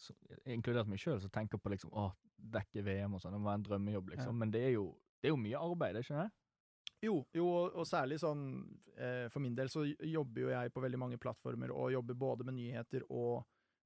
som 0.00 0.18
inkludert 0.52 0.90
meg 0.90 1.00
sjøl, 1.00 1.20
som 1.22 1.32
tenker 1.32 1.60
på 1.62 1.72
liksom 1.72 1.94
å, 1.96 2.10
dekke 2.36 2.82
VM 2.84 3.16
og 3.16 3.22
sånn, 3.22 3.32
det 3.32 3.40
må 3.40 3.48
være 3.48 3.58
en 3.62 3.68
drømmejobb, 3.70 4.10
liksom. 4.12 4.34
Ja. 4.34 4.40
Men 4.44 4.52
det 4.54 4.60
er 4.68 4.74
jo 4.76 4.90
det 5.20 5.30
er 5.30 5.32
jo 5.34 5.42
mye 5.42 5.58
arbeid, 5.58 5.96
ikke 5.98 6.12
sant? 6.12 6.34
Jo, 7.02 7.16
jo, 7.34 7.46
og 7.76 7.84
særlig 7.88 8.16
sånn 8.22 8.44
eh, 8.94 9.26
For 9.32 9.42
min 9.42 9.56
del 9.56 9.68
så 9.68 9.82
jobber 9.84 10.46
jo 10.46 10.52
jeg 10.52 10.72
på 10.72 10.82
veldig 10.84 11.00
mange 11.00 11.18
plattformer, 11.20 11.72
og 11.74 11.92
jobber 11.92 12.18
både 12.20 12.46
med 12.46 12.56
nyheter 12.56 13.04
og 13.10 13.42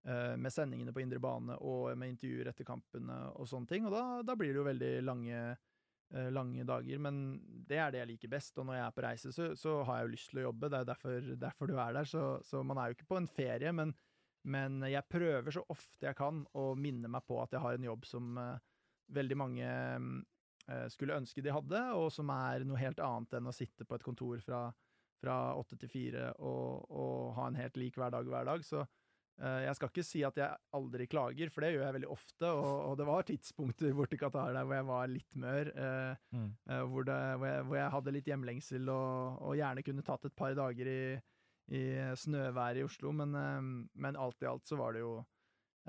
eh, 0.07 0.37
med 0.37 0.53
sendingene 0.55 0.95
på 0.95 1.03
indre 1.03 1.21
bane, 1.23 1.57
og 1.65 1.91
med 1.99 2.15
intervjuer 2.15 2.53
etter 2.53 2.69
kampene 2.69 3.17
og 3.35 3.49
sånne 3.51 3.71
ting. 3.73 3.89
Og 3.89 3.95
da, 3.95 4.05
da 4.27 4.37
blir 4.39 4.53
det 4.53 4.61
jo 4.61 4.69
veldig 4.69 4.93
lange, 5.07 5.43
lange, 6.11 6.65
dager, 6.67 6.99
men 6.99 7.19
det 7.69 7.79
er 7.79 7.93
det 7.93 8.01
jeg 8.01 8.11
liker 8.13 8.33
best. 8.33 8.57
Og 8.59 8.67
når 8.67 8.79
jeg 8.79 8.85
er 8.87 8.95
på 8.97 9.05
reise, 9.05 9.33
så, 9.35 9.51
så 9.59 9.77
har 9.87 10.01
jeg 10.01 10.07
jo 10.07 10.15
lyst 10.15 10.31
til 10.33 10.41
å 10.41 10.47
jobbe, 10.49 10.71
det 10.73 10.81
er 10.81 10.89
derfor, 10.89 11.29
derfor 11.45 11.71
du 11.71 11.77
er 11.77 11.95
der. 11.95 12.09
Så, 12.09 12.25
så, 12.47 12.63
man 12.67 12.81
er 12.81 12.91
jo 12.91 12.99
ikke 12.99 13.11
på 13.13 13.21
en 13.21 13.31
ferie, 13.31 13.73
men, 13.77 13.95
men, 14.51 14.81
jeg 14.91 15.07
prøver 15.11 15.55
så 15.55 15.65
ofte 15.71 16.09
jeg 16.09 16.19
kan 16.19 16.43
å 16.59 16.73
minne 16.75 17.11
meg 17.13 17.27
på 17.29 17.39
at 17.43 17.55
jeg 17.55 17.63
har 17.63 17.79
en 17.79 17.89
jobb 17.91 18.09
som 18.09 18.41
uh, 18.41 18.59
veldig 19.15 19.39
mange 19.39 19.71
uh, 19.71 20.87
skulle 20.93 21.19
ønske 21.21 21.45
de 21.45 21.55
hadde, 21.55 21.83
og 21.95 22.11
som 22.15 22.33
er 22.35 22.67
noe 22.67 22.81
helt 22.81 23.03
annet 23.05 23.39
enn 23.39 23.51
å 23.51 23.55
sitte 23.55 23.87
på 23.87 23.99
et 23.99 24.07
kontor 24.07 24.43
fra, 24.43 24.65
åtte 25.55 25.77
til 25.77 25.91
fire 25.93 26.31
og, 26.41 27.35
ha 27.37 27.47
en 27.47 27.59
helt 27.61 27.77
lik 27.79 27.99
hverdag 28.01 28.27
hver 28.31 28.47
dag. 28.49 28.65
Så 28.65 28.87
jeg 29.41 29.77
skal 29.77 29.89
ikke 29.89 30.05
si 30.05 30.21
at 30.27 30.37
jeg 30.37 30.77
aldri 30.77 31.07
klager, 31.09 31.49
for 31.49 31.65
det 31.65 31.71
gjør 31.73 31.87
jeg 31.87 31.97
veldig 31.97 32.11
ofte. 32.13 32.51
Og, 32.51 32.75
og 32.91 32.99
det 33.01 33.07
var 33.09 33.27
tidspunkter 33.29 33.95
borti 33.97 34.19
Qatar 34.21 34.53
der 34.53 34.69
hvor 34.69 34.77
jeg 34.77 34.89
var 34.91 35.09
litt 35.09 35.41
mør, 35.41 35.71
uh, 35.73 36.37
mm. 36.37 36.51
uh, 36.69 36.83
hvor, 36.93 37.09
det, 37.09 37.19
hvor, 37.41 37.49
jeg, 37.49 37.67
hvor, 37.71 37.79
jeg, 37.81 37.95
hadde 37.97 38.15
litt 38.17 38.29
hjemlengsel 38.29 38.93
og, 38.93 39.41
og, 39.41 39.57
gjerne 39.57 39.85
kunne 39.87 40.05
tatt 40.05 40.29
et 40.29 40.37
par 40.37 40.57
dager 40.59 40.93
i, 40.93 41.03
i 41.73 41.85
snøværet 42.21 42.83
i 42.83 42.85
Oslo, 42.85 43.15
men, 43.17 43.37
men 43.95 44.21
alt 44.21 44.45
i 44.45 44.51
alt 44.51 44.69
så 44.69 44.77
var 44.81 44.99
det 44.99 45.07
jo 45.07 45.15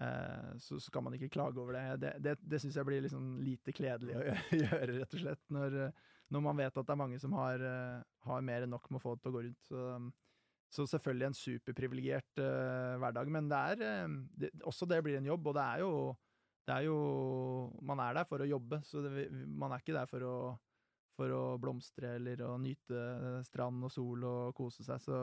Eh, 0.02 0.58
så, 0.58 0.80
så, 0.80 0.92
kan 0.92 1.04
man 1.04 1.14
ikke 1.14 1.30
klage 1.30 1.60
over 1.62 1.74
det. 1.74 1.84
Det, 2.02 2.14
det, 2.20 2.36
det 2.42 2.60
syns 2.62 2.78
jeg 2.78 2.88
blir 2.88 3.04
liksom 3.04 3.36
lite 3.44 3.74
kledelig 3.76 4.18
å 4.18 4.24
gjøre, 4.64 4.98
rett 5.02 5.16
og 5.18 5.24
slett, 5.24 5.44
når, 5.54 5.78
når, 6.32 6.44
man 6.48 6.62
vet 6.62 6.78
at 6.78 6.88
det 6.88 6.96
er 6.96 7.02
mange 7.04 7.20
som 7.22 7.36
har, 7.38 7.62
eh, 7.62 8.00
har, 8.28 8.46
mer 8.48 8.66
enn 8.66 8.74
nok 8.74 8.90
med 8.90 9.02
å 9.02 9.04
få 9.04 9.16
det 9.16 9.26
til 9.26 9.34
å 9.34 9.36
gå 9.36 9.44
rundt. 9.48 9.62
Så, 9.68 9.86
så 10.72 10.86
selvfølgelig 10.88 11.28
en 11.28 11.36
superprivilegert 11.36 12.40
uh, 12.40 12.98
hverdag, 13.02 13.32
men 13.32 13.50
det 13.52 13.62
er 13.74 14.12
det, 14.40 14.52
også 14.64 14.88
det 14.88 15.02
blir 15.04 15.20
en 15.20 15.28
jobb, 15.28 15.52
og 15.52 15.58
det 15.58 15.66
er 15.68 15.84
jo 15.84 15.94
det 16.68 16.76
er 16.76 16.86
jo 16.86 16.98
Man 17.82 18.00
er 18.00 18.14
der 18.16 18.28
for 18.30 18.44
å 18.44 18.48
jobbe, 18.48 18.82
så 18.86 19.02
det, 19.04 19.28
man 19.32 19.74
er 19.74 19.82
ikke 19.82 19.96
der 19.98 20.10
for 20.10 20.26
å, 20.26 20.36
for 21.18 21.34
å 21.36 21.44
blomstre 21.62 22.16
eller 22.20 22.44
å 22.46 22.54
nyte 22.62 23.42
strand 23.48 23.88
og 23.88 23.92
sol 23.92 24.24
og 24.28 24.54
kose 24.56 24.86
seg. 24.86 25.02
Så 25.02 25.18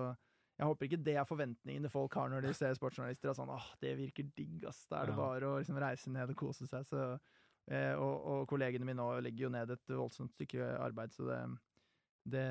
jeg 0.58 0.66
håper 0.66 0.88
ikke 0.88 1.02
det 1.06 1.14
er 1.20 1.28
forventningene 1.28 1.90
folk 1.92 2.16
har 2.18 2.32
når 2.32 2.48
de 2.48 2.54
ser 2.58 2.74
sportsjournalister. 2.74 3.30
Sånn, 3.36 3.52
åh, 3.54 3.68
det 3.82 3.94
virker 4.00 4.26
digg, 4.34 4.64
ass. 4.66 4.82
Da 4.90 5.02
er 5.02 5.12
det 5.12 5.18
bare 5.18 5.52
å 5.52 5.58
liksom, 5.62 5.78
reise 5.78 6.10
ned 6.10 6.34
og 6.34 6.40
kose 6.40 6.66
seg. 6.66 6.86
Så, 6.88 7.04
eh, 7.70 7.94
og, 7.94 8.14
og, 8.18 8.42
kollegene 8.50 8.88
mine 8.88 8.98
nå 8.98 9.20
legger 9.22 9.46
jo 9.46 9.52
ned 9.54 9.70
et 9.76 9.94
voldsomt 9.94 10.34
stykke 10.34 10.72
arbeid, 10.82 11.14
så 11.14 11.28
det, 11.30 11.38
det, 12.24 12.46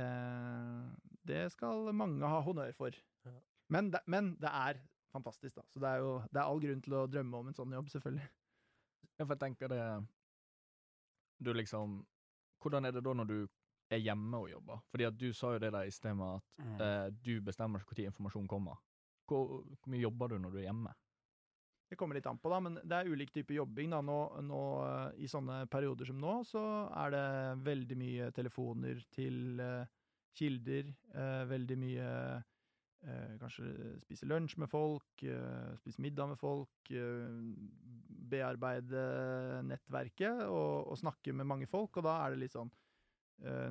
det 1.27 1.51
skal 1.51 1.91
mange 1.93 2.27
ha 2.27 2.39
honnør 2.41 2.71
for. 2.77 2.95
Ja. 3.25 3.33
Men, 3.69 3.91
det, 3.91 3.99
men, 4.07 4.35
det, 4.41 4.49
er 4.49 4.79
fantastisk, 5.11 5.55
da. 5.55 5.63
Så 5.73 5.79
det 5.83 5.89
er 5.89 6.03
jo 6.03 6.11
det 6.31 6.39
er 6.41 6.45
all 6.47 6.61
grunn 6.63 6.81
til 6.85 6.93
å 6.93 7.07
drømme 7.11 7.37
om 7.41 7.47
en 7.51 7.57
sånn 7.57 7.73
jobb, 7.75 7.89
selvfølgelig. 7.91 8.27
Ja, 9.17 9.25
for 9.25 9.33
jeg 9.33 9.39
tenker 9.41 9.71
det 9.71 9.81
Du 11.41 11.49
liksom 11.53 12.03
Hvordan 12.61 12.85
er 12.85 12.91
det 12.93 13.03
da 13.05 13.13
når 13.13 13.27
du 13.29 13.37
er 13.93 13.97
hjemme 14.01 14.37
og 14.37 14.49
jobber? 14.49 14.81
Fordi 14.91 15.05
at 15.07 15.17
du 15.17 15.27
sa 15.33 15.51
jo 15.53 15.59
det 15.61 15.71
der 15.73 15.87
i 15.87 15.91
sted 15.93 16.13
med 16.17 16.35
at 16.35 16.43
Mm. 16.65 16.81
eh, 16.81 17.09
du 17.23 17.41
bestemmer 17.41 17.79
ikke 17.79 17.95
når 17.95 18.05
informasjon 18.09 18.47
kommer. 18.47 18.75
Hvor, 19.27 19.61
hvor 19.63 19.91
mye 19.91 20.01
jobber 20.01 20.27
du 20.27 20.37
når 20.39 20.51
du 20.51 20.57
er 20.57 20.65
hjemme? 20.67 20.93
Det 21.87 21.95
kommer 21.95 22.17
litt 22.17 22.27
an 22.27 22.39
på, 22.39 22.49
da, 22.51 22.59
men 22.59 22.75
det 22.83 22.97
er 22.97 23.07
ulik 23.07 23.31
type 23.31 23.55
jobbing. 23.55 23.93
da. 23.95 24.01
Nå, 24.03 24.17
nå 24.43 24.63
eh, 24.83 25.23
I 25.23 25.29
sånne 25.31 25.61
perioder 25.71 26.09
som 26.09 26.19
nå, 26.19 26.41
så 26.47 26.63
er 26.91 27.13
det 27.15 27.27
veldig 27.63 27.97
mye 27.99 28.29
telefoner 28.35 28.99
til 29.15 29.61
uh, 29.63 29.87
kilder. 30.37 30.91
Uh, 31.15 31.47
veldig 31.47 31.77
mye 31.79 32.11
uh, 32.35 33.33
Kanskje 33.39 33.69
spise 34.01 34.27
lunsj 34.27 34.57
med 34.59 34.67
folk, 34.67 35.21
spise 35.79 36.01
middag 36.03 36.31
med 36.31 36.39
folk. 36.41 36.89
bearbeide 38.27 39.03
nettverket 39.63 40.41
og, 40.49 40.89
og 40.91 40.97
snakke 40.99 41.31
med 41.31 41.47
mange 41.47 41.69
folk. 41.71 42.01
Og 42.01 42.03
da 42.03 42.17
er 42.25 42.33
det 42.33 42.41
litt 42.41 42.55
sånn 42.57 42.71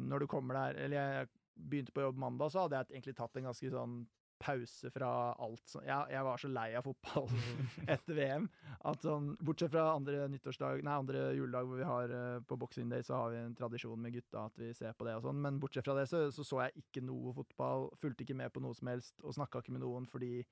Når 0.07 0.23
du 0.23 0.27
kommer 0.31 0.55
der 0.55 0.79
Eller 0.85 0.97
jeg 0.97 1.29
begynte 1.57 1.93
på 1.93 2.07
jobb 2.07 2.17
mandag, 2.23 2.55
så 2.55 2.65
hadde 2.65 2.79
jeg 2.79 2.95
egentlig 2.95 3.17
tatt 3.19 3.37
en 3.37 3.51
ganske 3.51 3.73
sånn 3.75 3.99
pause 4.43 4.91
fra 4.93 5.11
alt 5.43 5.63
sånn 5.71 5.87
jeg, 5.87 6.13
jeg 6.13 6.27
var 6.27 6.43
så 6.43 6.51
lei 6.53 6.67
av 6.79 6.85
fotball 6.87 7.31
etter 7.95 8.19
VM 8.19 8.49
at 8.91 9.05
sånn 9.05 9.33
Bortsett 9.41 9.73
fra 9.73 9.89
andre 9.95 10.27
nyttårsdag 10.33 10.85
Nei, 10.87 10.99
andre 11.01 11.25
juledag 11.37 11.71
hvor 11.71 11.81
vi 11.81 11.89
har 11.89 12.13
eh, 12.19 12.39
på 12.47 12.59
Boxing 12.61 12.93
Day, 12.93 13.05
så 13.07 13.23
har 13.23 13.33
vi 13.33 13.41
en 13.43 13.57
tradisjon 13.57 14.01
med 14.03 14.17
gutta 14.19 14.47
at 14.51 14.61
vi 14.61 14.73
ser 14.77 14.95
på 14.97 15.09
det 15.09 15.17
og 15.19 15.27
sånn, 15.27 15.41
men 15.43 15.61
bortsett 15.63 15.89
fra 15.89 15.97
det 15.99 16.07
så, 16.11 16.27
så 16.35 16.45
så 16.47 16.63
jeg 16.67 16.85
ikke 16.85 17.05
noe 17.07 17.35
fotball, 17.37 17.91
fulgte 18.03 18.27
ikke 18.27 18.39
med 18.39 18.53
på 18.55 18.63
noe 18.65 18.77
som 18.77 18.93
helst 18.93 19.25
og 19.25 19.37
snakka 19.37 19.65
ikke 19.65 19.77
med 19.77 19.85
noen 19.87 20.09
fordi 20.11 20.45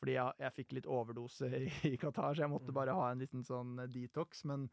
fordi 0.00 0.16
jeg, 0.16 0.36
jeg 0.40 0.56
fikk 0.56 0.76
litt 0.78 0.88
overdose 0.88 1.48
i, 1.56 1.66
i 1.92 1.96
Qatar, 2.00 2.32
så 2.34 2.46
jeg 2.46 2.52
måtte 2.52 2.74
bare 2.76 2.96
ha 2.96 3.10
en 3.10 3.20
liten 3.20 3.44
sånn 3.46 3.76
eh, 3.82 3.90
detox. 3.92 4.46
Men, 4.48 4.64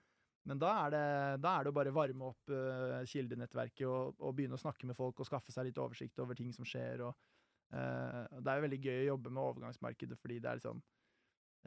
men 0.47 0.61
da, 0.61 0.71
er 0.85 0.93
det, 0.93 1.07
da 1.43 1.57
er 1.57 1.67
det 1.67 1.73
å 1.73 1.75
bare 1.75 1.95
varme 1.95 2.29
opp 2.29 2.53
uh, 2.53 3.01
kildenettverket 3.11 3.83
og, 3.89 4.15
og 4.23 4.37
begynne 4.37 4.55
å 4.55 4.61
snakke 4.61 4.87
med 4.87 4.95
folk 4.95 5.19
og 5.19 5.27
skaffe 5.27 5.51
seg 5.51 5.67
litt 5.67 5.81
oversikt 5.83 6.23
over 6.23 6.39
ting 6.39 6.53
som 6.55 6.67
skjer. 6.67 7.03
Og, 7.09 7.27
det 7.71 8.51
er 8.51 8.59
jo 8.59 8.65
veldig 8.67 8.79
gøy 8.83 8.99
å 9.01 9.09
jobbe 9.09 9.33
med 9.33 9.43
overgangsmarkedet, 9.43 10.19
fordi 10.21 10.39
det 10.43 10.51
er 10.51 10.59
liksom 10.61 10.77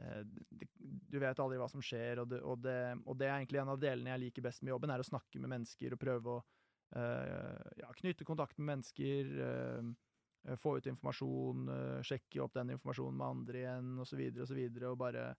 eh, 0.01 0.23
Du 1.11 1.19
vet 1.21 1.41
aldri 1.43 1.59
hva 1.61 1.67
som 1.69 1.83
skjer, 1.85 2.23
og 2.23 2.31
det, 2.31 2.41
og, 2.41 2.61
det, 2.65 2.77
og 3.05 3.19
det 3.19 3.27
er 3.29 3.35
egentlig 3.37 3.61
en 3.61 3.73
av 3.75 3.81
delene 3.81 4.15
jeg 4.15 4.23
liker 4.25 4.47
best 4.47 4.63
med 4.63 4.73
jobben, 4.73 4.93
er 4.93 5.03
å 5.03 5.09
snakke 5.11 5.41
med 5.43 5.53
mennesker 5.53 5.93
og 5.93 6.01
prøve 6.01 6.37
å 6.37 6.39
eh, 6.97 7.69
ja, 7.83 7.91
knytte 8.01 8.27
kontakt 8.27 8.57
med 8.57 8.73
mennesker. 8.73 9.35
eh, 9.45 9.93
eh, 10.47 10.57
få 10.57 10.77
ut 10.79 10.89
informasjon, 10.89 11.69
eh, 11.69 12.01
sjekke 12.07 12.41
opp 12.41 12.57
den 12.57 12.73
informasjonen 12.77 13.17
med 13.21 13.27
andre 13.27 13.63
igjen, 13.65 13.93
osv., 14.01 14.25
og 14.41 14.47
så 14.49 14.57
videre, 14.57 14.89
og 14.89 15.01
bare 15.03 15.31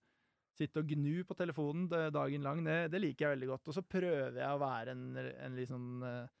sitte 0.53 0.83
og 0.83 0.91
gnu 0.93 1.23
på 1.25 1.35
telefonen 1.37 1.87
dagen 2.13 2.45
lang, 2.45 2.61
det, 2.65 2.91
det 2.93 3.01
liker 3.01 3.25
jeg 3.25 3.35
veldig 3.35 3.49
godt. 3.55 3.69
Og 3.71 3.77
så 3.77 3.83
prøver 3.89 4.37
jeg 4.37 4.53
å 4.53 4.61
være 4.61 4.93
en, 4.93 5.05
en 5.17 5.59
eh, 6.07 6.31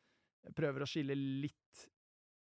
jeg 0.43 0.55
Prøver 0.57 0.83
å 0.83 0.89
skille 0.89 1.15
litt 1.15 1.83
eh, 1.87 1.92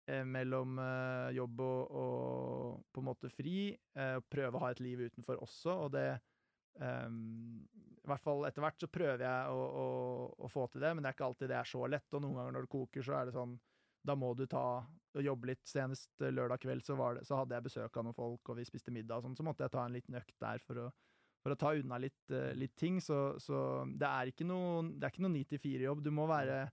mellom 0.07 0.77
eh, 0.79 1.35
jobb 1.37 1.61
og, 1.65 1.95
og 2.01 2.83
på 2.93 3.03
en 3.03 3.07
måte 3.09 3.31
fri. 3.33 3.59
Eh, 3.75 4.17
prøve 4.31 4.55
å 4.55 4.63
ha 4.63 4.71
et 4.71 4.83
liv 4.83 5.05
utenfor 5.07 5.41
også, 5.43 5.77
og 5.87 5.93
det 5.95 6.07
ehm, 6.79 7.63
I 8.03 8.11
hvert 8.11 8.23
fall 8.23 8.45
etter 8.47 8.63
hvert 8.63 8.83
så 8.83 8.91
prøver 8.91 9.25
jeg 9.25 9.55
å, 9.55 9.63
å, 9.83 9.87
å 10.47 10.51
få 10.51 10.67
til 10.71 10.85
det, 10.85 10.93
men 10.93 11.03
det 11.03 11.11
er 11.11 11.17
ikke 11.17 11.27
alltid 11.27 11.51
det 11.51 11.59
er 11.59 11.71
så 11.73 11.83
lett. 11.91 12.07
Og 12.13 12.23
noen 12.23 12.39
ganger 12.39 12.55
når 12.55 12.67
det 12.67 12.75
koker, 12.77 13.07
så 13.07 13.19
er 13.19 13.27
det 13.27 13.35
sånn 13.35 13.57
da 14.07 14.15
må 14.15 14.31
du 14.37 14.45
ta 14.47 14.67
og 15.17 15.25
jobbe 15.25 15.51
litt. 15.51 15.65
Senest 15.67 16.21
eh, 16.21 16.33
lørdag 16.33 16.61
kveld 16.63 16.85
så, 16.85 16.97
det, 17.17 17.25
så 17.27 17.41
hadde 17.41 17.57
jeg 17.57 17.67
besøk 17.67 17.99
av 17.99 18.07
noen 18.07 18.17
folk, 18.17 18.51
og 18.51 18.59
vi 18.59 18.67
spiste 18.67 18.93
middag 18.95 19.19
og 19.19 19.27
sånn, 19.27 19.37
så 19.39 19.45
måtte 19.47 19.65
jeg 19.65 19.75
ta 19.75 19.83
en 19.85 19.95
liten 19.97 20.17
økt 20.19 20.35
der 20.43 20.63
for 20.63 20.85
å, 20.85 20.89
for 21.43 21.53
å 21.53 21.59
ta 21.59 21.73
unna 21.77 21.99
litt, 22.01 22.23
eh, 22.31 22.53
litt 22.57 22.75
ting. 22.79 23.01
Så, 23.03 23.35
så 23.43 23.59
det 23.91 24.07
er 24.09 24.31
ikke 24.31 24.47
noe, 24.47 24.85
det 24.93 25.07
er 25.07 25.15
ikke 25.15 25.25
noe 25.27 25.35
9-4-jobb. 25.35 26.05
Du 26.05 26.13
må 26.15 26.27
være 26.29 26.67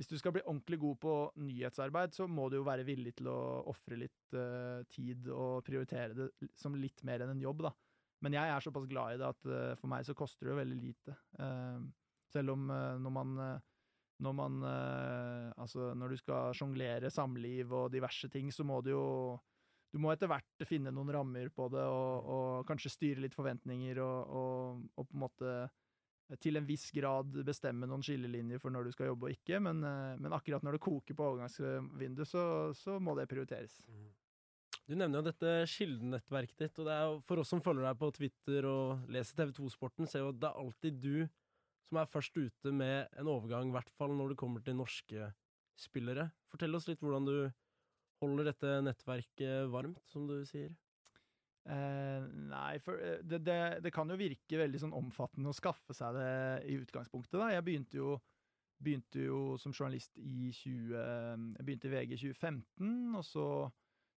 Hvis 0.00 0.08
du 0.08 0.16
skal 0.16 0.32
bli 0.32 0.40
ordentlig 0.48 0.78
god 0.80 0.96
på 0.96 1.14
nyhetsarbeid, 1.44 2.14
så 2.16 2.24
må 2.24 2.46
du 2.48 2.54
jo 2.56 2.64
være 2.64 2.86
villig 2.88 3.10
til 3.18 3.26
å 3.28 3.40
ofre 3.68 3.98
litt 4.00 4.32
uh, 4.32 4.80
tid 4.88 5.26
og 5.28 5.58
prioritere 5.66 6.14
det 6.16 6.28
som 6.56 6.72
litt 6.72 7.02
mer 7.04 7.20
enn 7.20 7.34
en 7.34 7.42
jobb, 7.42 7.66
da. 7.66 7.72
Men 8.24 8.32
jeg 8.38 8.48
er 8.48 8.64
såpass 8.64 8.86
glad 8.88 9.12
i 9.12 9.18
det 9.20 9.26
at 9.28 9.48
uh, 9.50 9.74
for 9.76 9.92
meg 9.92 10.06
så 10.08 10.14
koster 10.16 10.48
det 10.48 10.54
jo 10.54 10.60
veldig 10.62 10.78
lite. 10.80 11.16
Uh, 11.36 11.84
selv 12.32 12.54
om 12.54 12.64
når 12.70 13.12
man 13.12 13.30
når 14.22 14.34
man 14.36 14.56
Altså, 15.58 15.88
når 15.98 16.12
du 16.12 16.18
skal 16.20 16.52
sjonglere 16.54 17.10
samliv 17.10 17.72
og 17.74 17.88
diverse 17.90 18.28
ting, 18.30 18.52
så 18.54 18.62
må 18.62 18.78
du 18.86 18.92
jo 18.92 19.06
Du 19.90 19.98
må 19.98 20.12
etter 20.12 20.30
hvert 20.30 20.64
finne 20.68 20.92
noen 20.94 21.10
rammer 21.10 21.50
på 21.50 21.66
det, 21.74 21.82
og, 21.82 22.28
og 22.30 22.68
kanskje 22.68 22.92
styre 22.94 23.24
litt 23.24 23.34
forventninger, 23.34 23.98
og, 23.98 24.36
og, 24.40 24.84
og 24.94 25.08
på 25.08 25.18
en 25.18 25.24
måte 25.24 25.54
til 26.38 26.60
en 26.60 26.66
viss 26.68 26.90
grad 26.94 27.34
bestemme 27.46 27.88
noen 27.90 28.04
skillelinjer 28.06 28.60
for 28.62 28.70
når 28.74 28.86
du 28.86 28.94
skal 28.94 29.10
jobbe 29.10 29.28
og 29.28 29.34
ikke, 29.34 29.58
men, 29.64 29.82
eh, 29.86 30.16
men 30.20 30.36
akkurat 30.36 30.62
når 30.66 30.76
det 30.76 30.84
koker 30.84 31.16
på 31.18 31.26
overgangsvinduet, 31.32 32.28
så, 32.28 32.42
så 32.76 32.98
må 33.02 33.16
det 33.18 33.28
prioriteres. 33.30 33.80
Du 34.90 34.96
nevner 34.98 35.20
jo 35.20 35.26
dette 35.28 35.50
kildenettverket 35.70 36.64
ditt, 36.64 36.78
og 36.82 36.88
det 36.88 36.94
er 36.96 37.18
for 37.26 37.42
oss 37.42 37.52
som 37.52 37.62
følger 37.62 37.86
deg 37.86 37.98
på 37.98 38.10
Twitter 38.16 38.66
og 38.66 39.10
leser 39.14 39.38
TV2-sporten, 39.38 40.08
ser 40.10 40.24
jo 40.24 40.32
at 40.32 40.40
det 40.42 40.50
er 40.50 40.62
alltid 40.64 40.98
du 41.02 41.14
som 41.90 41.98
er 41.98 42.10
først 42.10 42.36
ute 42.38 42.72
med 42.74 43.10
en 43.18 43.30
overgang, 43.30 43.70
i 43.70 43.74
hvert 43.74 43.90
fall 43.98 44.14
når 44.14 44.32
det 44.32 44.40
kommer 44.40 44.62
til 44.62 44.78
norske 44.78 45.30
spillere. 45.78 46.28
Fortell 46.50 46.76
oss 46.78 46.86
litt 46.90 47.02
hvordan 47.02 47.26
du 47.26 47.36
holder 48.20 48.50
dette 48.50 48.76
nettverket 48.84 49.70
varmt, 49.72 50.02
som 50.12 50.26
du 50.28 50.40
sier. 50.48 50.70
Eh, 51.68 52.26
nei, 52.50 52.78
for 52.80 53.00
eh, 53.04 53.20
det, 53.22 53.42
det, 53.44 53.60
det 53.84 53.92
kan 53.92 54.08
jo 54.08 54.18
virke 54.18 54.60
veldig 54.62 54.80
sånn 54.80 54.96
omfattende 54.96 55.52
å 55.52 55.56
skaffe 55.56 55.94
seg 55.96 56.16
det 56.16 56.30
i 56.70 56.78
utgangspunktet. 56.80 57.36
da. 57.36 57.50
Jeg 57.52 57.66
begynte 57.66 58.00
jo, 58.00 58.14
begynte 58.80 59.26
jo 59.26 59.42
som 59.60 59.74
journalist 59.76 60.16
i 60.18 60.50
20... 60.56 60.96
Jeg 60.96 61.66
begynte 61.66 61.90
i 61.90 61.94
VG 61.94 62.16
i 62.16 62.22
2015, 62.24 62.96
og 63.20 63.26
så 63.26 63.46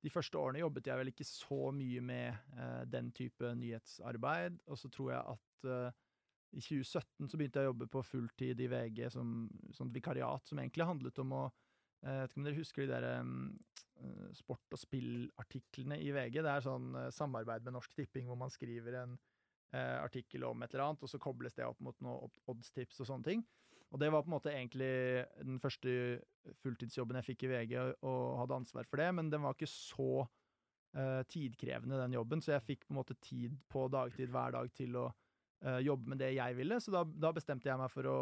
de 0.00 0.12
første 0.12 0.38
årene 0.40 0.62
jobbet 0.62 0.88
jeg 0.88 1.00
vel 1.00 1.10
ikke 1.12 1.26
så 1.28 1.70
mye 1.76 2.04
med 2.04 2.28
eh, 2.56 2.84
den 2.88 3.10
type 3.16 3.54
nyhetsarbeid. 3.56 4.62
Og 4.68 4.78
så 4.80 4.88
tror 4.92 5.12
jeg 5.12 5.34
at 5.34 5.68
eh, 5.68 5.98
i 6.56 6.62
2017 6.62 7.28
så 7.30 7.38
begynte 7.38 7.60
jeg 7.60 7.68
å 7.68 7.72
jobbe 7.72 7.88
på 7.92 8.04
fulltid 8.06 8.62
i 8.64 8.68
VG 8.70 9.04
som 9.14 9.44
sånt 9.76 9.94
vikariat, 9.94 10.46
som 10.48 10.58
egentlig 10.58 10.88
handlet 10.88 11.20
om 11.22 11.36
å 11.36 11.42
eh, 11.46 12.22
vet 12.22 12.32
ikke 12.32 12.40
om 12.40 12.48
dere 12.48 12.60
husker 12.60 12.86
de 12.86 12.92
der 12.94 13.08
eh, 13.10 13.34
sport- 14.36 14.76
og 14.76 14.80
spillartiklene 14.80 15.98
i 16.00 16.10
VG. 16.14 16.40
Det 16.40 16.52
er 16.52 16.64
sånn 16.64 16.94
eh, 16.98 17.10
samarbeid 17.14 17.66
med 17.66 17.76
Norsk 17.76 17.94
Tipping 17.96 18.28
hvor 18.30 18.38
man 18.40 18.52
skriver 18.52 19.00
en 19.02 19.16
eh, 19.74 19.96
artikkel 20.00 20.44
om 20.48 20.62
et 20.62 20.74
eller 20.74 20.88
annet, 20.88 21.04
og 21.04 21.12
så 21.12 21.20
kobles 21.22 21.56
det 21.56 21.66
opp 21.66 21.80
mot 21.84 21.96
noe 22.04 22.30
oddstips 22.50 23.02
og 23.02 23.10
sånne 23.10 23.28
ting. 23.30 23.46
Og 23.90 23.98
det 23.98 24.10
var 24.12 24.22
på 24.22 24.30
en 24.30 24.36
måte 24.36 24.52
egentlig 24.54 24.90
den 25.42 25.58
første 25.62 25.92
fulltidsjobben 26.62 27.18
jeg 27.18 27.32
fikk 27.32 27.46
i 27.46 27.50
VG, 27.54 27.72
og, 28.06 28.20
hadde 28.42 28.60
ansvar 28.60 28.86
for 28.86 29.02
det, 29.02 29.08
men 29.18 29.32
den 29.32 29.42
var 29.42 29.56
ikke 29.56 29.70
så 29.70 30.10
eh, 30.94 31.22
tidkrevende, 31.30 31.98
den 31.98 32.14
jobben, 32.14 32.42
så 32.44 32.54
jeg 32.54 32.66
fikk 32.68 32.86
på 32.86 32.94
en 32.94 33.00
måte 33.00 33.18
tid 33.18 33.56
på 33.70 33.88
dagtid 33.90 34.30
hver 34.30 34.54
dag 34.54 34.70
til 34.78 34.94
å 35.00 35.08
eh, 35.10 35.80
jobbe 35.88 36.14
med 36.14 36.22
det 36.22 36.36
jeg 36.36 36.58
ville, 36.60 36.78
så 36.82 36.94
da, 36.94 37.02
da 37.02 37.34
bestemte 37.34 37.70
jeg 37.70 37.82
meg 37.82 37.90
for 37.90 38.10
å 38.10 38.20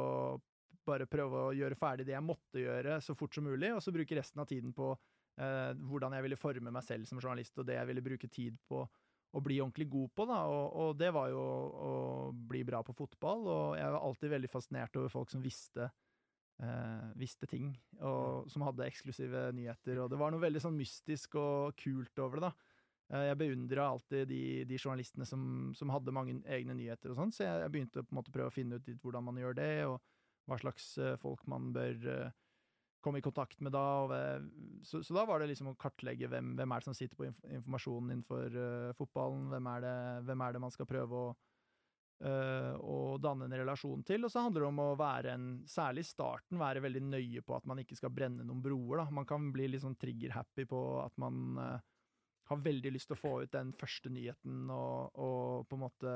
bare 0.89 1.09
prøve 1.11 1.49
å 1.51 1.55
gjøre 1.57 1.77
ferdig 1.77 2.07
det 2.09 2.17
jeg 2.17 2.25
måtte 2.25 2.63
gjøre 2.63 2.97
så 3.05 3.17
fort 3.19 3.37
som 3.37 3.45
mulig, 3.45 3.75
og 3.75 3.85
så 3.85 3.93
bruke 3.93 4.17
resten 4.17 4.41
av 4.41 4.49
tiden 4.49 4.73
på 4.77 4.95
eh, 4.95 5.05
hvordan 5.39 6.17
jeg 6.17 6.25
ville 6.25 6.39
forme 6.41 6.73
meg 6.75 6.83
selv 6.83 7.07
som 7.07 7.21
journalist, 7.21 7.59
og 7.61 7.69
det 7.69 7.77
jeg 7.79 7.89
ville 7.91 8.03
bruke 8.03 8.31
tid 8.33 8.57
på 8.67 8.83
å 9.37 9.43
bli 9.45 9.59
ordentlig 9.61 9.89
god 9.93 10.13
på, 10.17 10.25
da, 10.31 10.39
og, 10.49 10.77
og 10.83 10.99
det 10.99 11.11
var 11.15 11.29
jo 11.31 11.41
å 11.43 11.93
bli 12.33 12.63
bra 12.67 12.81
på 12.83 12.95
fotball, 12.97 13.45
og 13.53 13.67
jeg 13.77 13.93
var 13.95 14.05
alltid 14.07 14.33
veldig 14.33 14.51
fascinert 14.51 14.97
over 14.97 15.13
folk 15.13 15.31
som 15.31 15.45
visste 15.45 15.91
eh, 16.63 17.11
visste 17.19 17.47
ting, 17.51 17.75
og 18.01 18.49
som 18.51 18.65
hadde 18.67 18.87
eksklusive 18.89 19.51
nyheter, 19.57 20.01
og 20.03 20.11
det 20.13 20.19
var 20.21 20.33
noe 20.33 20.43
veldig 20.43 20.63
sånn 20.65 20.79
mystisk 20.79 21.37
og 21.41 21.77
kult 21.79 22.25
over 22.25 22.41
det, 22.41 22.49
da. 22.49 22.75
Eh, 23.13 23.27
Jeg 23.31 23.41
beundra 23.45 23.91
alltid 23.93 24.33
de, 24.33 24.43
de 24.69 24.81
journalistene 24.81 25.29
som, 25.29 25.45
som 25.77 25.93
hadde 25.93 26.15
mange 26.15 26.41
egne 26.49 26.77
nyheter 26.79 27.13
og 27.13 27.21
sånn, 27.21 27.35
så 27.35 27.45
jeg, 27.45 27.63
jeg 27.67 27.75
begynte 27.77 28.05
på 28.05 28.15
en 28.15 28.21
måte 28.23 28.33
å 28.33 28.39
prøve 28.39 28.53
å 28.53 28.57
finne 28.57 28.81
ut 28.81 28.89
litt 28.91 29.05
hvordan 29.05 29.29
man 29.29 29.41
gjør 29.41 29.61
det, 29.61 29.73
og 29.93 30.01
hva 30.49 30.61
slags 30.61 30.95
eh, 31.05 31.17
folk 31.21 31.45
man 31.51 31.73
bør 31.77 32.13
eh, 32.17 32.37
komme 33.05 33.21
i 33.21 33.25
kontakt 33.25 33.61
med 33.61 33.75
da. 33.75 33.89
Eh, 34.17 34.47
så, 34.83 35.03
så 35.03 35.17
da 35.17 35.27
var 35.29 35.41
det 35.41 35.51
liksom 35.53 35.73
å 35.73 35.77
kartlegge 35.81 36.31
hvem, 36.31 36.55
hvem 36.59 36.73
er 36.73 36.81
det 36.81 36.89
som 36.89 36.97
sitter 36.97 37.19
på 37.19 37.29
inf 37.29 37.45
informasjonen 37.59 38.15
innenfor 38.15 38.57
uh, 38.57 38.97
fotballen, 38.99 39.47
hvem 39.53 39.69
er, 39.75 39.85
det, 39.85 39.99
hvem 40.29 40.43
er 40.45 40.55
det 40.57 40.63
man 40.63 40.75
skal 40.75 40.89
prøve 40.91 41.21
å, 41.21 41.29
uh, 42.25 43.19
danne 43.23 43.49
en 43.49 43.59
relasjon 43.63 44.03
til. 44.07 44.27
Og 44.27 44.33
så 44.33 44.45
handler 44.47 44.65
det 44.65 44.71
om 44.73 44.83
å 44.85 44.89
være 44.99 45.37
en, 45.37 45.47
særlig 45.69 46.07
i 46.07 46.11
starten, 46.11 46.61
være 46.61 46.83
veldig 46.85 47.05
nøye 47.11 47.45
på 47.47 47.57
at 47.59 47.69
man 47.71 47.83
ikke 47.83 47.99
skal 47.99 48.15
brenne 48.15 48.47
noen 48.47 48.65
broer. 48.65 49.03
Da. 49.03 49.09
Man 49.21 49.29
kan 49.29 49.53
bli 49.55 49.71
litt 49.71 49.85
sånn 49.87 49.99
trigger-happy 50.01 50.69
på 50.71 50.83
at 51.05 51.15
man 51.23 51.63
uh, 51.63 51.79
har 52.49 52.65
veldig 52.65 52.95
lyst 52.95 53.11
til 53.11 53.19
å 53.19 53.23
få 53.23 53.33
ut 53.45 53.55
den 53.55 53.75
første 53.77 54.13
nyheten 54.13 54.69
og, 54.73 55.19
og 55.21 55.67
på 55.69 55.77
en 55.77 55.85
måte 55.85 56.13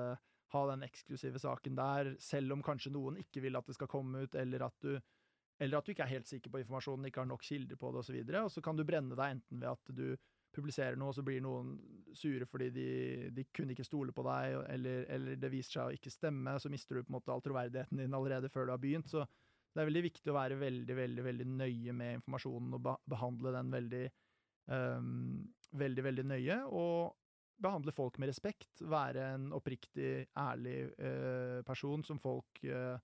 ha 0.52 0.62
den 0.68 0.84
eksklusive 0.84 1.40
saken 1.40 1.76
der, 1.78 2.14
selv 2.20 2.52
om 2.56 2.62
kanskje 2.64 2.92
noen 2.92 3.18
ikke 3.20 3.42
vil 3.44 3.56
at 3.56 3.68
det 3.68 3.76
skal 3.76 3.90
komme 3.90 4.26
ut, 4.26 4.34
eller 4.36 4.66
at 4.66 4.84
du, 4.84 4.96
eller 5.62 5.78
at 5.78 5.86
du 5.86 5.92
ikke 5.94 6.04
er 6.06 6.16
helt 6.16 6.28
sikker 6.28 6.50
på 6.50 6.60
informasjonen, 6.62 7.06
ikke 7.08 7.22
har 7.22 7.28
nok 7.30 7.44
kilder 7.46 7.78
på 7.78 7.92
det 7.94 8.02
osv. 8.02 8.16
Og, 8.18 8.30
så 8.32 8.42
og 8.42 8.54
så 8.56 8.62
kan 8.64 8.78
du 8.78 8.84
brenne 8.86 9.18
deg 9.18 9.36
enten 9.36 9.62
ved 9.62 9.70
at 9.70 9.92
du 9.94 10.06
publiserer 10.52 10.98
noe, 11.00 11.12
og 11.12 11.16
så 11.16 11.24
blir 11.24 11.40
noen 11.44 11.76
sure 12.16 12.46
fordi 12.48 12.68
de, 12.74 12.88
de 13.32 13.46
kunne 13.54 13.72
ikke 13.72 13.86
stole 13.86 14.12
på 14.14 14.24
deg, 14.26 14.58
eller, 14.74 15.06
eller 15.14 15.38
det 15.40 15.52
viser 15.52 15.78
seg 15.78 15.86
å 15.86 15.96
ikke 15.96 16.12
stemme, 16.12 16.58
så 16.60 16.72
mister 16.72 16.98
du 16.98 17.06
på 17.06 17.12
en 17.12 17.16
måte 17.16 17.32
all 17.32 17.44
troverdigheten 17.44 18.02
din 18.02 18.18
allerede 18.18 18.50
før 18.52 18.68
du 18.68 18.74
har 18.74 18.82
begynt. 18.82 19.08
Så, 19.12 19.24
Det 19.72 19.80
er 19.80 19.88
veldig 19.88 20.04
viktig 20.04 20.32
å 20.32 20.36
være 20.36 20.60
veldig, 20.60 20.96
veldig 20.98 21.24
veldig 21.24 21.48
nøye 21.48 21.96
med 21.96 22.18
informasjonen 22.18 22.76
og 22.76 22.90
behandle 23.08 23.54
den 23.56 23.72
veldig, 23.72 24.04
um, 24.68 25.38
veldig, 25.80 26.04
veldig 26.10 26.26
nøye. 26.34 26.58
Og 26.68 27.14
behandle 27.62 27.94
folk 27.96 28.18
med 28.20 28.28
respekt. 28.28 28.82
Være 28.84 29.30
en 29.36 29.48
oppriktig, 29.56 30.26
ærlig 30.36 30.76
uh, 30.98 31.62
person 31.64 32.04
som 32.04 32.20
folk 32.20 32.60
uh, 32.66 32.98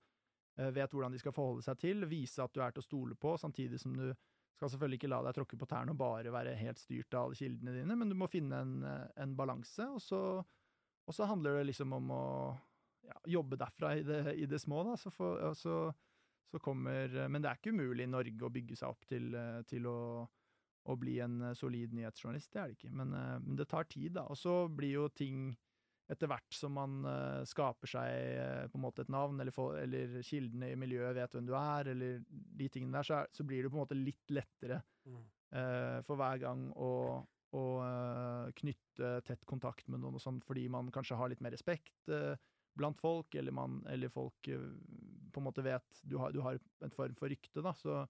vet 0.75 0.91
hvordan 0.93 1.13
de 1.15 1.21
skal 1.21 1.35
forholde 1.35 1.63
seg 1.65 1.79
til. 1.79 2.07
Vise 2.09 2.43
at 2.43 2.53
du 2.55 2.61
er 2.63 2.75
til 2.75 2.83
å 2.83 2.87
stole 2.87 3.17
på, 3.19 3.35
samtidig 3.39 3.79
som 3.81 3.95
du 3.95 4.09
skal 4.59 4.73
selvfølgelig 4.73 4.99
ikke 4.99 5.11
la 5.13 5.21
deg 5.23 5.35
tråkke 5.37 5.57
på 5.59 5.67
tærne 5.71 5.93
og 5.93 5.99
bare 6.01 6.33
være 6.35 6.57
helt 6.59 6.81
styrt 6.81 7.15
av 7.15 7.29
alle 7.29 7.37
kildene 7.39 7.77
dine, 7.77 7.95
men 7.95 8.09
du 8.11 8.15
må 8.19 8.27
finne 8.27 8.57
en, 8.59 8.73
en 9.15 9.35
balanse. 9.39 9.85
Og 9.87 10.01
så, 10.03 10.19
og 10.43 11.15
så 11.15 11.27
handler 11.29 11.61
det 11.61 11.69
liksom 11.69 11.95
om 11.95 12.11
å 12.11 12.25
ja, 13.07 13.15
jobbe 13.39 13.59
derfra 13.61 13.93
i 13.95 14.03
det, 14.03 14.19
i 14.35 14.49
det 14.51 14.59
små, 14.59 14.83
da. 14.83 14.97
Så, 14.99 15.13
for, 15.15 15.39
så, 15.55 15.77
så, 16.51 16.59
kommer 16.59 17.15
Men 17.31 17.39
det 17.39 17.53
er 17.53 17.61
ikke 17.61 17.71
umulig 17.71 18.03
i 18.03 18.11
Norge 18.11 18.45
å 18.49 18.51
bygge 18.51 18.75
seg 18.81 18.91
opp 18.91 19.07
til, 19.07 19.31
til 19.69 19.87
å, 19.87 20.01
å, 20.27 20.99
bli 20.99 21.15
en 21.23 21.53
solid 21.55 21.95
nyhetsjournalist. 21.95 22.51
Det 22.51 22.59
er 22.59 22.73
det 22.73 22.79
ikke. 22.81 22.93
Men, 22.99 23.15
men 23.45 23.63
det 23.63 23.69
tar 23.71 23.87
tid, 23.87 24.17
da. 24.19 24.27
Og 24.27 24.37
så 24.43 24.65
blir 24.67 24.97
jo 24.97 25.07
ting 25.15 25.53
etter 26.09 26.29
hvert 26.29 26.55
som 26.55 26.73
man 26.73 27.01
uh, 27.05 27.45
skaper 27.47 27.89
seg 27.89 28.37
uh, 28.41 28.67
på 28.69 28.79
en 28.79 28.85
måte 28.87 29.05
et 29.05 29.11
navn, 29.13 29.39
eller, 29.41 29.53
for, 29.53 29.77
eller, 29.77 30.19
kildene 30.25 30.71
i 30.73 30.77
miljøet 30.79 31.17
vet 31.17 31.35
hvem 31.35 31.49
du 31.49 31.53
er, 31.57 31.91
eller 31.93 32.21
de 32.29 32.69
tingene 32.71 32.97
der, 32.97 33.05
så, 33.05 33.19
er, 33.21 33.33
så 33.35 33.45
blir 33.45 33.63
det 33.63 33.71
på 33.71 33.77
en 33.77 33.83
måte 33.83 33.97
litt 33.97 34.33
lettere 34.33 34.81
uh, 35.05 35.99
for 36.07 36.17
hver 36.19 36.41
gang 36.41 36.67
å, 36.73 36.91
å 37.57 37.63
knytte 38.57 39.13
tett 39.25 39.45
kontakt 39.49 39.87
med 39.89 40.01
noen 40.01 40.17
og 40.17 40.23
sånn, 40.23 40.41
fordi 40.45 40.67
man 40.69 40.91
kanskje 40.93 41.17
har 41.17 41.31
litt 41.31 41.41
mer 41.41 41.55
respekt 41.55 42.09
blant 42.77 42.99
folk, 43.01 43.33
eller, 43.35 43.53
man, 43.57 43.79
eller 43.89 44.11
folk 44.13 44.45
på 44.45 45.41
en 45.41 45.45
måte 45.47 45.65
vet 45.65 46.01
du 46.05 46.19
har, 46.21 46.29
du 46.29 46.43
har 46.45 46.59
en 46.85 46.93
form 46.93 47.17
for 47.17 47.33
rykte, 47.33 47.63
da. 47.65 47.73
Så 47.73 48.03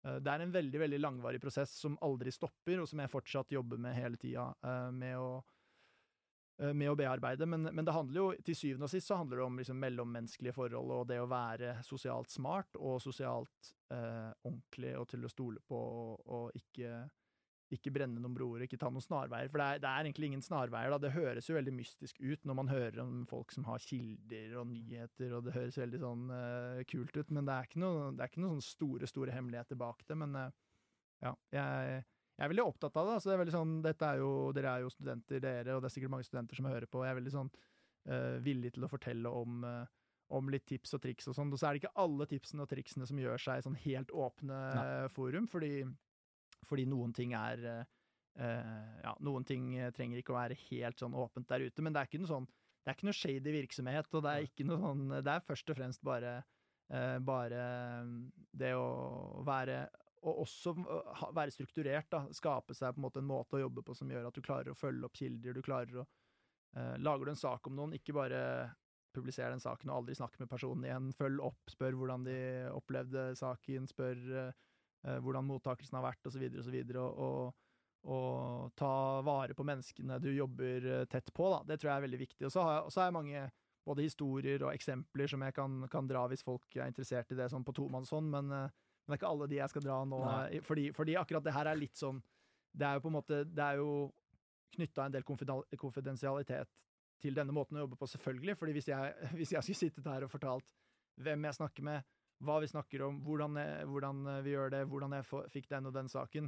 det 0.00 0.32
er 0.32 0.40
en 0.40 0.54
veldig, 0.54 0.80
veldig 0.80 1.00
langvarig 1.02 1.42
prosess 1.44 1.74
som 1.76 1.98
aldri 2.00 2.32
stopper, 2.32 2.80
og 2.80 2.88
som 2.88 3.04
jeg 3.04 3.12
fortsatt 3.12 3.52
jobber 3.52 3.84
med 3.84 3.98
hele 4.00 4.16
tida, 4.16 4.48
med 4.96 5.20
å 5.20 5.42
med 6.76 6.90
å 6.90 6.96
bearbeide, 6.98 7.46
men, 7.48 7.68
men, 7.70 7.84
det 7.86 7.94
handler 7.94 8.20
jo 8.20 8.26
til 8.44 8.56
syvende 8.58 8.88
og 8.88 8.92
sist 8.92 9.08
så 9.08 9.16
handler 9.20 9.40
det 9.40 9.46
om 9.46 9.60
liksom 9.60 9.78
mellommenneskelige 9.80 10.56
forhold 10.56 10.92
og 10.92 11.06
det 11.08 11.20
å 11.22 11.30
være 11.30 11.78
sosialt 11.86 12.32
smart 12.32 12.76
og 12.76 12.98
sosialt 13.00 13.72
eh, 13.94 14.28
ordentlig 14.44 14.92
og 14.98 15.08
til 15.10 15.24
å 15.24 15.32
stole 15.32 15.62
på 15.66 15.78
og, 15.78 16.20
og 16.26 16.58
ikke, 16.58 16.92
ikke, 17.72 17.92
brenne 17.94 18.20
noen 18.20 18.36
broer, 18.36 18.66
ikke 18.66 18.78
ta 18.80 18.90
noen 18.92 19.04
snarveier. 19.04 19.50
For 19.50 19.62
det 19.62 19.66
er, 19.66 19.82
det 19.84 19.90
er, 19.90 20.04
egentlig 20.04 20.30
ingen 20.30 20.44
snarveier, 20.44 20.92
da. 20.92 21.00
Det 21.02 21.14
høres 21.16 21.50
jo 21.50 21.56
veldig 21.56 21.74
mystisk 21.76 22.20
ut 22.20 22.46
når 22.48 22.60
man 22.60 22.72
hører 22.72 23.02
om 23.04 23.26
folk 23.30 23.54
som 23.56 23.66
har 23.70 23.82
kilder 23.84 24.56
og 24.60 24.70
nyheter, 24.72 25.36
og 25.36 25.46
det 25.46 25.56
høres 25.56 25.80
veldig 25.80 26.02
sånn 26.04 26.30
eh, 26.36 26.86
kult 26.90 27.16
ut, 27.16 27.34
men 27.36 27.48
det 27.48 27.56
er 27.56 27.70
ikke 27.70 27.84
noen 27.84 28.16
noe 28.20 28.54
sånn 28.56 28.66
store, 28.68 29.10
store 29.10 29.36
hemmeligheter 29.36 29.80
bak 29.80 30.04
det. 30.08 30.18
Men 30.20 30.36
eh, 30.44 30.56
ja, 31.24 31.36
jeg 31.54 32.02
jeg 32.40 32.46
er 32.46 32.52
veldig 32.54 32.64
opptatt 32.64 32.94
av 32.96 33.04
det. 33.06 33.14
altså 33.18 33.28
det 33.28 33.32
er 33.34 33.40
veldig 33.42 33.52
sånn, 33.52 33.72
er 33.84 34.20
jo, 34.22 34.28
Dere 34.56 34.72
er 34.72 34.84
jo 34.86 34.90
studenter, 34.94 35.42
dere, 35.44 35.74
og 35.76 35.82
det 35.82 35.90
er 35.90 35.92
sikkert 35.92 36.12
mange 36.14 36.24
studenter 36.24 36.56
som 36.56 36.68
hører 36.70 36.88
på. 36.88 37.02
Jeg 37.04 37.12
er 37.12 37.18
veldig 37.18 37.32
sånn 37.34 37.50
uh, 37.52 38.36
villig 38.46 38.70
til 38.76 38.86
å 38.86 38.88
fortelle 38.88 39.32
om, 39.42 39.66
uh, 39.68 40.14
om, 40.38 40.48
litt 40.48 40.64
tips 40.70 40.96
og 40.96 41.02
triks 41.04 41.28
og 41.28 41.36
sånn. 41.36 41.52
Og 41.52 41.60
så 41.60 41.68
er 41.68 41.76
det 41.76 41.82
ikke 41.82 42.00
alle 42.00 42.28
tipsene 42.30 42.64
og 42.64 42.72
triksene 42.72 43.08
som 43.10 43.20
gjør 43.20 43.44
seg 43.44 43.60
i 43.60 43.66
sånn 43.68 43.76
helt 43.84 44.16
åpne 44.24 44.62
uh, 44.72 45.04
forum, 45.12 45.50
fordi, 45.52 45.84
fordi, 46.64 46.88
noen 46.88 47.16
ting 47.16 47.36
er 47.38 47.66
Ja, 48.40 49.10
noen 49.26 49.42
ting 49.44 49.72
trenger 49.92 50.20
ikke 50.20 50.30
å 50.32 50.36
være 50.36 50.56
helt 50.70 51.00
sånn 51.02 51.16
åpent 51.18 51.48
der 51.50 51.64
ute, 51.66 51.82
men 51.82 51.92
det 51.92 51.98
er 52.00 52.08
ikke 52.08 52.20
noe 52.22 52.30
sånn 52.30 52.46
det 52.46 52.88
er 52.88 52.96
ikke 52.96 53.08
noe 53.08 53.18
shady 53.18 53.52
virksomhet, 53.52 54.06
og 54.14 54.22
det 54.24 54.30
er 54.30 54.46
ikke 54.46 54.64
noe 54.64 54.78
sånn 54.80 55.02
Det 55.10 55.32
er 55.34 55.42
først 55.44 55.72
og 55.74 55.76
fremst 55.76 56.04
bare 56.06 56.36
bare 57.26 57.64
det 58.62 58.70
å 58.78 59.42
være 59.46 59.82
og 60.20 60.42
også 60.44 60.74
være 61.36 61.52
strukturert. 61.54 62.10
da, 62.12 62.24
Skape 62.36 62.76
seg 62.76 62.94
på 62.94 63.00
en 63.00 63.06
måte 63.06 63.22
en 63.22 63.28
måte 63.28 63.56
å 63.56 63.62
jobbe 63.62 63.84
på 63.86 63.96
som 63.96 64.10
gjør 64.10 64.28
at 64.28 64.36
du 64.36 64.44
klarer 64.44 64.72
å 64.72 64.78
følge 64.78 65.06
opp 65.08 65.16
kilder. 65.16 65.56
du 65.56 65.62
klarer 65.64 66.02
å 66.02 66.06
eh, 66.76 66.96
Lager 67.00 67.26
du 67.26 67.32
en 67.34 67.40
sak 67.40 67.66
om 67.70 67.76
noen, 67.78 67.96
ikke 67.96 68.16
bare 68.16 68.42
publiser 69.14 69.50
den 69.50 69.62
saken 69.62 69.90
og 69.90 70.02
aldri 70.02 70.14
snakk 70.14 70.36
med 70.38 70.50
personen 70.50 70.84
igjen. 70.86 71.08
Følg 71.16 71.42
opp, 71.42 71.72
spør 71.72 71.96
hvordan 71.98 72.26
de 72.28 72.36
opplevde 72.74 73.30
saken, 73.38 73.88
spør 73.90 74.20
eh, 74.42 75.16
hvordan 75.24 75.48
mottakelsen 75.48 75.98
har 75.98 76.06
vært, 76.10 76.28
osv., 76.28 76.44
osv. 76.60 76.76
Og, 77.00 77.24
og, 77.24 77.72
og 78.12 78.76
ta 78.78 78.92
vare 79.24 79.56
på 79.56 79.64
menneskene 79.66 80.20
du 80.20 80.30
jobber 80.34 81.08
tett 81.10 81.32
på. 81.32 81.48
da, 81.54 81.64
Det 81.64 81.80
tror 81.80 81.94
jeg 81.94 81.96
er 81.96 82.06
veldig 82.06 82.22
viktig. 82.26 82.44
Og 82.46 82.52
så 82.52 82.66
har, 82.66 82.84
har 82.84 83.08
jeg 83.08 83.16
mange 83.16 83.48
både 83.88 84.04
historier 84.04 84.62
og 84.62 84.74
eksempler 84.74 85.30
som 85.30 85.42
jeg 85.44 85.56
kan, 85.56 85.80
kan, 85.90 86.08
dra 86.08 86.26
hvis 86.30 86.44
folk 86.44 86.76
er 86.76 86.90
interessert 86.90 87.32
i 87.32 87.38
det 87.38 87.48
sånn 87.50 87.64
på 87.66 87.74
tomannshånd, 87.76 88.28
men 88.30 88.52
uh, 88.52 88.89
men 89.10 89.16
det 89.16 89.18
er 89.18 89.22
ikke 89.24 89.32
alle 89.34 89.48
de 89.50 89.58
jeg 89.58 89.72
skal 89.72 89.84
dra 89.84 89.96
nå, 90.06 90.20
fordi, 90.66 90.90
fordi, 90.94 91.16
akkurat 91.18 91.46
det 91.46 91.54
her 91.56 91.70
er 91.70 91.78
litt 91.80 91.98
sånn 91.98 92.20
Det 92.70 92.86
er 92.86 92.98
jo 92.98 93.02
på 93.02 93.10
en 93.10 93.16
måte 93.16 93.40
Det 93.50 93.64
er 93.64 93.80
jo 93.80 93.90
knytta 94.76 95.08
en 95.08 95.16
del 95.16 95.24
konfidensialitet 95.26 96.70
til 97.20 97.34
denne 97.34 97.52
måten 97.52 97.76
å 97.76 97.82
jobbe 97.82 97.98
på, 97.98 98.06
selvfølgelig. 98.06 98.54
fordi 98.56 98.72
hvis 98.76 98.88
jeg, 98.88 99.14
hvis 99.38 99.52
jeg 99.52 99.66
skulle 99.66 99.80
sittet 99.80 100.06
her 100.06 100.24
og 100.24 100.30
fortalt 100.32 100.70
hvem 101.20 101.48
jeg 101.48 101.58
snakker 101.58 101.84
med, 101.84 102.06
hva 102.46 102.60
vi 102.62 102.70
snakker 102.70 103.02
om, 103.04 103.18
hvordan, 103.26 103.58
jeg, 103.60 103.88
hvordan 103.90 104.22
vi 104.46 104.54
gjør 104.54 104.70
det, 104.72 104.84
hvordan 104.88 105.16
jeg 105.18 105.26
fikk 105.52 105.68
den 105.74 105.90
og 105.90 105.96
den 105.98 106.08
saken, 106.08 106.46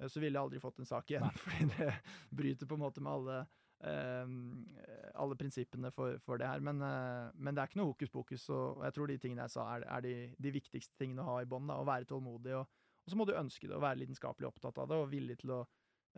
eh, 0.00 0.08
så 0.08 0.22
ville 0.22 0.34
jeg 0.34 0.48
aldri 0.48 0.62
fått 0.64 0.80
en 0.82 0.88
sak 0.88 1.12
igjen. 1.12 1.28
Nei. 1.28 1.36
Fordi 1.44 1.68
det 1.76 1.92
bryter 2.40 2.70
på 2.70 2.78
en 2.78 2.82
måte 2.82 3.04
med 3.04 3.12
alle 3.12 3.38
alle 3.86 5.36
prinsippene 5.38 5.90
for, 5.94 6.18
for, 6.24 6.38
det 6.40 6.48
her. 6.48 6.62
Men, 6.64 6.82
eh, 6.82 7.30
men, 7.34 7.54
det 7.54 7.62
er 7.62 7.70
ikke 7.70 7.80
noe 7.80 7.92
hokus 7.92 8.12
pokus, 8.12 8.48
og 8.54 8.84
jeg 8.86 8.96
tror 8.96 9.10
de 9.10 9.18
tingene 9.22 9.46
jeg 9.46 9.54
sa, 9.54 9.66
er, 9.76 9.86
er 9.86 10.04
de, 10.04 10.14
de, 10.38 10.54
viktigste 10.54 10.98
tingene 10.98 11.24
å 11.24 11.32
ha 11.32 11.42
i 11.42 11.48
bånn. 11.50 11.70
Å 11.74 11.84
være 11.86 12.08
tålmodig, 12.10 12.56
og, 12.58 12.80
og, 13.02 13.10
så 13.10 13.18
må 13.18 13.26
du 13.28 13.36
ønske 13.38 13.68
det, 13.68 13.76
og 13.76 13.84
være 13.84 14.02
lidenskapelig 14.02 14.50
opptatt 14.50 14.80
av 14.82 14.90
det, 14.90 14.98
og 14.98 15.12
villig 15.12 15.38
til, 15.42 15.54
å, 15.58 15.60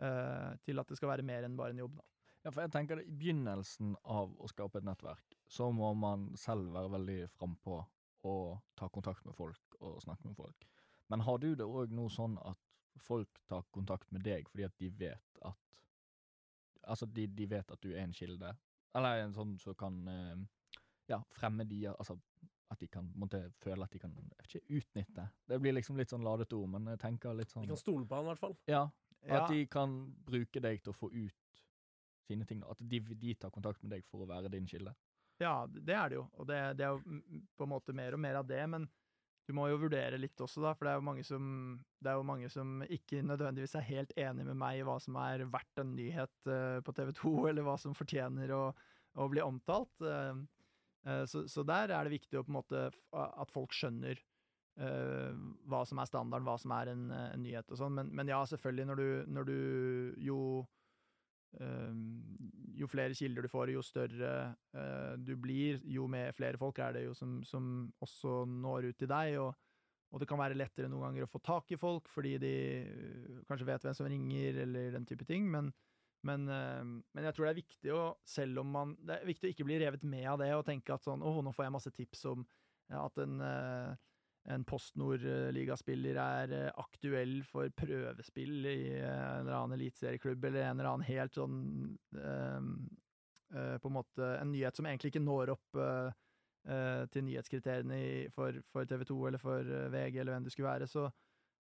uh, 0.01 0.49
til 0.65 0.81
at 0.81 0.89
det 0.89 0.97
skal 0.99 1.13
være 1.13 1.27
mer 1.27 1.47
enn 1.47 1.57
bare 1.59 1.75
en 1.75 1.83
jobb. 1.83 1.99
da. 1.99 2.07
Ja, 2.41 2.49
for 2.49 2.63
jeg 2.63 2.73
tenker 2.73 2.97
det, 2.97 3.05
I 3.05 3.17
begynnelsen 3.21 3.93
av 4.09 4.33
å 4.41 4.49
skape 4.49 4.81
et 4.81 4.87
nettverk, 4.87 5.37
så 5.45 5.69
må 5.75 5.91
man 5.93 6.31
selv 6.39 6.73
være 6.73 6.95
veldig 6.97 7.19
frampå 7.35 7.83
og 8.29 8.61
ta 8.77 8.89
kontakt 8.93 9.25
med 9.25 9.37
folk 9.37 9.77
og 9.81 10.01
snakke 10.01 10.29
med 10.29 10.37
folk. 10.37 10.65
Men 11.13 11.21
har 11.25 11.41
du 11.41 11.51
det 11.57 11.67
òg 11.67 11.93
nå 11.93 12.07
sånn 12.13 12.37
at 12.41 12.57
folk 13.01 13.41
tar 13.49 13.65
kontakt 13.73 14.09
med 14.13 14.23
deg 14.25 14.49
fordi 14.49 14.65
at 14.67 14.75
de 14.79 14.89
vet 14.99 15.39
at 15.47 15.57
Altså, 16.87 17.05
de, 17.05 17.27
de, 17.27 17.47
vet 17.49 17.71
at 17.71 17.81
du 17.83 17.91
er 17.93 18.03
en 18.03 18.15
kilde. 18.15 18.53
Eller 18.97 19.25
en 19.25 19.35
sånn 19.35 19.55
som 19.55 19.71
så 19.71 19.77
kan 19.77 19.99
eh, 20.11 20.41
ja, 21.11 21.21
fremme 21.35 21.65
de 21.67 21.85
Altså 21.91 22.17
at 22.71 22.79
de 22.79 22.87
kan 22.87 23.07
måtte, 23.19 23.41
føle 23.59 23.83
at 23.83 23.91
de 23.91 23.99
kan 23.99 24.13
ikke 24.45 24.61
utnytte. 24.71 25.25
Det 25.47 25.57
blir 25.59 25.75
liksom 25.75 25.97
litt 25.99 26.11
sånn 26.13 26.23
ladet 26.23 26.53
ord, 26.55 26.69
men 26.71 26.87
jeg 26.93 27.01
tenker 27.01 27.35
litt 27.35 27.51
sånn 27.51 27.65
De 27.65 27.73
kan 27.73 27.79
stole 27.81 28.07
på 28.07 28.15
han, 28.15 28.29
i 28.29 28.31
hvert 28.31 28.39
fall. 28.39 28.55
Ja. 28.71 28.85
ja. 29.25 29.41
At 29.41 29.51
de 29.51 29.65
kan 29.71 29.97
bruke 30.27 30.63
deg 30.63 30.79
til 30.79 30.93
å 30.93 30.95
få 30.95 31.09
ut 31.11 31.63
sine 32.29 32.47
ting. 32.47 32.63
At 32.63 32.79
de, 32.79 33.01
de, 33.11 33.35
tar 33.35 33.51
kontakt 33.51 33.83
med 33.83 33.91
deg 33.97 34.07
for 34.07 34.23
å 34.23 34.29
være 34.29 34.51
din 34.53 34.69
kilde. 34.71 34.95
Ja, 35.41 35.65
det 35.67 35.97
er 35.97 36.13
det 36.13 36.19
jo. 36.21 36.25
Og 36.39 36.47
det, 36.47 36.61
det 36.79 36.87
er 36.87 36.95
jo 36.95 37.19
på 37.57 37.67
en 37.67 37.73
måte 37.73 37.95
mer 37.97 38.15
og 38.15 38.23
mer 38.23 38.39
av 38.39 38.47
det. 38.47 38.61
Men 38.71 38.87
du 39.51 39.57
må 39.57 39.67
jo 39.67 39.81
vurdere 39.81 40.19
litt 40.19 40.39
også, 40.39 40.63
da, 40.63 40.71
for 40.77 40.87
det 40.87 40.93
er 40.93 41.01
jo 41.01 41.07
mange 41.09 41.25
som, 41.27 41.43
det 41.99 42.11
er 42.11 42.17
jo 42.19 42.27
mange 42.27 42.47
som 42.51 42.79
ikke 42.87 43.19
nødvendigvis 43.27 43.75
er 43.75 43.87
helt 43.89 44.13
enig 44.15 44.47
med 44.47 44.57
meg 44.61 44.79
i 44.79 44.85
hva 44.87 44.95
som 45.03 45.17
er 45.19 45.43
verdt 45.51 45.81
en 45.83 45.93
nyhet 45.97 46.47
uh, 46.47 46.79
på 46.85 46.95
TV 46.95 47.11
2, 47.19 47.33
eller 47.51 47.67
hva 47.67 47.75
som 47.81 47.97
fortjener 47.97 48.53
å, 48.55 48.63
å 49.19 49.29
bli 49.31 49.43
omtalt. 49.43 49.91
Uh, 49.99 50.39
uh, 51.03 51.23
så, 51.27 51.43
så, 51.51 51.65
der 51.67 51.91
er 51.91 52.07
det 52.07 52.15
viktig 52.15 52.39
å 52.39 52.45
på 52.47 52.53
en 52.53 52.59
måte 52.61 52.85
at 53.11 53.51
folk 53.53 53.75
skjønner 53.75 54.23
hva 54.81 55.81
som 55.85 55.99
er 55.99 56.07
standarden, 56.07 56.45
hva 56.47 56.53
som 56.57 56.71
er 56.73 56.89
en, 56.93 57.01
en 57.11 57.41
nyhet 57.43 57.67
og 57.69 57.77
sånn. 57.77 57.91
Men, 57.99 58.07
men, 58.17 58.29
ja, 58.31 58.39
selvfølgelig, 58.47 58.85
når 58.87 58.97
du, 58.97 59.09
når 59.35 59.49
du 59.49 59.57
jo 60.23 60.37
jo 62.81 62.87
flere 62.89 63.15
kilder 63.17 63.45
du 63.45 63.51
får, 63.51 63.73
jo 63.75 63.83
større 63.85 64.31
uh, 64.75 65.13
du 65.19 65.35
blir, 65.39 65.81
jo 65.89 66.07
mer, 66.11 66.33
flere 66.35 66.59
folk 66.59 66.79
er 66.81 66.97
det 66.97 67.05
jo 67.05 67.15
som, 67.17 67.39
som 67.47 67.65
også 68.01 68.43
når 68.49 68.91
ut 68.91 68.99
til 69.01 69.11
deg. 69.11 69.37
Og, 69.41 69.53
og, 70.11 70.19
det 70.21 70.27
kan 70.29 70.41
være 70.41 70.57
lettere 70.59 70.89
noen 70.91 71.09
ganger 71.09 71.27
å 71.27 71.31
få 71.31 71.41
tak 71.43 71.71
i 71.71 71.79
folk 71.79 72.09
fordi 72.11 72.35
de 72.41 72.55
uh, 72.87 73.39
kanskje 73.49 73.69
vet 73.69 73.87
hvem 73.87 73.97
som 73.97 74.09
ringer, 74.09 74.61
eller 74.65 74.95
den 74.97 75.07
type 75.09 75.27
ting. 75.29 75.49
Men, 75.51 75.71
men, 76.27 76.47
uh, 76.49 76.83
men, 76.83 77.27
jeg 77.27 77.37
tror 77.37 77.47
det 77.47 77.53
er 77.53 77.61
viktig 77.61 77.95
å, 77.97 78.05
selv 78.27 78.63
om 78.63 78.71
man 78.77 78.95
Det 79.01 79.17
er 79.17 79.29
viktig 79.29 79.49
å 79.49 79.55
ikke 79.55 79.67
bli 79.67 79.81
revet 79.81 80.05
med 80.07 80.27
av 80.33 80.41
det 80.41 80.51
og 80.55 80.67
tenke 80.67 80.93
at 80.93 81.05
sånn 81.05 81.23
Å, 81.25 81.37
nå 81.41 81.53
får 81.55 81.67
jeg 81.67 81.77
masse 81.77 81.93
tips 81.95 82.25
om 82.33 82.45
at 82.91 83.21
en 83.23 83.37
en 84.49 84.63
Post 84.65 84.97
Nord-ligaspiller 84.97 86.17
er 86.17 86.55
eh, 86.55 86.79
aktuell 86.81 87.41
for 87.45 87.69
prøvespill 87.77 88.65
i 88.65 88.79
eh, 88.97 89.05
en 89.05 89.45
eller 89.45 89.57
annen 89.57 89.77
eliteserieklubb, 89.77 90.47
eller 90.49 90.65
en 90.65 90.79
eller 90.79 90.89
annen 90.89 91.07
helt 91.07 91.37
sånn 91.37 91.59
um, 92.17 92.71
uh, 93.53 93.77
På 93.83 93.91
en 93.91 93.97
måte 93.99 94.31
en 94.39 94.51
nyhet 94.53 94.77
som 94.77 94.89
egentlig 94.89 95.13
ikke 95.13 95.25
når 95.25 95.55
opp 95.57 95.81
til 96.61 97.23
nyhetskriteriene 97.25 97.95
i, 97.97 98.09
for, 98.29 98.53
for, 98.69 98.85
TV 98.85 99.01
2 99.09 99.15
eller 99.31 99.41
for 99.41 99.65
VG 99.65 100.19
eller 100.21 100.35
hvem 100.35 100.43
det 100.45 100.51
skulle 100.53 100.67
være, 100.67 100.85
så, 100.85 101.07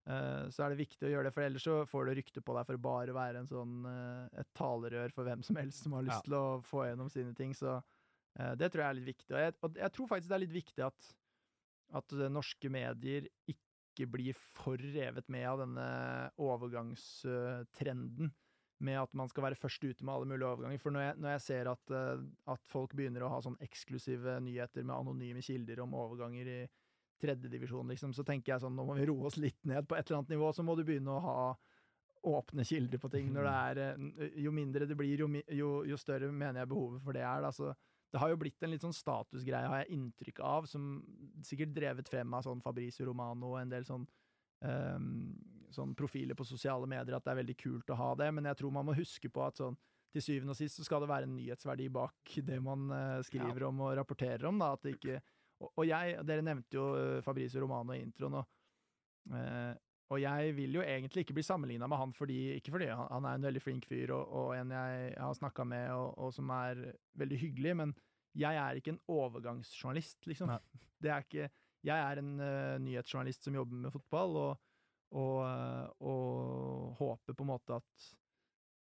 så 0.05 0.67
er 0.67 0.75
det 0.75 0.77
viktig 0.83 1.07
å 1.09 1.13
gjøre 1.15 1.31
det, 1.31 1.33
for 1.33 1.45
ellers 1.47 1.65
så 1.65 1.77
får 1.89 2.05
du 2.05 2.13
rykte 2.19 2.43
på 2.45 2.53
deg 2.59 2.67
for 2.69 2.77
å 2.77 2.83
bare 2.85 3.15
være 3.17 3.41
en 3.41 3.49
sånn, 3.49 3.79
et 4.37 4.51
talerør 4.61 5.15
for 5.17 5.25
hvem 5.25 5.41
som 5.47 5.57
helst 5.57 5.87
som 5.87 5.97
har 5.97 6.05
lyst 6.05 6.19
ja. 6.19 6.27
til 6.27 6.37
å 6.37 6.45
få 6.69 6.85
gjennom 6.85 7.09
sine 7.09 7.33
ting. 7.39 7.57
Så 7.57 7.79
det 8.61 8.69
tror 8.69 8.85
jeg 8.85 8.91
er 8.91 8.99
litt 8.99 9.09
viktig. 9.09 9.31
Og 9.33 9.41
jeg, 9.41 9.57
og 9.65 9.81
jeg 9.87 9.97
tror 9.97 10.13
faktisk 10.13 10.35
det 10.35 10.37
er 10.37 10.45
litt 10.45 10.57
viktig 10.59 10.87
at 10.91 11.11
at 11.97 12.15
eh, 12.17 12.31
norske 12.33 12.71
medier 12.73 13.27
ikke 13.51 14.07
blir 14.11 14.37
for 14.39 14.81
revet 14.81 15.27
med 15.33 15.49
av 15.49 15.65
denne 15.65 15.89
overgangstrenden 16.41 18.31
med 18.81 18.97
at 18.97 19.17
man 19.17 19.29
skal 19.29 19.45
være 19.45 19.59
først 19.61 19.83
ute 19.85 20.05
med 20.05 20.15
alle 20.15 20.29
mulige 20.31 20.49
overganger. 20.49 20.81
For 20.81 20.95
når 20.95 21.05
jeg, 21.05 21.17
når 21.21 21.35
jeg 21.35 21.43
ser 21.47 21.71
at, 21.73 21.95
eh, 21.97 22.23
at 22.55 22.71
folk 22.71 22.95
begynner 22.97 23.25
å 23.27 23.33
ha 23.35 23.41
sånn 23.45 23.59
eksklusive 23.65 24.39
nyheter 24.45 24.87
med 24.87 24.97
anonyme 24.97 25.45
kilder 25.45 25.83
om 25.85 25.97
overganger 26.01 26.49
i 26.49 26.61
tredjedivisjon, 27.21 27.91
liksom, 27.93 28.15
så 28.17 28.25
tenker 28.25 28.55
jeg 28.55 28.63
sånn 28.63 28.79
nå 28.79 28.87
må 28.89 28.97
vi 28.97 29.05
roe 29.11 29.29
oss 29.29 29.37
litt 29.37 29.61
ned 29.69 29.85
på 29.89 29.99
et 29.99 30.07
eller 30.07 30.23
annet 30.23 30.33
nivå. 30.33 30.53
Så 30.57 30.65
må 30.65 30.77
du 30.79 30.87
begynne 30.89 31.13
å 31.13 31.25
ha 31.27 31.37
åpne 32.31 32.65
kilder 32.69 33.01
på 33.01 33.11
ting. 33.13 33.29
Når 33.35 33.49
det 33.49 33.55
er, 33.69 33.83
eh, 33.85 34.41
jo 34.47 34.55
mindre 34.57 34.89
det 34.89 34.97
blir, 34.97 35.27
jo, 35.27 35.31
jo, 35.61 35.73
jo 35.89 36.01
større 36.01 36.33
mener 36.33 36.63
jeg 36.63 36.73
behovet 36.73 37.05
for 37.05 37.17
det 37.17 37.27
er. 37.27 37.45
Da. 37.45 37.53
Så 37.53 37.75
det 38.11 38.21
har 38.23 38.33
jo 38.33 38.41
blitt 38.41 38.63
en 38.65 38.73
litt 38.73 38.83
sånn 38.83 38.97
statusgreie, 38.97 39.69
har 39.71 39.85
jeg 39.85 39.97
inntrykk 39.97 40.43
av, 40.43 40.67
som 40.71 40.99
sikkert 41.47 41.75
drevet 41.77 42.11
frem 42.11 42.35
av 42.35 42.45
sånn 42.47 42.63
Fabrizio 42.65 43.07
Romano 43.07 43.55
og 43.55 43.61
en 43.61 43.71
del 43.71 43.87
sånn 43.87 44.07
um, 44.67 45.11
sånn 45.71 45.95
profiler 45.95 46.35
på 46.35 46.47
sosiale 46.49 46.89
medier, 46.91 47.15
at 47.15 47.27
det 47.27 47.33
er 47.33 47.41
veldig 47.45 47.57
kult 47.61 47.93
å 47.95 47.99
ha 48.01 48.11
det, 48.19 48.31
men 48.35 48.51
jeg 48.51 48.59
tror 48.59 48.75
man 48.75 48.89
må 48.89 48.97
huske 48.99 49.31
på 49.31 49.45
at 49.47 49.63
sånn 49.63 49.79
til 50.11 50.25
syvende 50.25 50.57
og 50.57 50.59
sist 50.59 50.81
så 50.81 50.83
skal 50.83 51.05
det 51.05 51.11
være 51.13 51.29
en 51.29 51.37
nyhetsverdi 51.37 51.87
bak 51.95 52.33
det 52.43 52.57
man 52.63 52.89
uh, 52.91 53.21
skriver 53.23 53.69
om 53.69 53.85
og 53.87 53.95
rapporterer 54.01 54.49
om, 54.51 54.59
da, 54.59 54.73
at 54.75 54.83
det 54.83 54.97
ikke 54.97 55.21
og, 55.61 55.71
og 55.75 55.87
jeg, 55.87 56.17
dere 56.27 56.45
nevnte 56.45 56.79
jo 56.79 56.87
eh, 56.97 57.23
Fabrizio 57.25 57.61
Romano 57.61 57.93
i 57.93 58.01
introen, 58.01 58.39
og, 58.41 58.49
eh, 59.37 59.75
og 60.11 60.19
jeg 60.19 60.55
vil 60.57 60.75
jo 60.75 60.83
egentlig 60.83 61.23
ikke 61.23 61.37
bli 61.37 61.45
sammenligna 61.47 61.87
med 61.91 62.01
han, 62.01 62.13
fordi, 62.17 62.39
ikke 62.59 62.73
fordi 62.75 62.89
han, 62.91 63.07
han 63.13 63.27
er 63.29 63.39
en 63.39 63.47
veldig 63.47 63.63
flink 63.63 63.87
fyr 63.87 64.11
og, 64.17 64.33
og 64.41 64.55
en 64.59 64.73
jeg 64.75 65.13
har 65.15 65.37
snakka 65.39 65.67
med, 65.71 65.91
og, 65.95 66.17
og 66.19 66.33
som 66.35 66.51
er 66.57 66.81
veldig 67.21 67.39
hyggelig, 67.39 67.75
men 67.79 67.95
jeg 68.39 68.59
er 68.59 68.79
ikke 68.79 68.95
en 68.95 69.03
overgangsjournalist, 69.11 70.27
liksom. 70.31 70.51
Nei. 70.51 70.87
Det 71.01 71.11
er 71.11 71.27
ikke 71.27 71.51
Jeg 71.87 71.97
er 71.97 72.19
en 72.21 72.33
uh, 72.37 72.77
nyhetsjournalist 72.83 73.47
som 73.47 73.55
jobber 73.57 73.79
med 73.87 73.95
fotball, 73.95 74.35
og, 74.37 74.67
og, 75.17 75.37
eh, 75.47 75.87
og 76.07 76.99
håper 76.99 77.35
på 77.35 77.43
en 77.47 77.49
måte 77.49 77.79
at 77.81 78.11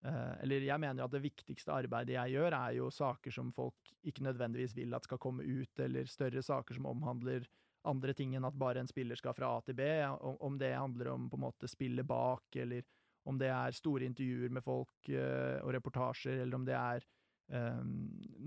uh, 0.04 0.34
Eller 0.42 0.66
jeg 0.66 0.82
mener 0.82 1.04
at 1.04 1.14
det 1.14 1.22
viktigste 1.22 1.72
arbeidet 1.72 2.16
jeg 2.16 2.34
gjør, 2.34 2.56
er 2.58 2.74
jo 2.80 2.90
saker 2.90 3.36
som 3.36 3.52
folk 3.54 3.92
ikke 4.02 4.26
nødvendigvis 4.26 4.74
vil 4.76 4.98
at 4.98 5.06
skal 5.06 5.20
komme 5.22 5.46
ut, 5.46 5.84
eller 5.84 6.10
større 6.10 6.42
saker 6.42 6.74
som 6.74 6.90
omhandler 6.90 7.46
andre 7.88 8.14
ting 8.16 8.34
enn 8.36 8.46
at 8.48 8.56
bare 8.58 8.82
en 8.82 8.90
spiller 8.90 9.18
skal 9.18 9.36
fra 9.36 9.50
A 9.56 9.60
til 9.64 9.76
B. 9.78 9.86
Om, 10.04 10.58
det 10.60 10.74
handler 10.74 11.12
om 11.14 11.28
på 11.30 11.38
en 11.38 11.46
måte 11.46 11.70
spillet 11.70 12.06
bak, 12.06 12.56
eller 12.56 12.84
om 13.28 13.38
det 13.40 13.50
er 13.52 13.76
store 13.76 14.08
intervjuer 14.08 14.52
med 14.54 14.64
folk 14.64 15.10
eh, 15.12 15.58
og 15.60 15.72
reportasjer, 15.76 16.42
eller 16.42 16.56
om 16.56 16.64
det 16.64 16.76
er 16.78 17.04
um, 17.52 17.90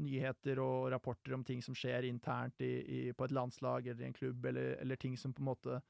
nyheter 0.01 0.61
og 0.63 0.89
rapporter 0.93 1.35
om 1.37 1.45
ting 1.45 1.61
som 1.61 1.77
skjer 1.77 2.07
internt 2.09 2.63
i, 2.65 2.71
i, 2.81 3.01
på 3.13 3.27
et 3.27 3.35
landslag 3.35 3.87
eller 3.87 4.05
i 4.05 4.09
en 4.09 4.17
klubb, 4.17 4.45
eller, 4.49 4.75
eller 4.81 5.01
ting 5.01 5.17
som 5.19 5.33
på 5.33 5.43
en 5.43 5.51
måte 5.51 5.81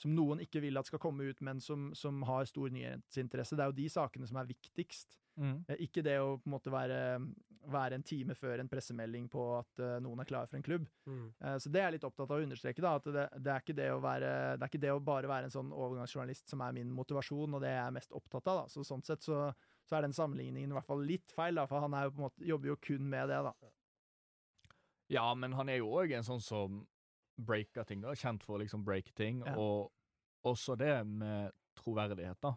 som 0.00 0.14
noen 0.14 0.40
ikke 0.42 0.62
vil 0.64 0.78
at 0.78 0.88
skal 0.88 1.02
komme 1.02 1.28
ut, 1.30 1.40
men 1.46 1.60
som, 1.62 1.92
som 1.94 2.22
har 2.26 2.48
stor 2.50 2.72
nyhetsinteresse. 2.74 3.54
Det 3.54 3.62
er 3.62 3.70
jo 3.70 3.78
de 3.78 3.90
sakene 3.92 4.26
som 4.26 4.40
er 4.40 4.48
viktigst. 4.48 5.14
Mm. 5.40 5.64
Eh, 5.68 5.80
Ikke 5.86 6.02
det 6.06 6.18
å 6.22 6.36
på 6.38 6.46
en 6.48 6.54
måte 6.54 6.70
være, 6.70 6.98
være 7.72 7.96
en 7.98 8.04
time 8.06 8.36
før 8.38 8.60
en 8.62 8.68
pressemelding 8.70 9.28
på 9.32 9.44
at 9.58 9.82
eh, 9.82 9.96
noen 10.04 10.20
er 10.22 10.28
klar 10.28 10.46
for 10.50 10.58
en 10.58 10.66
klubb. 10.66 10.86
Mm. 11.10 11.24
Eh, 11.40 11.56
Så 11.58 11.72
det 11.74 11.80
er 11.80 11.88
jeg 11.88 11.96
litt 11.98 12.06
opptatt 12.08 12.30
av 12.30 12.38
å 12.38 12.44
understreke. 12.46 12.82
da, 12.84 12.94
At 13.00 13.08
det, 13.08 13.26
det, 13.40 13.50
er 13.54 13.64
ikke 13.64 13.76
det, 13.78 13.88
å 13.94 14.00
være, 14.04 14.32
det 14.58 14.66
er 14.66 14.72
ikke 14.72 14.82
det 14.86 14.92
å 14.94 15.00
bare 15.02 15.30
være 15.30 15.50
en 15.50 15.54
sånn 15.56 15.72
overgangsjournalist 15.74 16.48
som 16.54 16.62
er 16.66 16.76
min 16.76 16.92
motivasjon, 16.94 17.54
og 17.58 17.64
det 17.64 17.72
jeg 17.74 17.84
er 17.86 17.96
mest 17.98 18.12
opptatt 18.14 18.46
av. 18.52 18.62
da. 18.62 18.66
Så 18.74 18.84
Sånn 18.86 19.02
sett 19.06 19.26
så, 19.26 19.46
så 19.88 19.96
er 19.98 20.06
den 20.06 20.16
sammenligningen 20.16 20.70
i 20.70 20.78
hvert 20.78 20.86
fall 20.90 21.02
litt 21.04 21.34
feil, 21.34 21.58
da, 21.58 21.66
for 21.70 21.82
han 21.84 21.94
er 21.98 22.06
jo 22.08 22.14
på 22.14 22.22
en 22.22 22.28
måte, 22.28 22.46
jobber 22.54 22.72
jo 22.74 22.76
kun 22.90 23.08
med 23.10 23.28
det. 23.32 23.42
da. 23.48 23.54
Ja, 25.12 25.26
men 25.34 25.52
han 25.52 25.68
er 25.68 25.82
jo 25.82 25.90
òg 26.00 26.14
en 26.16 26.24
sånn 26.24 26.40
som 26.40 26.84
breaker 27.36 27.84
ting, 27.84 28.00
da. 28.04 28.14
Kjent 28.14 28.44
for 28.46 28.56
å 28.56 28.62
liksom 28.62 28.84
breake 28.86 29.12
ting. 29.18 29.42
Ja. 29.44 29.56
Og 29.58 29.90
også 30.46 30.76
det 30.78 30.94
med 31.08 31.50
troverdighet, 31.80 32.38
da. 32.44 32.54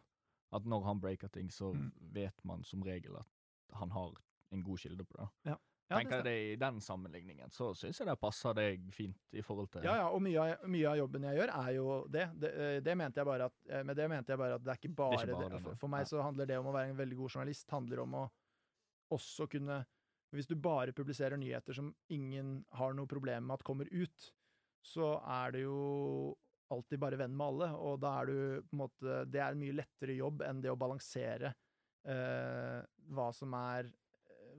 At 0.53 0.63
når 0.63 0.83
han 0.85 0.99
breaker 1.03 1.27
ting, 1.29 1.49
så 1.51 1.73
Mm. 1.75 1.91
vet 2.13 2.43
man 2.45 2.63
som 2.63 2.81
regel 2.83 3.17
at 3.19 3.27
han 3.73 3.89
har 3.91 4.13
en 4.51 4.63
god 4.63 4.79
kilde 4.79 5.03
på 5.03 5.17
det. 5.19 5.27
Ja, 5.45 5.57
Tenker 5.89 6.17
jeg 6.17 6.23
det 6.23 6.53
I 6.53 6.55
den 6.59 6.79
sammenligningen 6.81 7.49
så 7.49 7.69
syns 7.75 7.97
jeg 7.99 8.07
det 8.07 8.19
passer 8.19 8.53
deg 8.53 8.89
fint 8.91 9.17
i 9.31 9.41
forhold 9.41 9.69
til 9.71 9.83
Ja, 9.83 9.95
ja, 9.95 10.07
og 10.09 10.21
mye 10.21 10.37
av, 10.39 10.65
mye 10.67 10.87
av 10.89 10.97
jobben 10.97 11.23
jeg 11.23 11.37
gjør, 11.37 11.53
er 11.67 11.71
jo 11.75 12.07
det. 12.11 12.25
Det, 12.39 12.51
eh, 12.59 12.79
det 12.83 12.95
mente 12.97 13.17
jeg 13.21 13.25
bare 13.25 13.45
at, 13.45 13.53
eh, 13.69 13.83
med 13.83 13.95
det 13.95 14.09
mente 14.09 14.27
jeg 14.33 14.37
bare 14.37 14.55
at 14.55 14.63
det 14.63 14.71
er 14.73 14.79
ikke 14.81 14.95
bare 14.95 15.25
det. 15.25 15.35
bare 15.35 15.49
det, 15.49 15.61
For, 15.63 15.75
for 15.75 15.87
meg 15.87 15.99
ja. 16.03 16.05
så 16.11 16.23
handler 16.23 16.45
det 16.45 16.57
om 16.59 16.65
å 16.67 16.73
være 16.73 16.89
en 16.89 16.97
veldig 16.97 17.15
god 17.17 17.29
journalist, 17.31 17.69
handler 17.71 17.99
om 18.03 18.13
å 18.15 18.29
også 19.11 19.47
kunne 19.49 19.85
Hvis 20.35 20.47
du 20.47 20.55
bare 20.55 20.91
publiserer 20.91 21.37
nyheter 21.39 21.73
som 21.73 21.95
ingen 22.09 22.65
har 22.73 22.91
noe 22.93 23.07
problem 23.07 23.45
med 23.47 23.53
at 23.53 23.63
kommer 23.63 23.87
ut, 23.89 24.33
så 24.83 25.21
er 25.23 25.51
det 25.51 25.61
jo 25.61 26.35
alltid 26.73 26.99
bare 26.99 27.19
venn 27.19 27.35
med 27.37 27.47
alle, 27.47 27.69
og 27.79 27.99
da 28.03 28.13
er 28.21 28.29
du 28.29 28.37
på 28.67 28.75
en 28.75 28.81
måte 28.83 29.17
Det 29.31 29.41
er 29.41 29.53
en 29.53 29.61
mye 29.61 29.77
lettere 29.77 30.17
jobb 30.17 30.43
enn 30.47 30.61
det 30.63 30.71
å 30.71 30.79
balansere 30.79 31.53
eh, 32.07 32.79
hva 33.15 33.27
som 33.35 33.55
er 33.57 33.91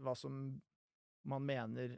Hva 0.03 0.15
som 0.17 0.43
man 1.29 1.45
mener 1.45 1.97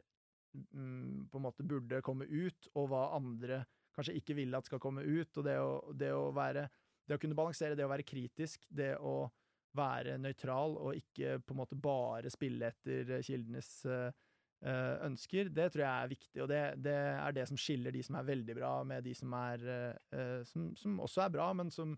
mm, 0.53 1.27
på 1.31 1.39
en 1.39 1.45
måte 1.45 1.63
burde 1.63 2.01
komme 2.03 2.25
ut, 2.27 2.67
og 2.75 2.89
hva 2.91 3.11
andre 3.15 3.61
kanskje 3.95 4.17
ikke 4.19 4.35
vil 4.35 4.55
at 4.57 4.67
skal 4.67 4.81
komme 4.81 5.03
ut. 5.05 5.37
Og 5.37 5.45
det 5.45 5.57
å, 5.61 5.75
det 5.95 6.11
å 6.15 6.31
være 6.35 6.67
Det 7.07 7.15
å 7.17 7.21
kunne 7.21 7.35
balansere 7.35 7.75
det 7.75 7.85
å 7.85 7.91
være 7.91 8.07
kritisk, 8.07 8.65
det 8.69 8.93
å 8.97 9.29
være 9.77 10.17
nøytral 10.19 10.75
og 10.79 10.97
ikke 10.99 11.39
på 11.45 11.55
en 11.55 11.59
måte 11.61 11.77
bare 11.79 12.31
spille 12.31 12.71
etter 12.71 13.17
eh, 13.17 13.23
kildenes 13.25 13.69
eh, 13.87 14.09
eh, 14.09 14.13
ønsker, 14.61 15.49
det 15.49 15.71
tror 15.73 15.83
jeg 15.85 15.91
er 15.91 16.11
viktig. 16.11 16.41
Og 16.43 16.49
det, 16.51 16.61
det 16.85 16.93
er 16.93 17.35
det 17.35 17.47
som 17.49 17.59
skiller 17.59 17.93
de 17.95 18.03
som 18.05 18.17
er 18.19 18.27
veldig 18.27 18.55
bra, 18.59 18.71
med 18.87 19.03
de 19.07 19.13
som 19.17 19.33
er 19.37 19.67
eh, 19.73 20.17
eh, 20.17 20.39
som, 20.47 20.71
som 20.77 20.99
også 21.01 21.25
er 21.25 21.33
bra, 21.33 21.51
men 21.57 21.71
som 21.73 21.95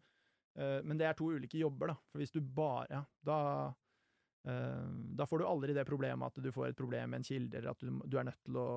eh, 0.55 0.79
Men 0.83 0.99
det 0.99 1.09
er 1.09 1.17
to 1.19 1.31
ulike 1.33 1.59
jobber, 1.59 1.93
da. 1.93 1.97
For 2.11 2.23
hvis 2.23 2.35
du 2.35 2.41
bare 2.41 2.87
Ja, 2.89 3.03
da 3.25 3.39
eh, 4.47 4.89
da 5.19 5.27
får 5.27 5.43
du 5.43 5.47
aldri 5.47 5.75
det 5.75 5.87
problemet 5.89 6.31
at 6.31 6.43
du 6.43 6.51
får 6.51 6.71
et 6.71 6.79
problem 6.79 7.11
med 7.11 7.21
en 7.21 7.29
kilde, 7.29 7.57
eller 7.57 7.71
at 7.75 7.83
du, 7.83 8.01
du 8.05 8.17
er 8.19 8.29
nødt 8.29 8.43
til 8.43 8.59
å 8.59 8.67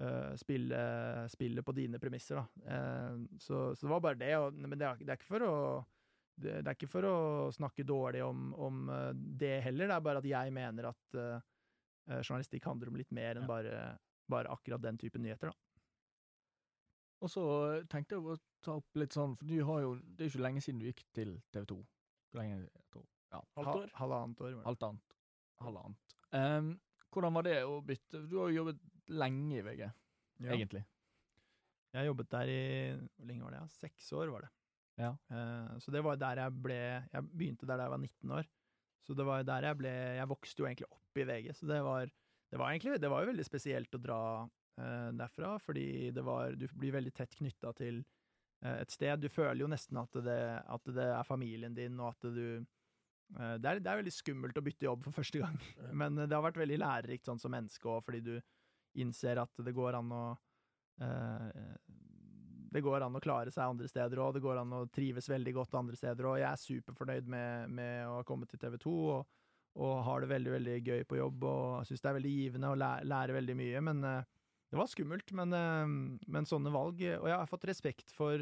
eh, 0.00 0.34
spille, 0.40 0.82
spille 1.30 1.62
på 1.62 1.78
dine 1.78 2.02
premisser, 2.02 2.42
da. 2.42 2.74
Eh, 2.74 3.24
så, 3.38 3.64
så 3.74 3.86
det 3.86 3.94
var 3.94 4.06
bare 4.10 4.22
det. 4.22 4.36
Og, 4.38 4.58
men 4.58 4.78
det 4.78 4.88
er, 4.88 5.02
det 5.02 5.14
er 5.14 5.20
ikke 5.20 5.34
for 5.34 5.46
å 5.46 5.56
det, 6.42 6.62
er 6.62 6.74
ikke 6.74 6.90
for 6.90 7.06
å 7.06 7.16
snakke 7.54 7.84
dårlig 7.86 8.22
om, 8.24 8.52
om 8.56 8.84
eh, 8.90 9.10
det 9.14 9.58
heller, 9.66 9.90
det 9.90 9.96
er 9.96 10.06
bare 10.06 10.22
at 10.22 10.28
jeg 10.28 10.54
mener 10.54 10.88
at 10.90 11.18
eh, 11.18 11.34
eh, 11.36 11.51
journalistikk 12.08 12.64
handler 12.66 12.88
om 12.92 12.96
litt 12.98 13.10
mer 13.14 13.36
enn 13.38 13.46
bare, 13.46 13.98
bare 14.30 14.50
akkurat 14.52 14.82
den 14.82 14.98
type 14.98 15.18
nyheter, 15.18 15.50
da. 15.52 15.54
Og 17.22 17.30
så 17.30 17.42
tenkte 17.90 18.16
jeg 18.16 18.24
å 18.26 18.36
ta 18.64 18.76
opp 18.80 18.98
litt 18.98 19.14
sånn, 19.14 19.36
for 19.38 19.46
du 19.46 19.60
har 19.68 19.82
jo 19.84 19.92
Det 20.02 20.24
er 20.24 20.28
jo 20.28 20.32
ikke 20.34 20.42
lenge 20.46 20.62
siden 20.64 20.80
du 20.82 20.88
gikk 20.88 21.04
til 21.14 21.36
TV 21.54 21.66
2. 21.70 21.76
Hvor 22.32 22.40
lenge? 22.40 22.64
Tror, 22.90 23.04
ja, 23.32 23.42
Halvt 23.58 23.76
år? 23.76 23.92
Halvannet 24.00 24.40
år. 24.42 24.56
halvannet. 24.66 25.14
Halvannet. 25.62 26.16
Em, 26.34 26.72
hvordan 27.12 27.36
var 27.36 27.46
det 27.46 27.58
å 27.68 27.76
bytte 27.86 28.24
Du 28.28 28.38
har 28.40 28.48
jo 28.50 28.64
jobbet 28.64 28.80
lenge 29.12 29.58
i 29.58 29.62
VG, 29.62 29.82
Ja. 30.42 30.50
egentlig. 30.56 30.84
Jeg 31.92 32.06
jobbet 32.08 32.28
der 32.30 32.48
i 32.48 32.96
Hvor 32.96 33.26
lenge 33.28 33.44
var 33.44 33.50
det? 33.50 33.60
Ja? 33.60 33.66
Seks 33.68 34.12
år, 34.12 34.30
var 34.32 34.40
det. 34.40 34.50
Ja. 34.98 35.12
Uh, 35.30 35.78
så 35.78 35.92
det 35.92 36.02
var 36.04 36.16
der 36.16 36.36
jeg 36.42 36.62
ble 36.62 36.74
Jeg 37.12 37.22
begynte 37.30 37.66
der 37.66 37.76
da 37.76 37.84
jeg 37.84 37.90
var 37.94 37.98
19 37.98 38.30
år. 38.30 38.48
Så 39.02 39.16
det 39.18 39.26
var 39.26 39.44
der 39.46 39.66
jeg 39.66 39.78
ble 39.80 39.92
Jeg 40.18 40.30
vokste 40.30 40.62
jo 40.62 40.68
egentlig 40.68 40.90
opp 40.90 41.20
i 41.20 41.26
VG, 41.28 41.52
så 41.58 41.68
det 41.70 41.80
var, 41.84 42.10
det 42.52 42.60
var 42.60 42.70
egentlig 42.70 43.00
Det 43.02 43.10
var 43.12 43.24
jo 43.24 43.32
veldig 43.32 43.46
spesielt 43.46 43.96
å 43.98 44.02
dra 44.02 44.20
eh, 44.80 45.08
derfra, 45.18 45.56
fordi 45.62 46.10
det 46.14 46.24
var 46.26 46.56
Du 46.58 46.68
blir 46.72 46.94
veldig 46.98 47.14
tett 47.16 47.34
knytta 47.38 47.74
til 47.78 48.02
eh, 48.64 48.78
et 48.78 48.94
sted. 48.94 49.22
Du 49.22 49.28
føler 49.32 49.64
jo 49.64 49.72
nesten 49.72 49.98
at 50.02 50.22
det, 50.22 50.38
at 50.62 50.94
det 50.94 51.08
er 51.08 51.28
familien 51.28 51.74
din, 51.74 51.98
og 52.00 52.14
at 52.14 52.30
du 52.30 52.46
eh, 52.60 53.56
det, 53.58 53.66
er, 53.66 53.82
det 53.82 53.90
er 53.90 54.02
veldig 54.04 54.14
skummelt 54.14 54.58
å 54.58 54.64
bytte 54.64 54.88
jobb 54.88 55.08
for 55.08 55.18
første 55.18 55.42
gang, 55.42 55.58
men 56.04 56.18
eh, 56.18 56.30
det 56.30 56.38
har 56.38 56.46
vært 56.46 56.62
veldig 56.62 56.80
lærerikt 56.84 57.28
sånn 57.28 57.42
som 57.42 57.54
menneske 57.54 57.90
òg, 57.90 58.04
fordi 58.06 58.22
du 58.30 58.36
innser 59.02 59.40
at 59.40 59.62
det 59.64 59.72
går 59.74 59.96
an 59.96 60.10
å 60.12 60.24
eh, 61.00 61.74
det 62.72 62.82
går 62.84 63.04
an 63.04 63.18
å 63.18 63.22
klare 63.22 63.52
seg 63.52 63.68
andre 63.68 63.88
steder 63.90 64.20
òg, 64.22 64.36
det 64.36 64.44
går 64.44 64.62
an 64.62 64.74
å 64.76 64.86
trives 64.92 65.28
veldig 65.28 65.52
godt 65.58 65.76
andre 65.78 65.98
steder 65.98 66.28
òg. 66.30 66.38
Jeg 66.40 66.48
er 66.48 66.62
superfornøyd 66.62 67.28
med, 67.30 67.72
med 67.78 68.06
å 68.08 68.18
ha 68.20 68.26
kommet 68.28 68.52
til 68.52 68.62
TV 68.62 68.78
2 68.80 68.94
og, 69.12 69.42
og 69.82 69.92
har 70.06 70.22
det 70.22 70.30
veldig 70.32 70.54
veldig 70.56 70.78
gøy 70.80 71.04
på 71.08 71.18
jobb 71.20 71.46
og 71.48 71.88
syns 71.88 72.04
det 72.04 72.10
er 72.10 72.18
veldig 72.20 72.32
givende 72.38 72.72
å 72.72 72.78
lære, 72.78 73.08
lærer 73.12 73.38
veldig 73.38 73.58
mye. 73.60 73.84
Men 73.90 74.02
eh, 74.08 74.32
det 74.72 74.80
var 74.80 74.88
skummelt, 74.88 75.34
men, 75.36 75.54
eh, 75.58 75.94
men 76.32 76.48
sånne 76.48 76.72
valg 76.72 77.04
Og 77.04 77.28
jeg 77.28 77.36
har 77.36 77.50
fått 77.50 77.68
respekt 77.68 78.14
for 78.16 78.40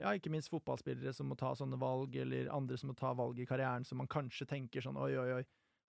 ja, 0.00 0.12
ikke 0.12 0.32
minst 0.32 0.50
fotballspillere 0.50 1.12
som 1.14 1.30
må 1.30 1.36
ta 1.38 1.52
sånne 1.56 1.78
valg, 1.80 2.16
eller 2.18 2.50
andre 2.52 2.78
som 2.80 2.90
må 2.90 2.96
ta 2.98 3.12
valg 3.16 3.38
i 3.38 3.46
karrieren 3.48 3.86
som 3.86 4.00
man 4.02 4.10
kanskje 4.10 4.48
tenker 4.50 4.84
sånn 4.84 4.98
oi, 4.98 5.12
oi, 5.14 5.28
oi, 5.38 5.44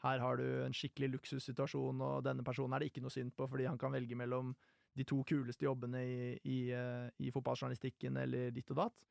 her 0.05 0.21
har 0.21 0.37
du 0.37 0.45
en 0.65 0.75
skikkelig 0.75 1.15
luksussituasjon, 1.15 2.03
og 2.05 2.21
denne 2.25 2.45
personen 2.45 2.75
er 2.75 2.83
det 2.83 2.91
ikke 2.91 3.03
noe 3.03 3.13
synd 3.13 3.33
på 3.37 3.47
fordi 3.49 3.67
han 3.69 3.79
kan 3.81 3.93
velge 3.93 4.17
mellom 4.17 4.53
de 4.97 5.05
to 5.07 5.21
kuleste 5.27 5.65
jobbene 5.65 6.03
i, 6.03 6.19
i, 6.43 6.59
eh, 6.75 7.07
i 7.23 7.31
fotballjournalistikken 7.33 8.19
eller 8.21 8.51
ditt 8.55 8.73
og 8.73 8.81
datt, 8.81 9.05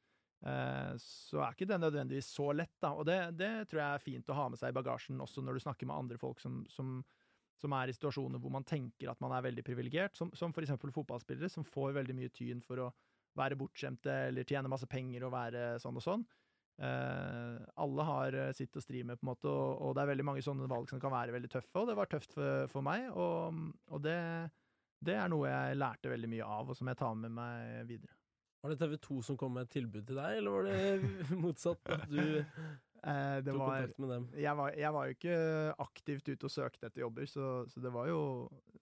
eh, 0.44 0.92
så 1.00 1.40
er 1.44 1.56
ikke 1.56 1.68
det 1.70 1.80
nødvendigvis 1.80 2.32
så 2.34 2.50
lett, 2.56 2.76
da. 2.82 2.92
Og 2.96 3.06
det, 3.08 3.20
det 3.40 3.52
tror 3.70 3.82
jeg 3.82 3.88
er 3.88 4.04
fint 4.04 4.32
å 4.32 4.36
ha 4.36 4.48
med 4.52 4.60
seg 4.60 4.74
i 4.74 4.76
bagasjen, 4.76 5.20
også 5.24 5.44
når 5.44 5.56
du 5.56 5.64
snakker 5.64 5.88
med 5.88 5.96
andre 5.96 6.20
folk 6.20 6.42
som, 6.42 6.60
som, 6.72 6.98
som 7.60 7.76
er 7.76 7.90
i 7.90 7.96
situasjoner 7.96 8.42
hvor 8.42 8.52
man 8.52 8.66
tenker 8.68 9.12
at 9.12 9.20
man 9.24 9.32
er 9.36 9.46
veldig 9.48 9.64
privilegert, 9.66 10.18
som, 10.20 10.32
som 10.36 10.52
for 10.56 10.66
eksempel 10.66 10.92
fotballspillere, 10.94 11.52
som 11.52 11.66
får 11.66 11.96
veldig 11.96 12.18
mye 12.18 12.34
tyn 12.36 12.60
for 12.64 12.84
å 12.84 12.92
være 13.38 13.56
bortskjemte 13.56 14.12
eller 14.28 14.46
tjene 14.48 14.70
masse 14.70 14.88
penger 14.90 15.24
og 15.26 15.34
være 15.36 15.64
sånn 15.80 15.98
og 16.00 16.04
sånn. 16.04 16.28
Eh, 16.80 17.56
alle 17.84 18.04
har 18.08 18.36
eh, 18.36 18.52
sitt 18.56 18.76
å 18.76 18.82
stri 18.82 19.02
med, 19.04 19.20
på 19.20 19.26
en 19.26 19.30
måte, 19.34 19.50
og, 19.52 19.82
og 19.84 19.92
det 19.96 20.02
er 20.02 20.10
veldig 20.14 20.24
mange 20.24 20.44
sånne 20.44 20.68
valg 20.70 20.88
som 20.88 21.00
kan 21.02 21.12
være 21.12 21.34
veldig 21.34 21.50
tøffe, 21.52 21.76
og 21.76 21.90
det 21.90 21.96
var 21.98 22.08
tøft 22.08 22.32
for, 22.36 22.70
for 22.72 22.86
meg, 22.86 23.10
og, 23.12 23.58
og 23.92 24.00
det, 24.06 24.16
det 25.00 25.16
er 25.16 25.30
noe 25.32 25.48
jeg 25.48 25.78
lærte 25.80 26.12
veldig 26.12 26.30
mye 26.30 26.48
av, 26.58 26.70
og 26.70 26.76
som 26.76 26.90
jeg 26.90 27.00
tar 27.00 27.14
med 27.18 27.32
meg 27.32 27.86
videre. 27.88 28.16
Var 28.60 28.74
det 28.74 28.80
TV 28.82 28.96
2 29.00 29.22
som 29.24 29.36
kom 29.40 29.54
med 29.56 29.64
et 29.64 29.74
tilbud 29.78 30.04
til 30.04 30.18
deg, 30.20 30.38
eller 30.40 30.56
var 30.56 30.66
det 30.68 31.36
motsatt? 31.44 31.92
At 31.96 32.08
du 32.12 32.20
Eh, 33.00 33.38
tok 33.44 33.56
var, 33.56 33.78
kontakt 33.80 33.98
med 33.98 34.10
dem? 34.12 34.24
jeg, 34.36 34.56
var, 34.58 34.74
jeg 34.76 34.92
var 34.92 35.06
jo 35.08 35.14
ikke 35.14 35.36
aktivt 35.80 36.26
ute 36.28 36.44
og 36.44 36.52
søkte 36.52 36.90
etter 36.90 37.00
jobber, 37.00 37.24
så, 37.24 37.46
så 37.72 37.80
det 37.80 37.92
var 37.94 38.10
jo 38.10 38.18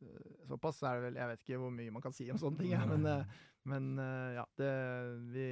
eh, 0.02 0.32
Såpass 0.48 0.80
er 0.82 0.98
det 0.98 1.04
vel 1.04 1.20
Jeg 1.20 1.30
vet 1.30 1.44
ikke 1.44 1.60
hvor 1.62 1.70
mye 1.76 1.92
man 1.94 2.02
kan 2.02 2.16
si 2.16 2.26
om 2.34 2.40
sånne 2.40 2.58
ting, 2.58 2.72
jeg, 2.72 2.88
men, 2.90 3.06
eh, 3.06 3.36
men 3.70 3.86
eh, 4.02 4.40
ja, 4.40 4.44
det 4.58 4.72
Vi 5.36 5.46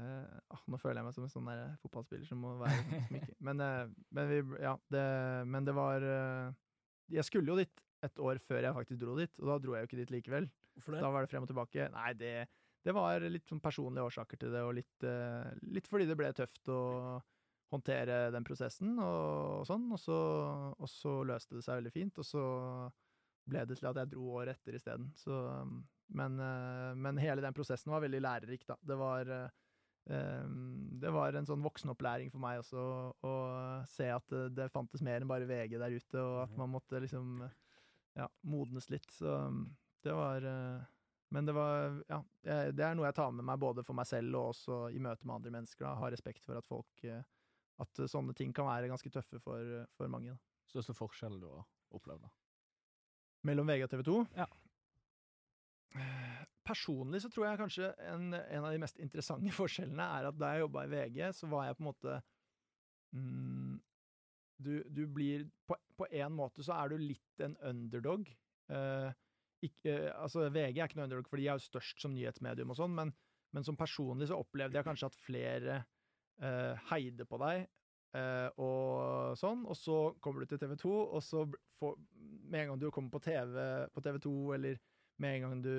eh, 0.00 0.32
ah, 0.48 0.64
Nå 0.64 0.80
føler 0.80 1.02
jeg 1.02 1.08
meg 1.10 1.18
som 1.18 1.26
en 1.26 1.34
sånn 1.34 1.52
der 1.52 1.76
fotballspiller 1.84 2.24
som 2.30 2.40
må 2.40 2.54
være 2.62 2.80
smykke. 3.10 3.36
Men, 3.50 3.64
men 4.16 4.32
vi 4.32 4.40
Ja, 4.64 4.74
det 4.88 5.04
Men 5.52 5.68
det 5.68 5.76
var 5.76 6.08
Jeg 7.12 7.28
skulle 7.28 7.52
jo 7.52 7.60
dit 7.60 7.84
et 8.06 8.22
år 8.22 8.40
før 8.42 8.64
jeg 8.64 8.76
faktisk 8.76 9.02
dro 9.02 9.16
dit, 9.18 9.32
og 9.42 9.52
da 9.52 9.58
dro 9.60 9.76
jeg 9.76 9.84
jo 9.84 9.90
ikke 9.90 10.00
dit 10.00 10.14
likevel. 10.14 10.48
Hvorfor 10.76 10.96
det? 10.96 11.02
Da 11.04 11.12
var 11.12 11.24
det 11.24 11.32
frem 11.32 11.44
og 11.44 11.50
tilbake. 11.50 11.88
Nei, 11.94 12.12
det, 12.16 12.32
det 12.86 12.94
var 12.96 13.26
litt 13.28 13.50
sånn 13.50 13.62
personlige 13.62 14.06
årsaker 14.08 14.40
til 14.40 14.54
det, 14.54 14.64
og 14.64 14.74
litt, 14.78 14.96
uh, 15.04 15.50
litt 15.74 15.88
fordi 15.90 16.08
det 16.08 16.16
ble 16.18 16.32
tøft 16.36 16.72
å 16.72 16.80
håndtere 17.70 18.32
den 18.34 18.46
prosessen 18.46 18.96
og, 18.98 19.62
sånn, 19.68 19.86
og 19.94 20.00
så, 20.02 20.18
og 20.74 20.90
så 20.90 21.20
løste 21.28 21.58
det 21.58 21.64
seg 21.66 21.78
veldig 21.78 21.94
fint, 21.94 22.18
og 22.18 22.26
så 22.26 22.42
ble 23.50 23.62
det 23.68 23.78
til 23.78 23.90
at 23.90 24.00
jeg 24.00 24.10
dro 24.14 24.26
året 24.40 24.58
etter 24.58 24.78
isteden. 24.78 25.10
Så, 25.18 25.36
men, 26.16 26.38
uh, 26.40 26.92
men 26.96 27.20
hele 27.22 27.44
den 27.44 27.56
prosessen 27.56 27.92
var 27.92 28.04
veldig 28.06 28.22
lærerik, 28.24 28.66
da. 28.68 28.78
Det 28.80 28.98
var 28.98 29.30
um, 29.36 30.56
det 31.00 31.12
var 31.14 31.36
en 31.36 31.46
sånn 31.46 31.62
voksenopplæring 31.62 32.32
for 32.32 32.42
meg 32.42 32.62
også, 32.62 32.82
å 33.22 33.34
se 33.92 34.08
at 34.10 34.38
det, 34.56 34.70
fantes 34.74 35.04
mer 35.04 35.20
enn 35.20 35.30
bare 35.30 35.48
VG 35.48 35.76
der 35.78 35.94
ute, 35.94 36.22
og 36.22 36.46
at 36.46 36.56
man 36.58 36.72
måtte 36.72 37.02
liksom 37.04 37.44
ja, 38.18 38.26
modnes 38.46 38.90
litt. 38.90 39.10
Så 39.14 39.34
um, 39.46 39.64
det 40.04 40.14
var 40.16 40.46
eh, 40.46 40.88
Men 41.30 41.46
det 41.46 41.54
var 41.54 42.00
Ja, 42.08 42.22
det 42.42 42.84
er 42.84 42.94
noe 42.96 43.06
jeg 43.06 43.18
tar 43.18 43.34
med 43.34 43.46
meg 43.46 43.60
både 43.60 43.84
for 43.86 43.96
meg 43.98 44.08
selv 44.08 44.38
og 44.38 44.54
også 44.54 44.80
i 44.94 45.02
møte 45.02 45.28
med 45.28 45.36
andre 45.36 45.52
mennesker. 45.58 45.84
da, 45.86 45.94
Ha 46.00 46.10
respekt 46.10 46.44
for 46.46 46.58
at 46.58 46.66
folk 46.66 47.04
eh, 47.04 47.22
At 47.80 48.00
eh, 48.00 48.10
sånne 48.10 48.34
ting 48.36 48.54
kan 48.56 48.68
være 48.68 48.90
ganske 48.90 49.12
tøffe 49.12 49.40
for, 49.44 49.84
for 49.96 50.12
mange. 50.12 50.34
da. 50.34 50.40
Største 50.70 50.96
forskjell 50.96 51.40
du 51.42 51.48
har 51.50 51.66
opplevd, 51.90 52.24
da? 52.24 52.32
Mellom 53.48 53.70
VG 53.70 53.86
og 53.86 53.90
TV 53.90 54.02
2? 54.06 54.16
Ja. 54.36 54.46
Personlig 56.66 57.22
så 57.24 57.30
tror 57.32 57.48
jeg 57.48 57.58
kanskje 57.58 57.88
en, 58.12 58.34
en 58.36 58.66
av 58.66 58.74
de 58.74 58.82
mest 58.82 59.00
interessante 59.02 59.54
forskjellene 59.60 60.06
er 60.18 60.28
at 60.28 60.36
da 60.38 60.52
jeg 60.54 60.66
jobba 60.66 60.84
i 60.86 60.92
VG, 60.92 61.22
så 61.34 61.48
var 61.50 61.66
jeg 61.66 61.78
på 61.78 61.82
en 61.82 61.88
måte 61.88 62.18
mm, 63.16 63.72
du, 64.60 64.74
du 64.92 65.06
blir 65.10 65.48
på, 65.66 65.78
på 66.00 66.08
en 66.10 66.36
måte 66.36 66.64
så 66.66 66.76
er 66.78 66.92
du 66.92 67.02
litt 67.02 67.44
en 67.44 67.56
underdog. 67.70 68.28
Eh, 68.72 69.10
ikke, 69.66 69.92
eh, 69.92 70.12
altså 70.16 70.48
VG 70.48 70.78
er 70.78 70.88
ikke 70.88 71.00
noe 71.00 71.08
underdog, 71.08 71.28
for 71.30 71.40
de 71.40 71.48
er 71.48 71.58
jo 71.58 71.66
størst 71.68 72.00
som 72.02 72.14
nyhetsmedium 72.16 72.72
og 72.72 72.78
sånn, 72.80 72.94
men, 72.96 73.12
men 73.56 73.66
som 73.66 73.78
personlig 73.78 74.30
så 74.30 74.40
opplevde 74.40 74.80
jeg 74.80 74.88
kanskje 74.88 75.10
at 75.10 75.20
flere 75.20 75.80
eh, 76.40 76.88
heide 76.90 77.26
på 77.28 77.40
deg, 77.42 77.66
eh, 78.16 78.48
og 78.62 79.36
sånn, 79.40 79.66
og 79.68 79.76
så 79.78 79.98
kommer 80.24 80.44
du 80.44 80.52
til 80.52 80.62
TV 80.62 80.76
2, 80.80 80.94
og 81.18 81.24
så 81.24 81.44
får, 81.80 81.98
med 82.50 82.62
en 82.62 82.72
gang 82.72 82.80
du 82.80 82.88
kommer 82.94 83.12
på 83.12 83.24
TV 83.28 83.58
på 83.92 84.06
TV 84.06 84.22
2, 84.26 84.36
eller 84.56 84.80
med 85.20 85.36
en 85.36 85.46
gang 85.46 85.60
du 85.66 85.74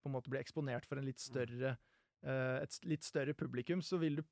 på 0.00 0.08
en 0.08 0.14
måte 0.16 0.32
blir 0.32 0.40
eksponert 0.40 0.86
for 0.88 1.02
litt 1.02 1.20
større 1.20 1.74
eh, 2.24 2.56
et 2.62 2.80
litt 2.88 3.04
større 3.04 3.34
publikum, 3.36 3.82
så 3.84 4.00
vil 4.00 4.20
du 4.20 4.24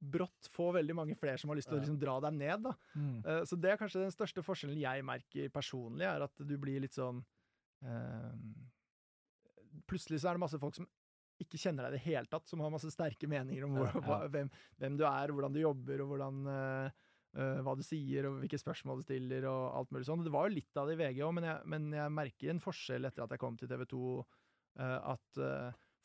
brått 0.00 0.46
få 0.54 0.70
veldig 0.76 0.94
mange 0.94 1.16
flere 1.18 1.38
som 1.40 1.50
har 1.50 1.58
lyst 1.58 1.68
til 1.68 1.78
å 1.78 1.80
liksom 1.82 1.98
dra 1.98 2.18
deg 2.22 2.36
ned, 2.38 2.62
da. 2.68 2.74
Eh, 3.26 3.42
Så 3.44 3.56
det 3.58 3.72
er 3.72 3.80
kanskje 3.80 4.04
den 4.04 4.14
største 4.14 4.44
forskjellen 4.46 4.78
jeg 4.78 5.04
merker 5.04 5.48
personlig, 5.50 6.06
er 6.06 6.22
at 6.22 6.34
du 6.38 6.54
blir 6.58 6.80
litt 6.84 6.94
sånn 6.94 7.24
eh, 7.82 8.38
Plutselig 9.88 10.20
så 10.22 10.30
er 10.30 10.38
det 10.38 10.42
masse 10.42 10.58
folk 10.60 10.74
som 10.76 10.86
ikke 11.38 11.58
kjenner 11.60 11.86
deg 11.86 11.92
i 11.92 11.98
det 11.98 12.04
hele 12.06 12.26
tatt, 12.26 12.48
som 12.50 12.60
har 12.64 12.72
masse 12.74 12.90
sterke 12.90 13.28
meninger 13.30 13.64
om 13.66 13.76
hvor, 13.78 13.90
Ja, 13.94 14.22
ja. 14.24 14.28
hvem, 14.32 14.48
hvem 14.80 14.96
du 14.98 15.04
er, 15.06 15.30
hvordan 15.34 15.54
du 15.54 15.60
jobber, 15.60 16.02
og 16.02 16.10
hvordan 16.12 16.40
uh, 16.50 17.60
hva 17.62 17.74
du 17.78 17.84
sier, 17.86 18.26
og 18.26 18.40
hvilke 18.40 18.58
spørsmål 18.58 18.98
du 18.98 19.06
stiller, 19.06 19.46
og 19.46 19.76
alt 19.78 19.92
mulig 19.94 20.08
sånn. 20.08 20.24
Det 20.26 20.32
var 20.34 20.48
jo 20.48 20.56
litt 20.56 20.80
av 20.80 20.88
det 20.88 20.96
i 20.96 21.00
VG 21.02 21.20
òg, 21.22 21.34
men, 21.38 21.46
men 21.70 21.86
jeg 21.94 22.14
merker 22.16 22.50
en 22.50 22.62
forskjell 22.64 23.06
etter 23.06 23.22
at 23.22 23.34
jeg 23.36 23.42
kom 23.44 23.58
til 23.60 23.70
TV 23.70 23.84
2, 23.92 24.00
eh, 24.82 24.96
at 25.14 25.42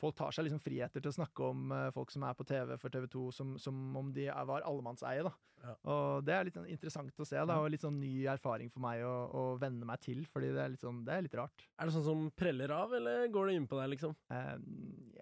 folk 0.04 0.18
tar 0.20 0.36
seg 0.36 0.48
liksom 0.48 0.62
friheter 0.64 1.04
til 1.04 1.12
å 1.12 1.16
snakke 1.16 1.48
om 1.48 1.72
eh, 1.74 1.90
folk 1.96 2.12
som 2.14 2.26
er 2.28 2.36
på 2.38 2.46
TV 2.48 2.76
for 2.82 2.94
TV 2.94 3.08
2, 3.16 3.24
som, 3.36 3.56
som 3.62 3.80
om 4.00 4.12
de 4.16 4.28
er, 4.28 4.48
var 4.50 4.66
allemannseie. 4.68 5.24
Ja. 5.64 5.74
Og 5.94 6.26
det 6.28 6.36
er 6.36 6.48
litt 6.48 6.58
sånn 6.60 6.70
interessant 6.72 7.24
å 7.24 7.28
se, 7.28 7.40
da, 7.40 7.58
og 7.62 7.70
litt 7.72 7.86
sånn 7.86 8.02
ny 8.02 8.26
erfaring 8.32 8.72
for 8.74 8.84
meg 8.84 9.06
å, 9.08 9.14
å 9.32 9.44
venne 9.62 9.88
meg 9.88 10.02
til, 10.04 10.26
fordi 10.32 10.52
det 10.56 10.64
er 10.64 10.74
litt 10.74 10.84
sånn, 10.84 11.04
det 11.08 11.16
er 11.16 11.26
litt 11.28 11.40
rart. 11.40 11.68
Er 11.80 11.88
det 11.88 11.96
sånn 11.96 12.08
som 12.08 12.26
preller 12.36 12.74
av, 12.76 12.96
eller 13.00 13.30
går 13.32 13.50
det 13.50 13.58
inn 13.60 13.70
på 13.72 13.80
deg, 13.80 13.94
liksom? 13.96 14.16
Eh, 14.34 14.56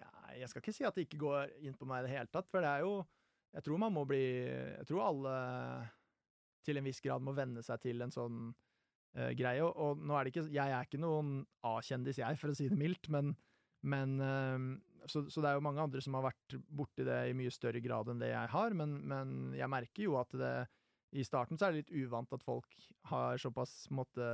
ja, 0.00 0.10
jeg 0.42 0.50
skal 0.50 0.64
ikke 0.64 0.74
si 0.74 0.86
at 0.88 0.98
det 0.98 1.06
ikke 1.06 1.22
går 1.22 1.56
inn 1.62 1.78
på 1.78 1.88
meg 1.88 2.02
i 2.02 2.08
det 2.08 2.16
hele 2.16 2.32
tatt, 2.32 2.50
for 2.50 2.64
det 2.64 2.70
er 2.70 2.86
jo 2.86 3.02
Jeg 3.52 3.66
tror 3.66 3.80
man 3.82 3.92
må 3.92 4.06
bli 4.08 4.22
Jeg 4.48 4.86
tror 4.88 5.02
alle 5.04 5.32
til 6.64 6.78
en 6.78 6.86
viss 6.86 7.02
grad 7.04 7.22
må 7.24 7.34
venne 7.36 7.62
seg 7.64 7.80
til 7.82 8.00
en 8.04 8.14
sånn 8.14 8.36
uh, 9.18 9.30
greie. 9.36 9.62
Og, 9.64 9.72
og 9.76 10.02
nå 10.02 10.16
er 10.16 10.24
det 10.24 10.32
ikke 10.32 10.48
Jeg 10.54 10.74
er 10.76 10.86
ikke 10.86 11.02
noen 11.02 11.42
A-kjendis, 11.68 12.20
jeg, 12.22 12.38
for 12.40 12.52
å 12.52 12.56
si 12.56 12.68
det 12.70 12.78
mildt, 12.78 13.10
men, 13.12 13.34
men 13.82 14.14
eh, 14.22 14.66
så, 15.10 15.24
så 15.30 15.42
det 15.42 15.50
er 15.50 15.58
jo 15.58 15.64
mange 15.66 15.82
andre 15.82 16.02
som 16.04 16.14
har 16.18 16.28
vært 16.28 16.56
borti 16.70 17.06
det 17.06 17.18
i 17.30 17.36
mye 17.36 17.52
større 17.54 17.82
grad 17.82 18.10
enn 18.12 18.22
det 18.22 18.30
jeg 18.32 18.52
har, 18.54 18.76
men, 18.78 18.96
men 19.10 19.34
jeg 19.58 19.70
merker 19.72 20.06
jo 20.06 20.16
at 20.20 20.34
det 20.38 20.54
i 21.12 21.24
starten 21.26 21.58
så 21.60 21.68
er 21.68 21.74
det 21.74 21.82
litt 21.82 22.06
uvant 22.06 22.32
at 22.32 22.44
folk 22.44 22.86
har 23.10 23.40
såpass 23.40 23.74
måte 23.92 24.28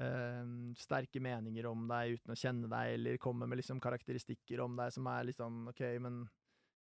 eh, 0.00 0.44
sterke 0.80 1.22
meninger 1.22 1.68
om 1.70 1.86
deg 1.90 2.18
uten 2.18 2.34
å 2.34 2.38
kjenne 2.38 2.70
deg, 2.70 2.94
eller 2.96 3.20
kommer 3.22 3.50
med 3.50 3.60
liksom 3.60 3.82
karakteristikker 3.82 4.64
om 4.64 4.78
deg 4.80 4.94
som 4.94 5.06
er 5.12 5.28
litt 5.28 5.38
sånn 5.38 5.68
OK, 5.70 5.84
men 6.02 6.24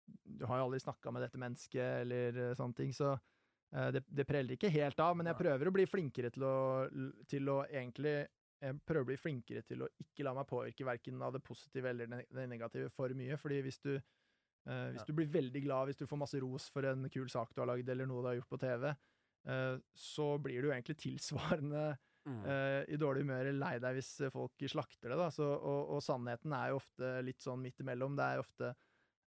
du 0.06 0.44
har 0.46 0.60
jo 0.60 0.68
aldri 0.68 0.80
snakka 0.84 1.10
med 1.10 1.26
dette 1.26 1.40
mennesket, 1.42 2.04
eller 2.04 2.38
eh, 2.44 2.54
sånne 2.58 2.78
ting. 2.78 2.94
Så 2.94 3.12
øh, 3.16 3.90
det, 3.96 4.04
det 4.06 4.28
preller 4.28 4.54
ikke 4.54 4.70
helt 4.70 5.00
av, 5.02 5.16
men 5.18 5.30
jeg 5.32 5.40
prøver 5.40 5.68
å 5.70 5.74
bli 5.74 5.88
flinkere 5.90 6.30
til 6.34 6.46
å, 6.46 6.56
til 7.30 7.50
å 7.50 7.60
egentlig 7.66 8.20
jeg 8.62 8.78
prøver 8.88 9.04
å 9.04 9.08
bli 9.10 9.18
flinkere 9.20 9.62
til 9.68 9.84
å 9.84 9.90
ikke 10.00 10.24
la 10.24 10.32
meg 10.36 10.48
påvirke 10.48 10.86
verken 10.88 11.20
av 11.22 11.34
det 11.36 11.42
positive 11.44 11.90
eller 11.90 12.08
det 12.24 12.46
negative 12.48 12.92
for 12.94 13.12
mye. 13.16 13.36
fordi 13.36 13.60
hvis 13.66 13.80
du, 13.84 13.92
eh, 13.96 14.88
hvis 14.94 15.06
du 15.06 15.12
blir 15.12 15.28
veldig 15.28 15.62
glad 15.66 15.90
hvis 15.90 16.00
du 16.00 16.06
får 16.06 16.22
masse 16.24 16.40
ros 16.40 16.70
for 16.72 16.88
en 16.88 17.08
kul 17.12 17.28
sak 17.28 17.54
du 17.54 17.60
har 17.60 17.70
lagd, 17.72 17.88
eller 17.88 18.08
noe 18.08 18.24
du 18.24 18.30
har 18.32 18.38
gjort 18.40 18.54
på 18.54 18.62
TV, 18.64 18.88
eh, 19.46 19.78
så 19.94 20.28
blir 20.42 20.62
du 20.62 20.70
egentlig 20.72 20.98
tilsvarende 21.04 21.96
Mm. 22.26 22.42
eh, 22.42 22.84
i 22.90 22.98
dårlig 22.98 23.22
humør 23.22 23.46
eller 23.46 23.60
lei 23.60 23.76
deg 23.78 24.00
hvis 24.00 24.08
eh, 24.26 24.32
folk 24.34 24.64
slakter 24.66 25.12
det. 25.12 25.18
Da. 25.20 25.28
Så, 25.30 25.46
og, 25.46 25.92
og 25.94 26.02
sannheten 26.02 26.54
er 26.56 26.72
jo 26.72 26.80
ofte 26.80 27.10
litt 27.22 27.44
sånn 27.44 27.62
midt 27.62 27.84
imellom. 27.84 28.16
Det 28.18 28.26
er 28.26 28.42
ofte 28.42 28.72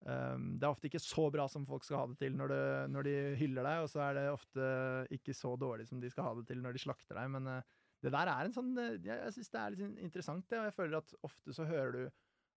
um, 0.03 0.49
det 0.59 0.67
er 0.67 0.73
ofte 0.73 0.89
ikke 0.89 1.01
så 1.03 1.29
bra 1.31 1.47
som 1.51 1.67
folk 1.67 1.87
skal 1.87 2.01
ha 2.01 2.09
det 2.11 2.19
til 2.19 2.35
når, 2.35 2.51
det, 2.51 2.65
når 2.91 3.07
de 3.07 3.15
hyller 3.39 3.69
deg, 3.69 3.85
og 3.85 3.91
så 3.93 4.03
er 4.09 4.19
det 4.19 4.25
ofte 4.33 4.71
ikke 5.15 5.35
så 5.37 5.53
dårlig 5.59 5.87
som 5.87 6.03
de 6.03 6.11
skal 6.11 6.27
ha 6.27 6.33
det 6.41 6.49
til 6.51 6.59
når 6.65 6.75
de 6.75 6.83
slakter 6.83 7.21
deg. 7.21 7.31
Men 7.37 7.47
eh, 7.53 7.77
det 8.03 8.11
der 8.15 8.31
er 8.31 8.47
en 8.47 8.55
sånn 8.55 8.71
eh, 8.79 8.97
Jeg, 9.03 9.33
syns 9.35 9.49
det 9.53 9.59
er 9.61 9.75
litt 9.75 10.01
interessant, 10.07 10.45
det, 10.49 10.59
og 10.61 10.69
jeg 10.69 10.75
føler 10.77 11.01
at 11.01 11.13
ofte 11.27 11.55
så 11.55 11.65
hører 11.67 11.95
du 11.97 12.03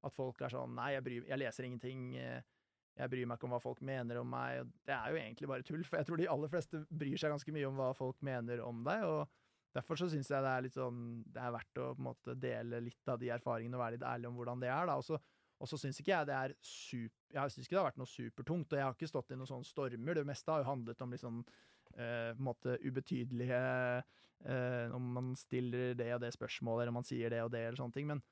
at 0.06 0.14
folk 0.14 0.40
er 0.42 0.52
sånn 0.54 0.74
Nei, 0.78 0.92
jeg, 0.96 1.04
bryr, 1.06 1.28
jeg 1.30 1.40
leser 1.42 1.66
ingenting. 1.68 2.08
eh, 2.18 2.42
Jeg 2.98 3.08
bryr 3.08 3.26
meg 3.26 3.38
ikke 3.38 3.48
om 3.48 3.54
hva 3.56 3.60
folk 3.62 3.80
mener 3.80 4.18
om 4.20 4.28
meg. 4.28 4.60
og 4.60 4.72
Det 4.84 4.92
er 4.94 5.10
jo 5.14 5.20
egentlig 5.20 5.48
bare 5.48 5.64
tull, 5.66 5.84
for 5.88 5.96
jeg 5.98 6.06
tror 6.08 6.20
de 6.20 6.28
aller 6.28 6.50
fleste 6.52 6.82
bryr 6.90 7.16
seg 7.20 7.32
ganske 7.32 7.54
mye 7.56 7.68
om 7.70 7.78
hva 7.80 7.92
folk 7.96 8.18
mener 8.22 8.60
om 8.66 8.82
deg. 8.84 9.04
og 9.08 9.30
Derfor 9.72 9.96
så 9.96 10.10
syns 10.12 10.28
jeg 10.28 10.44
det 10.44 10.50
er 10.52 10.64
litt 10.66 10.74
sånn 10.76 10.98
Det 11.32 11.40
er 11.40 11.54
verdt 11.54 11.78
å 11.80 11.86
på 11.96 12.02
en 12.02 12.08
måte 12.10 12.34
dele 12.36 12.82
litt 12.84 13.08
av 13.08 13.18
de 13.22 13.30
erfaringene 13.32 13.78
og 13.78 13.84
være 13.86 13.96
litt 13.96 14.04
ærlig 14.10 14.28
om 14.28 14.36
hvordan 14.36 14.60
det 14.60 14.68
er. 14.68 14.86
da, 14.90 14.98
Og 15.00 15.06
så, 15.06 15.18
og 15.62 15.70
så 15.70 15.78
syns 15.80 16.00
ikke 16.02 16.12
jeg 16.12 16.28
det 16.28 16.36
er 16.36 16.54
super 16.60 17.38
Jeg 17.38 17.54
synes 17.54 17.66
ikke 17.66 17.76
det 17.78 17.80
har 17.82 17.90
vært 17.90 18.02
noe 18.02 18.12
supertungt, 18.12 18.72
og 18.72 18.78
jeg 18.78 18.84
har 18.84 18.96
ikke 18.98 19.08
stått 19.08 19.32
i 19.32 19.38
noen 19.40 19.48
sånne 19.48 19.64
stormer. 19.70 20.14
Det 20.20 20.26
meste 20.28 20.52
har 20.52 20.60
jo 20.60 20.68
handlet 20.68 21.00
om 21.06 21.14
litt 21.16 21.24
sånn 21.24 21.40
eh, 21.96 22.30
på 22.34 22.40
en 22.40 22.48
måte 22.48 22.76
ubetydelige 22.82 23.62
eh, 24.44 24.94
Om 24.94 25.10
man 25.16 25.32
stiller 25.38 25.96
det 25.98 26.12
og 26.16 26.22
det 26.24 26.32
spørsmålet, 26.34 26.84
eller 26.84 26.94
om 26.94 27.00
man 27.00 27.08
sier 27.08 27.32
det 27.32 27.42
og 27.44 27.52
det, 27.54 27.64
eller 27.66 27.80
sånne 27.80 27.96
ting. 27.96 28.08
Men, 28.10 28.22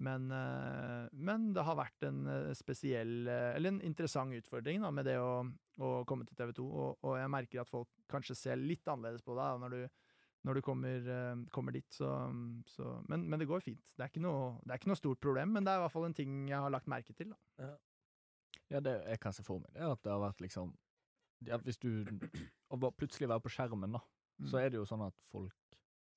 men, 0.00 0.28
eh, 0.34 1.08
men 1.12 1.50
det 1.56 1.64
har 1.66 1.78
vært 1.78 2.06
en 2.08 2.22
spesiell 2.56 3.28
Eller 3.28 3.74
en 3.74 3.82
interessant 3.84 4.34
utfordring 4.36 4.84
da, 4.84 4.92
med 4.94 5.08
det 5.10 5.18
å, 5.20 5.42
å 5.80 5.90
komme 6.08 6.28
til 6.28 6.38
TV 6.38 6.54
2, 6.60 6.68
og, 6.68 7.02
og 7.04 7.18
jeg 7.20 7.34
merker 7.36 7.64
at 7.64 7.72
folk 7.72 7.90
kanskje 8.10 8.38
ser 8.38 8.62
litt 8.62 8.88
annerledes 8.88 9.26
på 9.26 9.36
deg 9.38 9.64
når 9.64 9.76
du 9.76 9.82
når 10.40 10.56
du 10.56 10.60
kommer, 10.64 11.08
kommer 11.52 11.74
dit. 11.76 11.84
Så, 11.92 12.08
så, 12.72 12.94
men, 13.12 13.26
men 13.28 13.42
det 13.42 13.44
går 13.44 13.60
fint. 13.60 13.82
Det 13.92 14.06
er, 14.06 14.08
ikke 14.08 14.22
noe, 14.24 14.54
det 14.64 14.72
er 14.72 14.80
ikke 14.80 14.88
noe 14.88 14.96
stort 14.96 15.20
problem, 15.20 15.50
men 15.52 15.66
det 15.66 15.74
er 15.74 15.76
i 15.76 15.82
hvert 15.82 15.92
fall 15.92 16.06
en 16.06 16.14
ting 16.16 16.38
jeg 16.48 16.62
har 16.64 16.72
lagt 16.72 16.88
merke 16.88 17.12
til. 17.12 17.34
Da. 17.34 17.68
Ja, 18.70 18.80
det 18.80 18.94
jeg 19.02 19.20
kan 19.20 19.34
se 19.34 19.42
for 19.44 19.58
meg, 19.58 19.72
det 19.74 19.82
at 19.82 20.02
det 20.04 20.12
har 20.12 20.22
vært 20.22 20.40
liksom 20.44 20.72
ja, 21.46 21.58
Hvis 21.64 21.78
du 21.80 22.04
Å 22.70 22.78
plutselig 22.94 23.28
være 23.28 23.42
på 23.42 23.50
skjermen, 23.50 23.92
da, 23.92 24.00
så 24.46 24.56
Mm. 24.56 24.60
er 24.64 24.70
det 24.70 24.78
jo 24.78 24.84
sånn 24.86 25.06
at 25.06 25.14
folk 25.32 25.56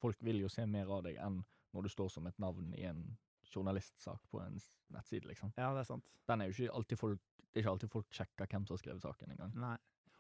Folk 0.04 0.18
vil 0.20 0.42
jo 0.42 0.50
se 0.52 0.66
mer 0.68 0.90
av 0.92 1.04
deg 1.06 1.16
enn 1.16 1.46
når 1.74 1.84
du 1.84 1.90
står 1.90 2.10
som 2.12 2.26
et 2.28 2.38
navn 2.38 2.74
i 2.76 2.84
en 2.84 3.18
journalistsak 3.56 4.20
på 4.30 4.42
en 4.44 4.58
nettside, 4.92 5.24
liksom. 5.30 5.54
Ja, 5.56 5.70
det 5.74 5.80
er 5.80 5.88
sant. 5.88 6.04
Den 6.28 6.42
er 6.42 6.50
jo 6.50 6.56
ikke 6.66 6.74
alltid 6.76 7.00
folk 7.00 7.20
Det 7.54 7.60
er 7.60 7.64
ikke 7.64 7.72
alltid 7.72 7.90
folk 7.94 8.10
sjekker 8.12 8.48
hvem 8.50 8.66
som 8.68 8.74
har 8.76 8.82
skrevet 8.82 9.02
saken 9.06 9.32
engang. 9.32 9.54
Nei. 9.56 9.78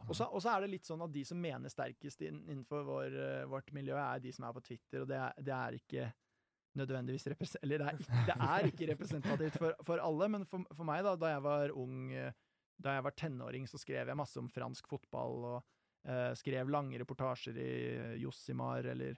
Og 0.07 0.15
så 0.15 0.49
er 0.55 0.61
det 0.61 0.69
litt 0.69 0.85
sånn 0.85 1.01
at 1.03 1.11
de 1.11 1.23
som 1.25 1.39
mener 1.41 1.69
sterkest 1.69 2.21
innenfor 2.21 2.83
vår, 2.85 3.13
eh, 3.17 3.45
vårt 3.49 3.71
miljø, 3.73 3.95
er 3.97 4.19
de 4.19 4.31
som 4.31 4.45
er 4.45 4.53
på 4.53 4.63
Twitter, 4.63 5.01
og 5.01 5.07
det 5.07 5.17
er, 5.17 5.33
det 5.41 5.53
er 5.53 5.71
ikke 5.79 6.13
nødvendigvis 6.75 7.27
Eller 7.63 7.77
det 7.79 7.87
er 7.87 7.97
det 7.97 8.35
er 8.37 8.67
ikke 8.71 8.87
representativt 8.93 9.57
for, 9.57 9.73
for 9.83 9.97
alle, 10.03 10.29
men 10.29 10.45
for, 10.45 10.63
for 10.73 10.83
meg, 10.87 11.03
da, 11.03 11.15
da 11.15 11.33
jeg 11.35 11.43
var 11.43 11.73
ung, 11.75 12.11
eh, 12.13 12.31
da 12.81 12.95
jeg 12.97 13.03
var 13.03 13.11
tenåring, 13.11 13.67
så 13.67 13.77
skrev 13.81 14.07
jeg 14.07 14.17
masse 14.17 14.37
om 14.39 14.49
fransk 14.49 14.87
fotball, 14.87 15.43
og 15.57 15.63
skrev 16.35 16.69
lange 16.69 16.99
reportasjer 16.99 17.57
i 17.57 17.95
eh, 17.95 18.15
Jossimar 18.19 18.83
eller, 18.91 19.15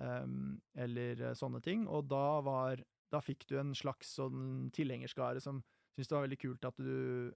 ehm, 0.00 0.60
eller 0.74 1.22
eh, 1.30 1.34
sånne 1.38 1.60
ting, 1.62 1.88
og 1.88 2.04
da 2.10 2.40
var 2.44 2.84
Da 3.12 3.20
fikk 3.22 3.46
du 3.46 3.58
en 3.60 3.74
slags 3.78 4.14
sånn 4.16 4.70
tilhengerskare 4.74 5.40
som 5.40 5.62
syntes 5.94 6.08
det 6.08 6.16
var 6.16 6.22
veldig 6.24 6.38
kult 6.40 6.64
at 6.66 6.76
du 6.82 7.32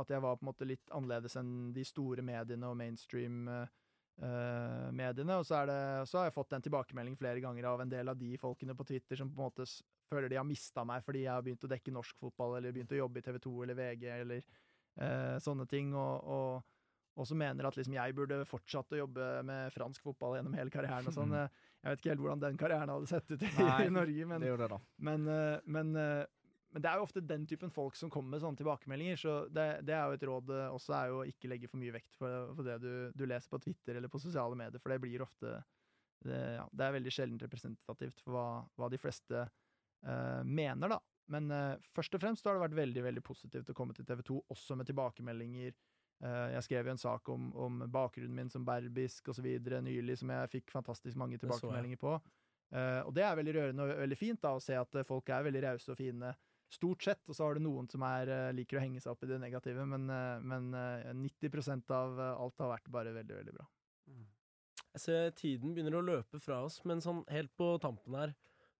at 0.00 0.08
jeg 0.08 0.22
var 0.24 0.36
på 0.38 0.44
en 0.46 0.48
måte 0.48 0.64
litt 0.64 0.88
annerledes 0.96 1.36
enn 1.36 1.74
de 1.76 1.84
store 1.84 2.22
mediene 2.24 2.64
og 2.64 2.72
mainstream-mediene. 2.80 5.34
og 5.36 5.44
så, 5.44 5.54
er 5.58 5.66
det, 5.68 6.08
så 6.08 6.18
har 6.18 6.24
jeg 6.30 6.38
fått 6.38 6.52
en 6.56 6.64
tilbakemelding 6.64 7.16
flere 7.20 7.44
ganger 7.44 7.64
av 7.68 7.84
en 7.84 7.92
del 7.92 8.08
av 8.08 8.16
de 8.16 8.40
folkene 8.40 8.72
på 8.78 8.88
Twitter 8.88 9.16
som 9.20 9.28
på 9.28 9.36
en 9.36 9.44
måte 9.50 9.68
føler 10.08 10.32
de 10.32 10.40
har 10.40 10.48
mista 10.48 10.80
meg 10.88 11.04
fordi 11.04 11.26
jeg 11.26 11.34
har 11.34 11.44
begynt 11.44 11.68
å 11.68 11.72
dekke 11.74 11.92
norsk 11.92 12.16
fotball, 12.24 12.56
eller 12.56 12.72
begynt 12.72 12.96
å 12.96 13.02
jobbe 13.02 13.20
i 13.20 13.24
TV 13.26 13.36
2 13.44 13.52
eller 13.66 13.76
VG, 13.82 14.04
eller 14.16 14.40
eh, 14.40 15.36
sånne 15.44 15.68
ting. 15.68 15.92
og, 15.92 16.24
og 16.24 16.71
og 17.12 17.28
som 17.28 17.40
mener 17.40 17.68
at 17.68 17.76
liksom 17.76 17.96
jeg 17.96 18.14
burde 18.16 18.38
fortsatt 18.48 18.94
å 18.94 19.02
jobbe 19.02 19.26
med 19.48 19.74
fransk 19.74 20.04
fotball 20.06 20.38
gjennom 20.38 20.54
hele 20.56 20.72
karrieren. 20.72 21.10
og 21.10 21.16
sånn. 21.16 21.34
Jeg 21.82 21.90
vet 21.90 22.02
ikke 22.02 22.12
helt 22.12 22.22
hvordan 22.22 22.42
den 22.44 22.58
karrieren 22.60 22.92
hadde 22.92 23.10
sett 23.10 23.32
ut 23.32 23.42
i, 23.42 23.48
Nei, 23.58 23.78
i 23.88 23.90
Norge, 23.90 24.26
men, 24.30 24.44
Det 24.44 24.54
det, 24.60 24.78
men, 25.02 25.26
eh, 25.26 25.56
men, 25.66 25.88
eh, 25.98 26.22
men 26.72 26.84
det 26.84 26.88
er 26.88 27.00
jo 27.00 27.06
ofte 27.08 27.22
den 27.26 27.46
typen 27.50 27.72
folk 27.74 27.98
som 27.98 28.10
kommer 28.12 28.36
med 28.36 28.44
sånne 28.44 28.60
tilbakemeldinger, 28.60 29.18
så 29.18 29.34
det, 29.50 29.66
det 29.88 29.96
er 29.96 30.06
jo 30.06 30.18
et 30.18 30.26
råd 30.30 30.52
eh, 30.54 30.68
også, 30.76 30.94
er 30.94 31.10
jo 31.10 31.20
å 31.20 31.26
ikke 31.26 31.50
legge 31.50 31.70
for 31.72 31.82
mye 31.82 31.94
vekt 31.96 32.14
for, 32.20 32.52
på 32.54 32.66
det 32.68 32.78
du, 32.84 32.92
du 33.18 33.26
leser 33.26 33.50
på 33.50 33.60
Twitter 33.64 33.98
eller 33.98 34.12
på 34.12 34.22
sosiale 34.22 34.58
medier, 34.58 34.82
for 34.82 34.94
det 34.94 35.02
blir 35.02 35.26
ofte 35.26 35.58
Det, 36.22 36.38
ja, 36.54 36.68
det 36.70 36.84
er 36.86 36.94
veldig 36.94 37.10
sjelden 37.10 37.42
representativt 37.42 38.22
for 38.22 38.36
hva, 38.36 38.46
hva 38.78 38.88
de 38.92 39.00
fleste 39.02 39.40
uh, 39.42 40.42
mener, 40.46 40.92
da. 40.92 41.00
Men 41.34 41.50
uh, 41.50 41.88
først 41.96 42.14
og 42.14 42.22
fremst 42.22 42.46
har 42.46 42.54
det 42.54 42.62
vært 42.62 42.76
veldig 42.78 43.02
veldig 43.08 43.22
positivt 43.26 43.72
å 43.72 43.74
komme 43.74 43.96
til 43.96 44.06
TV 44.06 44.22
2, 44.28 44.36
også 44.54 44.76
med 44.78 44.86
tilbakemeldinger. 44.86 45.74
Eh, 46.22 46.52
jeg 46.54 46.66
skrev 46.68 46.86
jo 46.86 46.94
en 46.94 47.02
sak 47.02 47.28
om, 47.34 47.50
om 47.58 47.82
bakgrunnen 47.90 48.36
min 48.36 48.52
som 48.52 48.64
berbisk 48.66 49.32
osv. 49.32 49.48
nylig, 49.82 50.18
som 50.20 50.30
jeg 50.30 50.54
fikk 50.56 50.72
fantastisk 50.74 51.18
mange 51.18 51.40
tilbakemeldinger 51.42 52.00
på. 52.00 52.16
Eh, 52.72 53.00
og 53.04 53.12
det 53.16 53.24
er 53.26 53.36
veldig 53.36 53.54
rørende 53.56 53.84
og 53.84 54.00
veldig 54.00 54.16
fint 54.16 54.40
da, 54.40 54.54
å 54.56 54.62
se 54.62 54.76
at 54.78 54.96
eh, 54.96 55.06
folk 55.06 55.28
er 55.28 55.44
veldig 55.44 55.62
rause 55.66 55.92
og 55.92 55.98
fine. 55.98 56.32
Stort 56.72 57.04
sett, 57.04 57.20
og 57.28 57.36
så 57.36 57.44
har 57.44 57.58
du 57.58 57.66
noen 57.66 57.88
som 57.92 58.04
er, 58.08 58.30
liker 58.56 58.78
å 58.78 58.84
henge 58.84 59.02
seg 59.02 59.12
opp 59.12 59.26
i 59.26 59.28
det 59.28 59.36
negative, 59.42 59.84
men, 59.84 60.06
men 60.48 60.70
eh, 60.78 61.10
90 61.12 61.92
av 61.92 62.22
alt 62.30 62.64
har 62.64 62.72
vært 62.72 62.88
bare 62.94 63.12
veldig, 63.12 63.34
veldig 63.42 63.56
bra. 63.58 63.66
Jeg 64.92 65.02
ser 65.02 65.34
tiden 65.36 65.74
begynner 65.74 65.98
å 65.98 66.04
løpe 66.04 66.40
fra 66.40 66.62
oss, 66.64 66.80
men 66.88 67.00
sånn 67.04 67.22
helt 67.32 67.52
på 67.56 67.74
tampen 67.80 68.16
her 68.18 68.34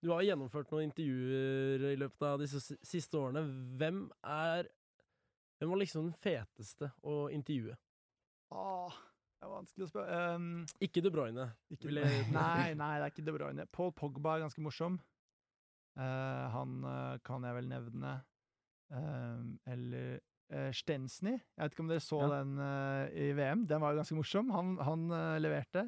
Du 0.05 0.11
har 0.13 0.25
gjennomført 0.27 0.73
noen 0.73 0.91
intervjuer 0.91 1.87
i 1.93 1.99
løpet 2.01 2.25
av 2.29 2.41
disse 2.41 2.61
siste 2.85 3.17
årene. 3.17 3.45
Hvem 3.81 4.03
er 4.25 4.69
Hvem 5.63 5.71
var 5.71 5.79
liksom 5.79 6.09
den 6.09 6.15
feteste 6.19 6.89
å 7.07 7.29
intervjue? 7.31 7.77
Åh, 8.51 8.97
det 9.39 9.47
er 9.47 9.53
vanskelig 9.53 9.85
å 9.87 9.91
spørre. 9.93 10.17
Um, 10.35 10.49
Ikke 10.83 11.03
De 11.05 11.11
Bruyne. 11.15 11.45
Ikke 11.71 11.93
jeg- 11.95 12.27
Nei, 12.35 12.73
nei, 12.75 12.89
det 12.99 13.05
er 13.07 13.13
ikke 13.13 13.25
De 13.29 13.35
Bruyne. 13.37 13.67
Paul 13.71 13.93
Pogba 13.95 14.33
er 14.37 14.43
ganske 14.49 14.65
morsom. 14.65 14.97
Uh, 15.95 16.49
han 16.51 16.75
uh, 16.83 17.15
kan 17.23 17.47
jeg 17.47 17.55
vel 17.61 17.69
nevne. 17.71 18.13
Um, 18.91 19.53
eller 19.71 20.19
uh, 20.51 20.73
Stensny. 20.75 21.37
Jeg 21.39 21.63
vet 21.63 21.77
ikke 21.77 21.85
om 21.87 21.93
dere 21.95 22.03
så 22.09 22.19
Ja. 22.25 22.31
den 22.41 22.59
i 23.23 23.31
VM. 23.39 23.63
Den 23.71 23.81
var 23.87 23.95
jo 23.95 24.03
ganske 24.03 24.19
morsom. 24.19 24.51
Han, 24.51 24.75
han 24.83 25.07
leverte. 25.41 25.87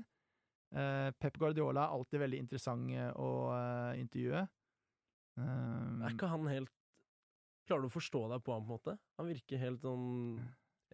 Pep 1.19 1.37
Guardiola 1.39 1.85
er 1.89 1.99
alltid 1.99 2.23
veldig 2.23 2.39
interessant 2.47 2.95
å 3.19 3.29
intervjue. 3.99 4.41
Um, 5.39 6.01
Er 6.07 6.15
ikke 6.15 6.31
han 6.31 6.47
helt 6.51 6.71
Klarer 7.65 7.87
du 7.87 7.89
å 7.89 7.95
forstå 7.95 8.27
deg 8.35 8.45
på 8.45 8.53
ham, 8.53 8.67
på 8.67 8.75
en 8.75 8.77
måte? 8.77 8.99
Han 9.19 9.31
virker 9.31 9.63
helt 9.63 9.81
sånn 9.85 10.05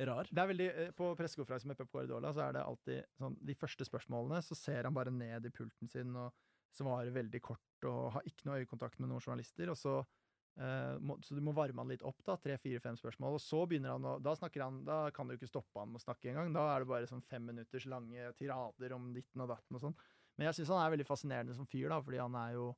rar. 0.07 0.29
Det 0.31 0.43
er 0.43 0.49
veldig, 0.49 0.69
eh, 0.71 0.91
På 0.97 1.15
pressekonferanse 1.17 1.67
med 1.67 1.77
Pep 1.77 1.91
Guardiola 1.93 2.33
så 2.33 2.49
er 2.49 2.53
det 2.53 2.65
alltid 2.65 3.05
sånn 3.19 3.37
De 3.45 3.55
første 3.55 3.85
spørsmålene 3.85 4.41
så 4.43 4.57
ser 4.57 4.85
han 4.85 4.95
bare 4.95 5.11
ned 5.11 5.47
i 5.47 5.51
pulten 5.51 5.91
sin 5.91 6.15
og 6.17 6.33
svarer 6.73 7.11
veldig 7.11 7.41
kort 7.43 7.87
og 7.89 8.13
har 8.15 8.23
ikke 8.23 8.47
noe 8.47 8.61
øyekontakt 8.63 9.01
med 9.01 9.11
noen 9.11 9.21
journalister. 9.21 9.69
og 9.71 9.77
Så, 9.77 10.07
eh, 10.57 10.97
må, 10.99 11.19
så 11.21 11.35
du 11.35 11.41
må 11.41 11.53
varme 11.53 11.83
han 11.83 11.89
litt 11.89 12.05
opp, 12.07 12.23
da, 12.25 12.37
tre, 12.37 12.57
fire, 12.57 12.79
fem 12.81 12.97
spørsmål. 12.97 13.35
Og 13.35 13.41
så 13.41 13.67
begynner 13.67 13.97
han 13.97 14.07
å 14.07 14.23
Da 14.23 14.37
snakker 14.37 14.63
han, 14.63 14.85
da 14.85 15.11
kan 15.11 15.27
du 15.27 15.35
ikke 15.35 15.51
stoppe 15.51 15.75
han 15.81 15.91
med 15.91 16.01
å 16.01 16.05
snakke 16.05 16.31
engang. 16.31 16.53
Da 16.55 16.77
er 16.77 16.81
det 16.81 16.89
bare 16.89 17.11
sånn 17.11 17.27
fem 17.27 17.45
minutters 17.45 17.87
lange 17.87 18.33
tirader 18.39 18.95
om 18.95 19.13
ditten 19.13 19.43
og 19.43 19.49
datten 19.49 19.75
og 19.75 19.81
sånn. 19.81 19.97
Men 20.39 20.47
jeg 20.47 20.61
syns 20.61 20.69
han 20.69 20.87
er 20.87 20.97
veldig 20.97 21.09
fascinerende 21.09 21.55
som 21.55 21.67
fyr, 21.67 21.89
da, 21.89 22.01
fordi 22.01 22.23
han 22.23 22.35
er 22.35 22.55
jo 22.55 22.77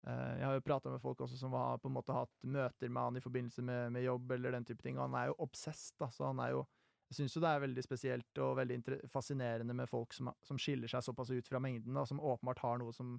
Jeg 0.00 0.46
har 0.46 0.54
jo 0.56 0.62
prata 0.64 0.88
med 0.88 1.02
folk 1.02 1.18
også 1.20 1.36
som 1.36 1.52
har 1.52 1.76
på 1.82 1.90
en 1.90 1.94
måte 1.98 2.14
hatt 2.16 2.46
møter 2.48 2.88
med 2.88 3.02
han 3.02 3.18
i 3.18 3.22
forbindelse 3.24 3.60
med, 3.60 3.90
med 3.92 4.06
jobb 4.06 4.30
eller 4.32 4.54
den 4.56 4.64
type 4.64 4.80
ting, 4.80 4.96
og 4.96 5.10
han 5.10 5.16
er 5.20 5.26
jo 5.28 5.34
obsess, 5.44 5.90
så 5.98 6.30
han 6.30 6.40
er 6.40 6.54
jo 6.54 6.62
jeg 7.10 7.16
syns 7.18 7.34
jo 7.34 7.40
det 7.42 7.50
er 7.50 7.62
veldig 7.64 7.82
spesielt 7.82 8.38
og 8.38 8.52
veldig 8.60 8.76
fascinerende 9.10 9.74
med 9.74 9.90
folk 9.90 10.14
som, 10.14 10.28
som 10.46 10.58
skiller 10.62 10.90
seg 10.90 11.02
såpass 11.02 11.32
ut 11.34 11.48
fra 11.50 11.58
mengden, 11.58 11.96
da, 11.98 12.04
som 12.06 12.22
åpenbart 12.22 12.62
har 12.62 12.78
noe 12.78 12.94
som, 12.94 13.16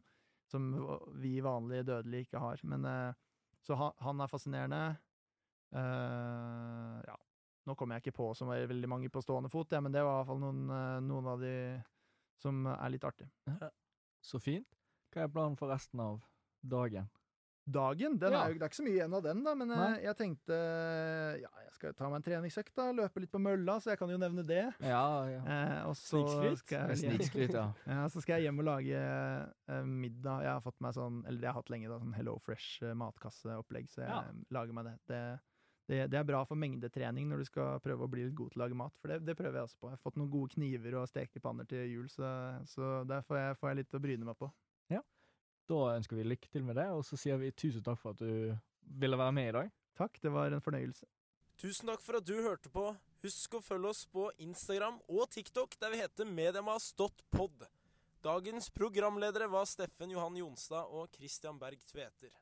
som 0.47 0.69
vi 1.19 1.33
vanlige 1.43 1.89
dødelige 1.89 2.29
ikke 2.29 2.39
har. 2.39 2.63
Men 2.71 2.87
eh, 2.87 3.19
Så 3.67 3.75
han, 3.75 4.23
er 4.23 4.31
fascinerende. 4.31 4.79
Uh, 5.75 7.03
ja. 7.03 7.17
Nå 7.67 7.75
kommer 7.75 7.99
jeg 7.99 8.05
ikke 8.05 8.17
på 8.21 8.29
så 8.33 8.47
veldig 8.47 8.89
mange 8.89 9.11
på 9.11 9.21
stående 9.21 9.51
fot, 9.51 9.75
ja, 9.75 9.83
men 9.83 9.91
det 9.91 10.05
var 10.07 10.15
i 10.15 10.21
hvert 10.21 10.31
fall 10.31 10.39
noen, 10.41 10.63
eh, 10.71 10.97
noen 11.05 11.27
av 11.35 11.43
de 11.43 11.53
som 12.41 12.63
er 12.71 12.95
litt 12.95 13.05
artige. 13.05 13.29
Så 14.31 14.39
fint. 14.41 14.79
Hva 15.11 15.25
er 15.25 15.33
planen 15.35 15.59
for 15.59 15.69
resten 15.69 15.99
av 15.99 16.23
dagen? 16.63 17.09
Dagen, 17.71 18.17
den 18.17 18.33
Ja. 18.33 18.45
er 18.45 18.49
jo, 18.51 18.57
det 18.57 18.63
er 18.65 18.69
ikke 18.71 18.79
så 18.79 18.83
mye 18.83 18.97
igjen 18.97 19.13
av 19.13 19.21
den, 19.23 19.43
da, 19.45 19.51
men 19.55 19.69
jeg, 19.69 20.03
jeg 20.03 20.15
tenkte 20.17 20.55
ja, 21.43 21.49
jeg 21.61 21.73
skal 21.75 21.93
ta 21.93 22.09
meg 22.09 22.17
en 22.19 22.25
treningsøkt, 22.25 22.73
da. 22.75 22.87
Løpe 22.91 23.21
litt 23.21 23.31
på 23.31 23.39
mølla, 23.41 23.75
så 23.79 23.91
jeg 23.93 23.99
kan 24.01 24.09
jo 24.09 24.17
nevne 24.17 24.43
det. 24.45 24.63
Ja, 24.81 25.03
ja. 25.29 25.41
Eh, 25.45 25.85
og 25.87 25.93
så 25.95 26.17
Snikskryt? 26.25 26.57
skal 26.63 26.89
jeg 26.89 26.97
Snikskryt, 27.03 27.53
ja. 27.53 27.67
Ja, 27.93 28.07
så 28.09 28.21
skal 28.23 28.39
jeg 28.41 28.49
hjem 28.49 28.59
og 28.63 28.65
lage 28.65 28.97
eh, 28.97 29.83
middag. 29.85 30.41
Jeg 30.47 30.51
har 30.57 30.65
fått 30.65 30.81
meg 30.81 30.97
sånn, 30.97 31.21
eller 31.27 31.37
det 31.37 31.47
har 31.47 31.53
jeg 31.53 31.59
hatt 31.61 31.71
lenge, 31.75 31.93
da, 31.93 32.01
sånn 32.01 32.17
Hello 32.17 32.35
Fresh 32.41 32.81
eh, 32.83 32.97
så 33.37 33.53
jeg 33.53 34.09
Ja. 34.09 34.19
eh, 34.25 34.43
lager 34.49 34.73
meg 34.73 34.89
det. 34.89 34.97
det. 35.13 35.23
Det, 35.91 36.01
det 36.11 36.17
er 36.19 36.23
bra 36.23 36.43
for 36.47 36.55
mengdetrening 36.55 37.27
når 37.29 37.41
du 37.41 37.45
skal 37.45 37.79
prøve 37.83 38.05
å 38.05 38.09
bli 38.09 38.23
litt 38.25 38.35
god 38.37 38.51
til 38.53 38.61
å 38.61 38.63
lage 38.65 38.77
mat, 38.79 38.93
for 39.01 39.11
det, 39.11 39.21
det 39.27 39.35
prøver 39.37 39.59
jeg 39.59 39.67
også 39.69 39.79
på. 39.81 39.89
Jeg 39.89 39.97
har 39.99 40.03
fått 40.05 40.17
noen 40.17 40.29
gode 40.31 40.53
kniver 40.53 40.95
og 41.01 41.07
stekepanner 41.09 41.67
til 41.67 41.85
jul, 41.89 42.09
så, 42.09 42.29
så 42.69 43.01
der 43.09 43.21
får 43.27 43.37
jeg, 43.41 43.57
får 43.59 43.69
jeg 43.73 43.79
litt 43.81 43.97
å 43.97 44.01
bryne 44.01 44.25
meg 44.29 44.37
på. 44.39 44.49
Da 45.71 45.95
ønsker 45.95 46.19
vi 46.19 46.27
lykke 46.27 46.49
til 46.51 46.65
med 46.67 46.75
det, 46.75 46.89
og 46.91 47.05
så 47.07 47.17
sier 47.19 47.39
vi 47.39 47.53
tusen 47.55 47.83
takk 47.85 47.99
for 48.01 48.11
at 48.11 48.19
du 48.19 48.51
ville 49.01 49.19
være 49.19 49.35
med 49.35 49.49
i 49.49 49.55
dag. 49.55 49.69
Takk, 49.95 50.19
det 50.23 50.31
var 50.33 50.51
en 50.51 50.63
fornøyelse. 50.63 51.07
Tusen 51.61 51.91
takk 51.91 52.01
for 52.03 52.17
at 52.19 52.27
du 52.27 52.35
hørte 52.41 52.71
på. 52.73 52.89
Husk 53.21 53.55
å 53.55 53.61
følge 53.61 53.91
oss 53.93 54.01
på 54.09 54.25
Instagram 54.41 54.97
og 55.07 55.29
TikTok, 55.31 55.77
der 55.79 55.93
vi 55.93 56.01
heter 56.01 56.27
mediemas.pod. 56.27 57.67
Dagens 58.25 58.69
programledere 58.73 59.47
var 59.49 59.69
Steffen 59.69 60.11
Johan 60.13 60.39
Jonstad 60.41 60.89
og 60.89 61.13
Christian 61.15 61.59
Berg 61.61 61.79
Tveter. 61.89 62.33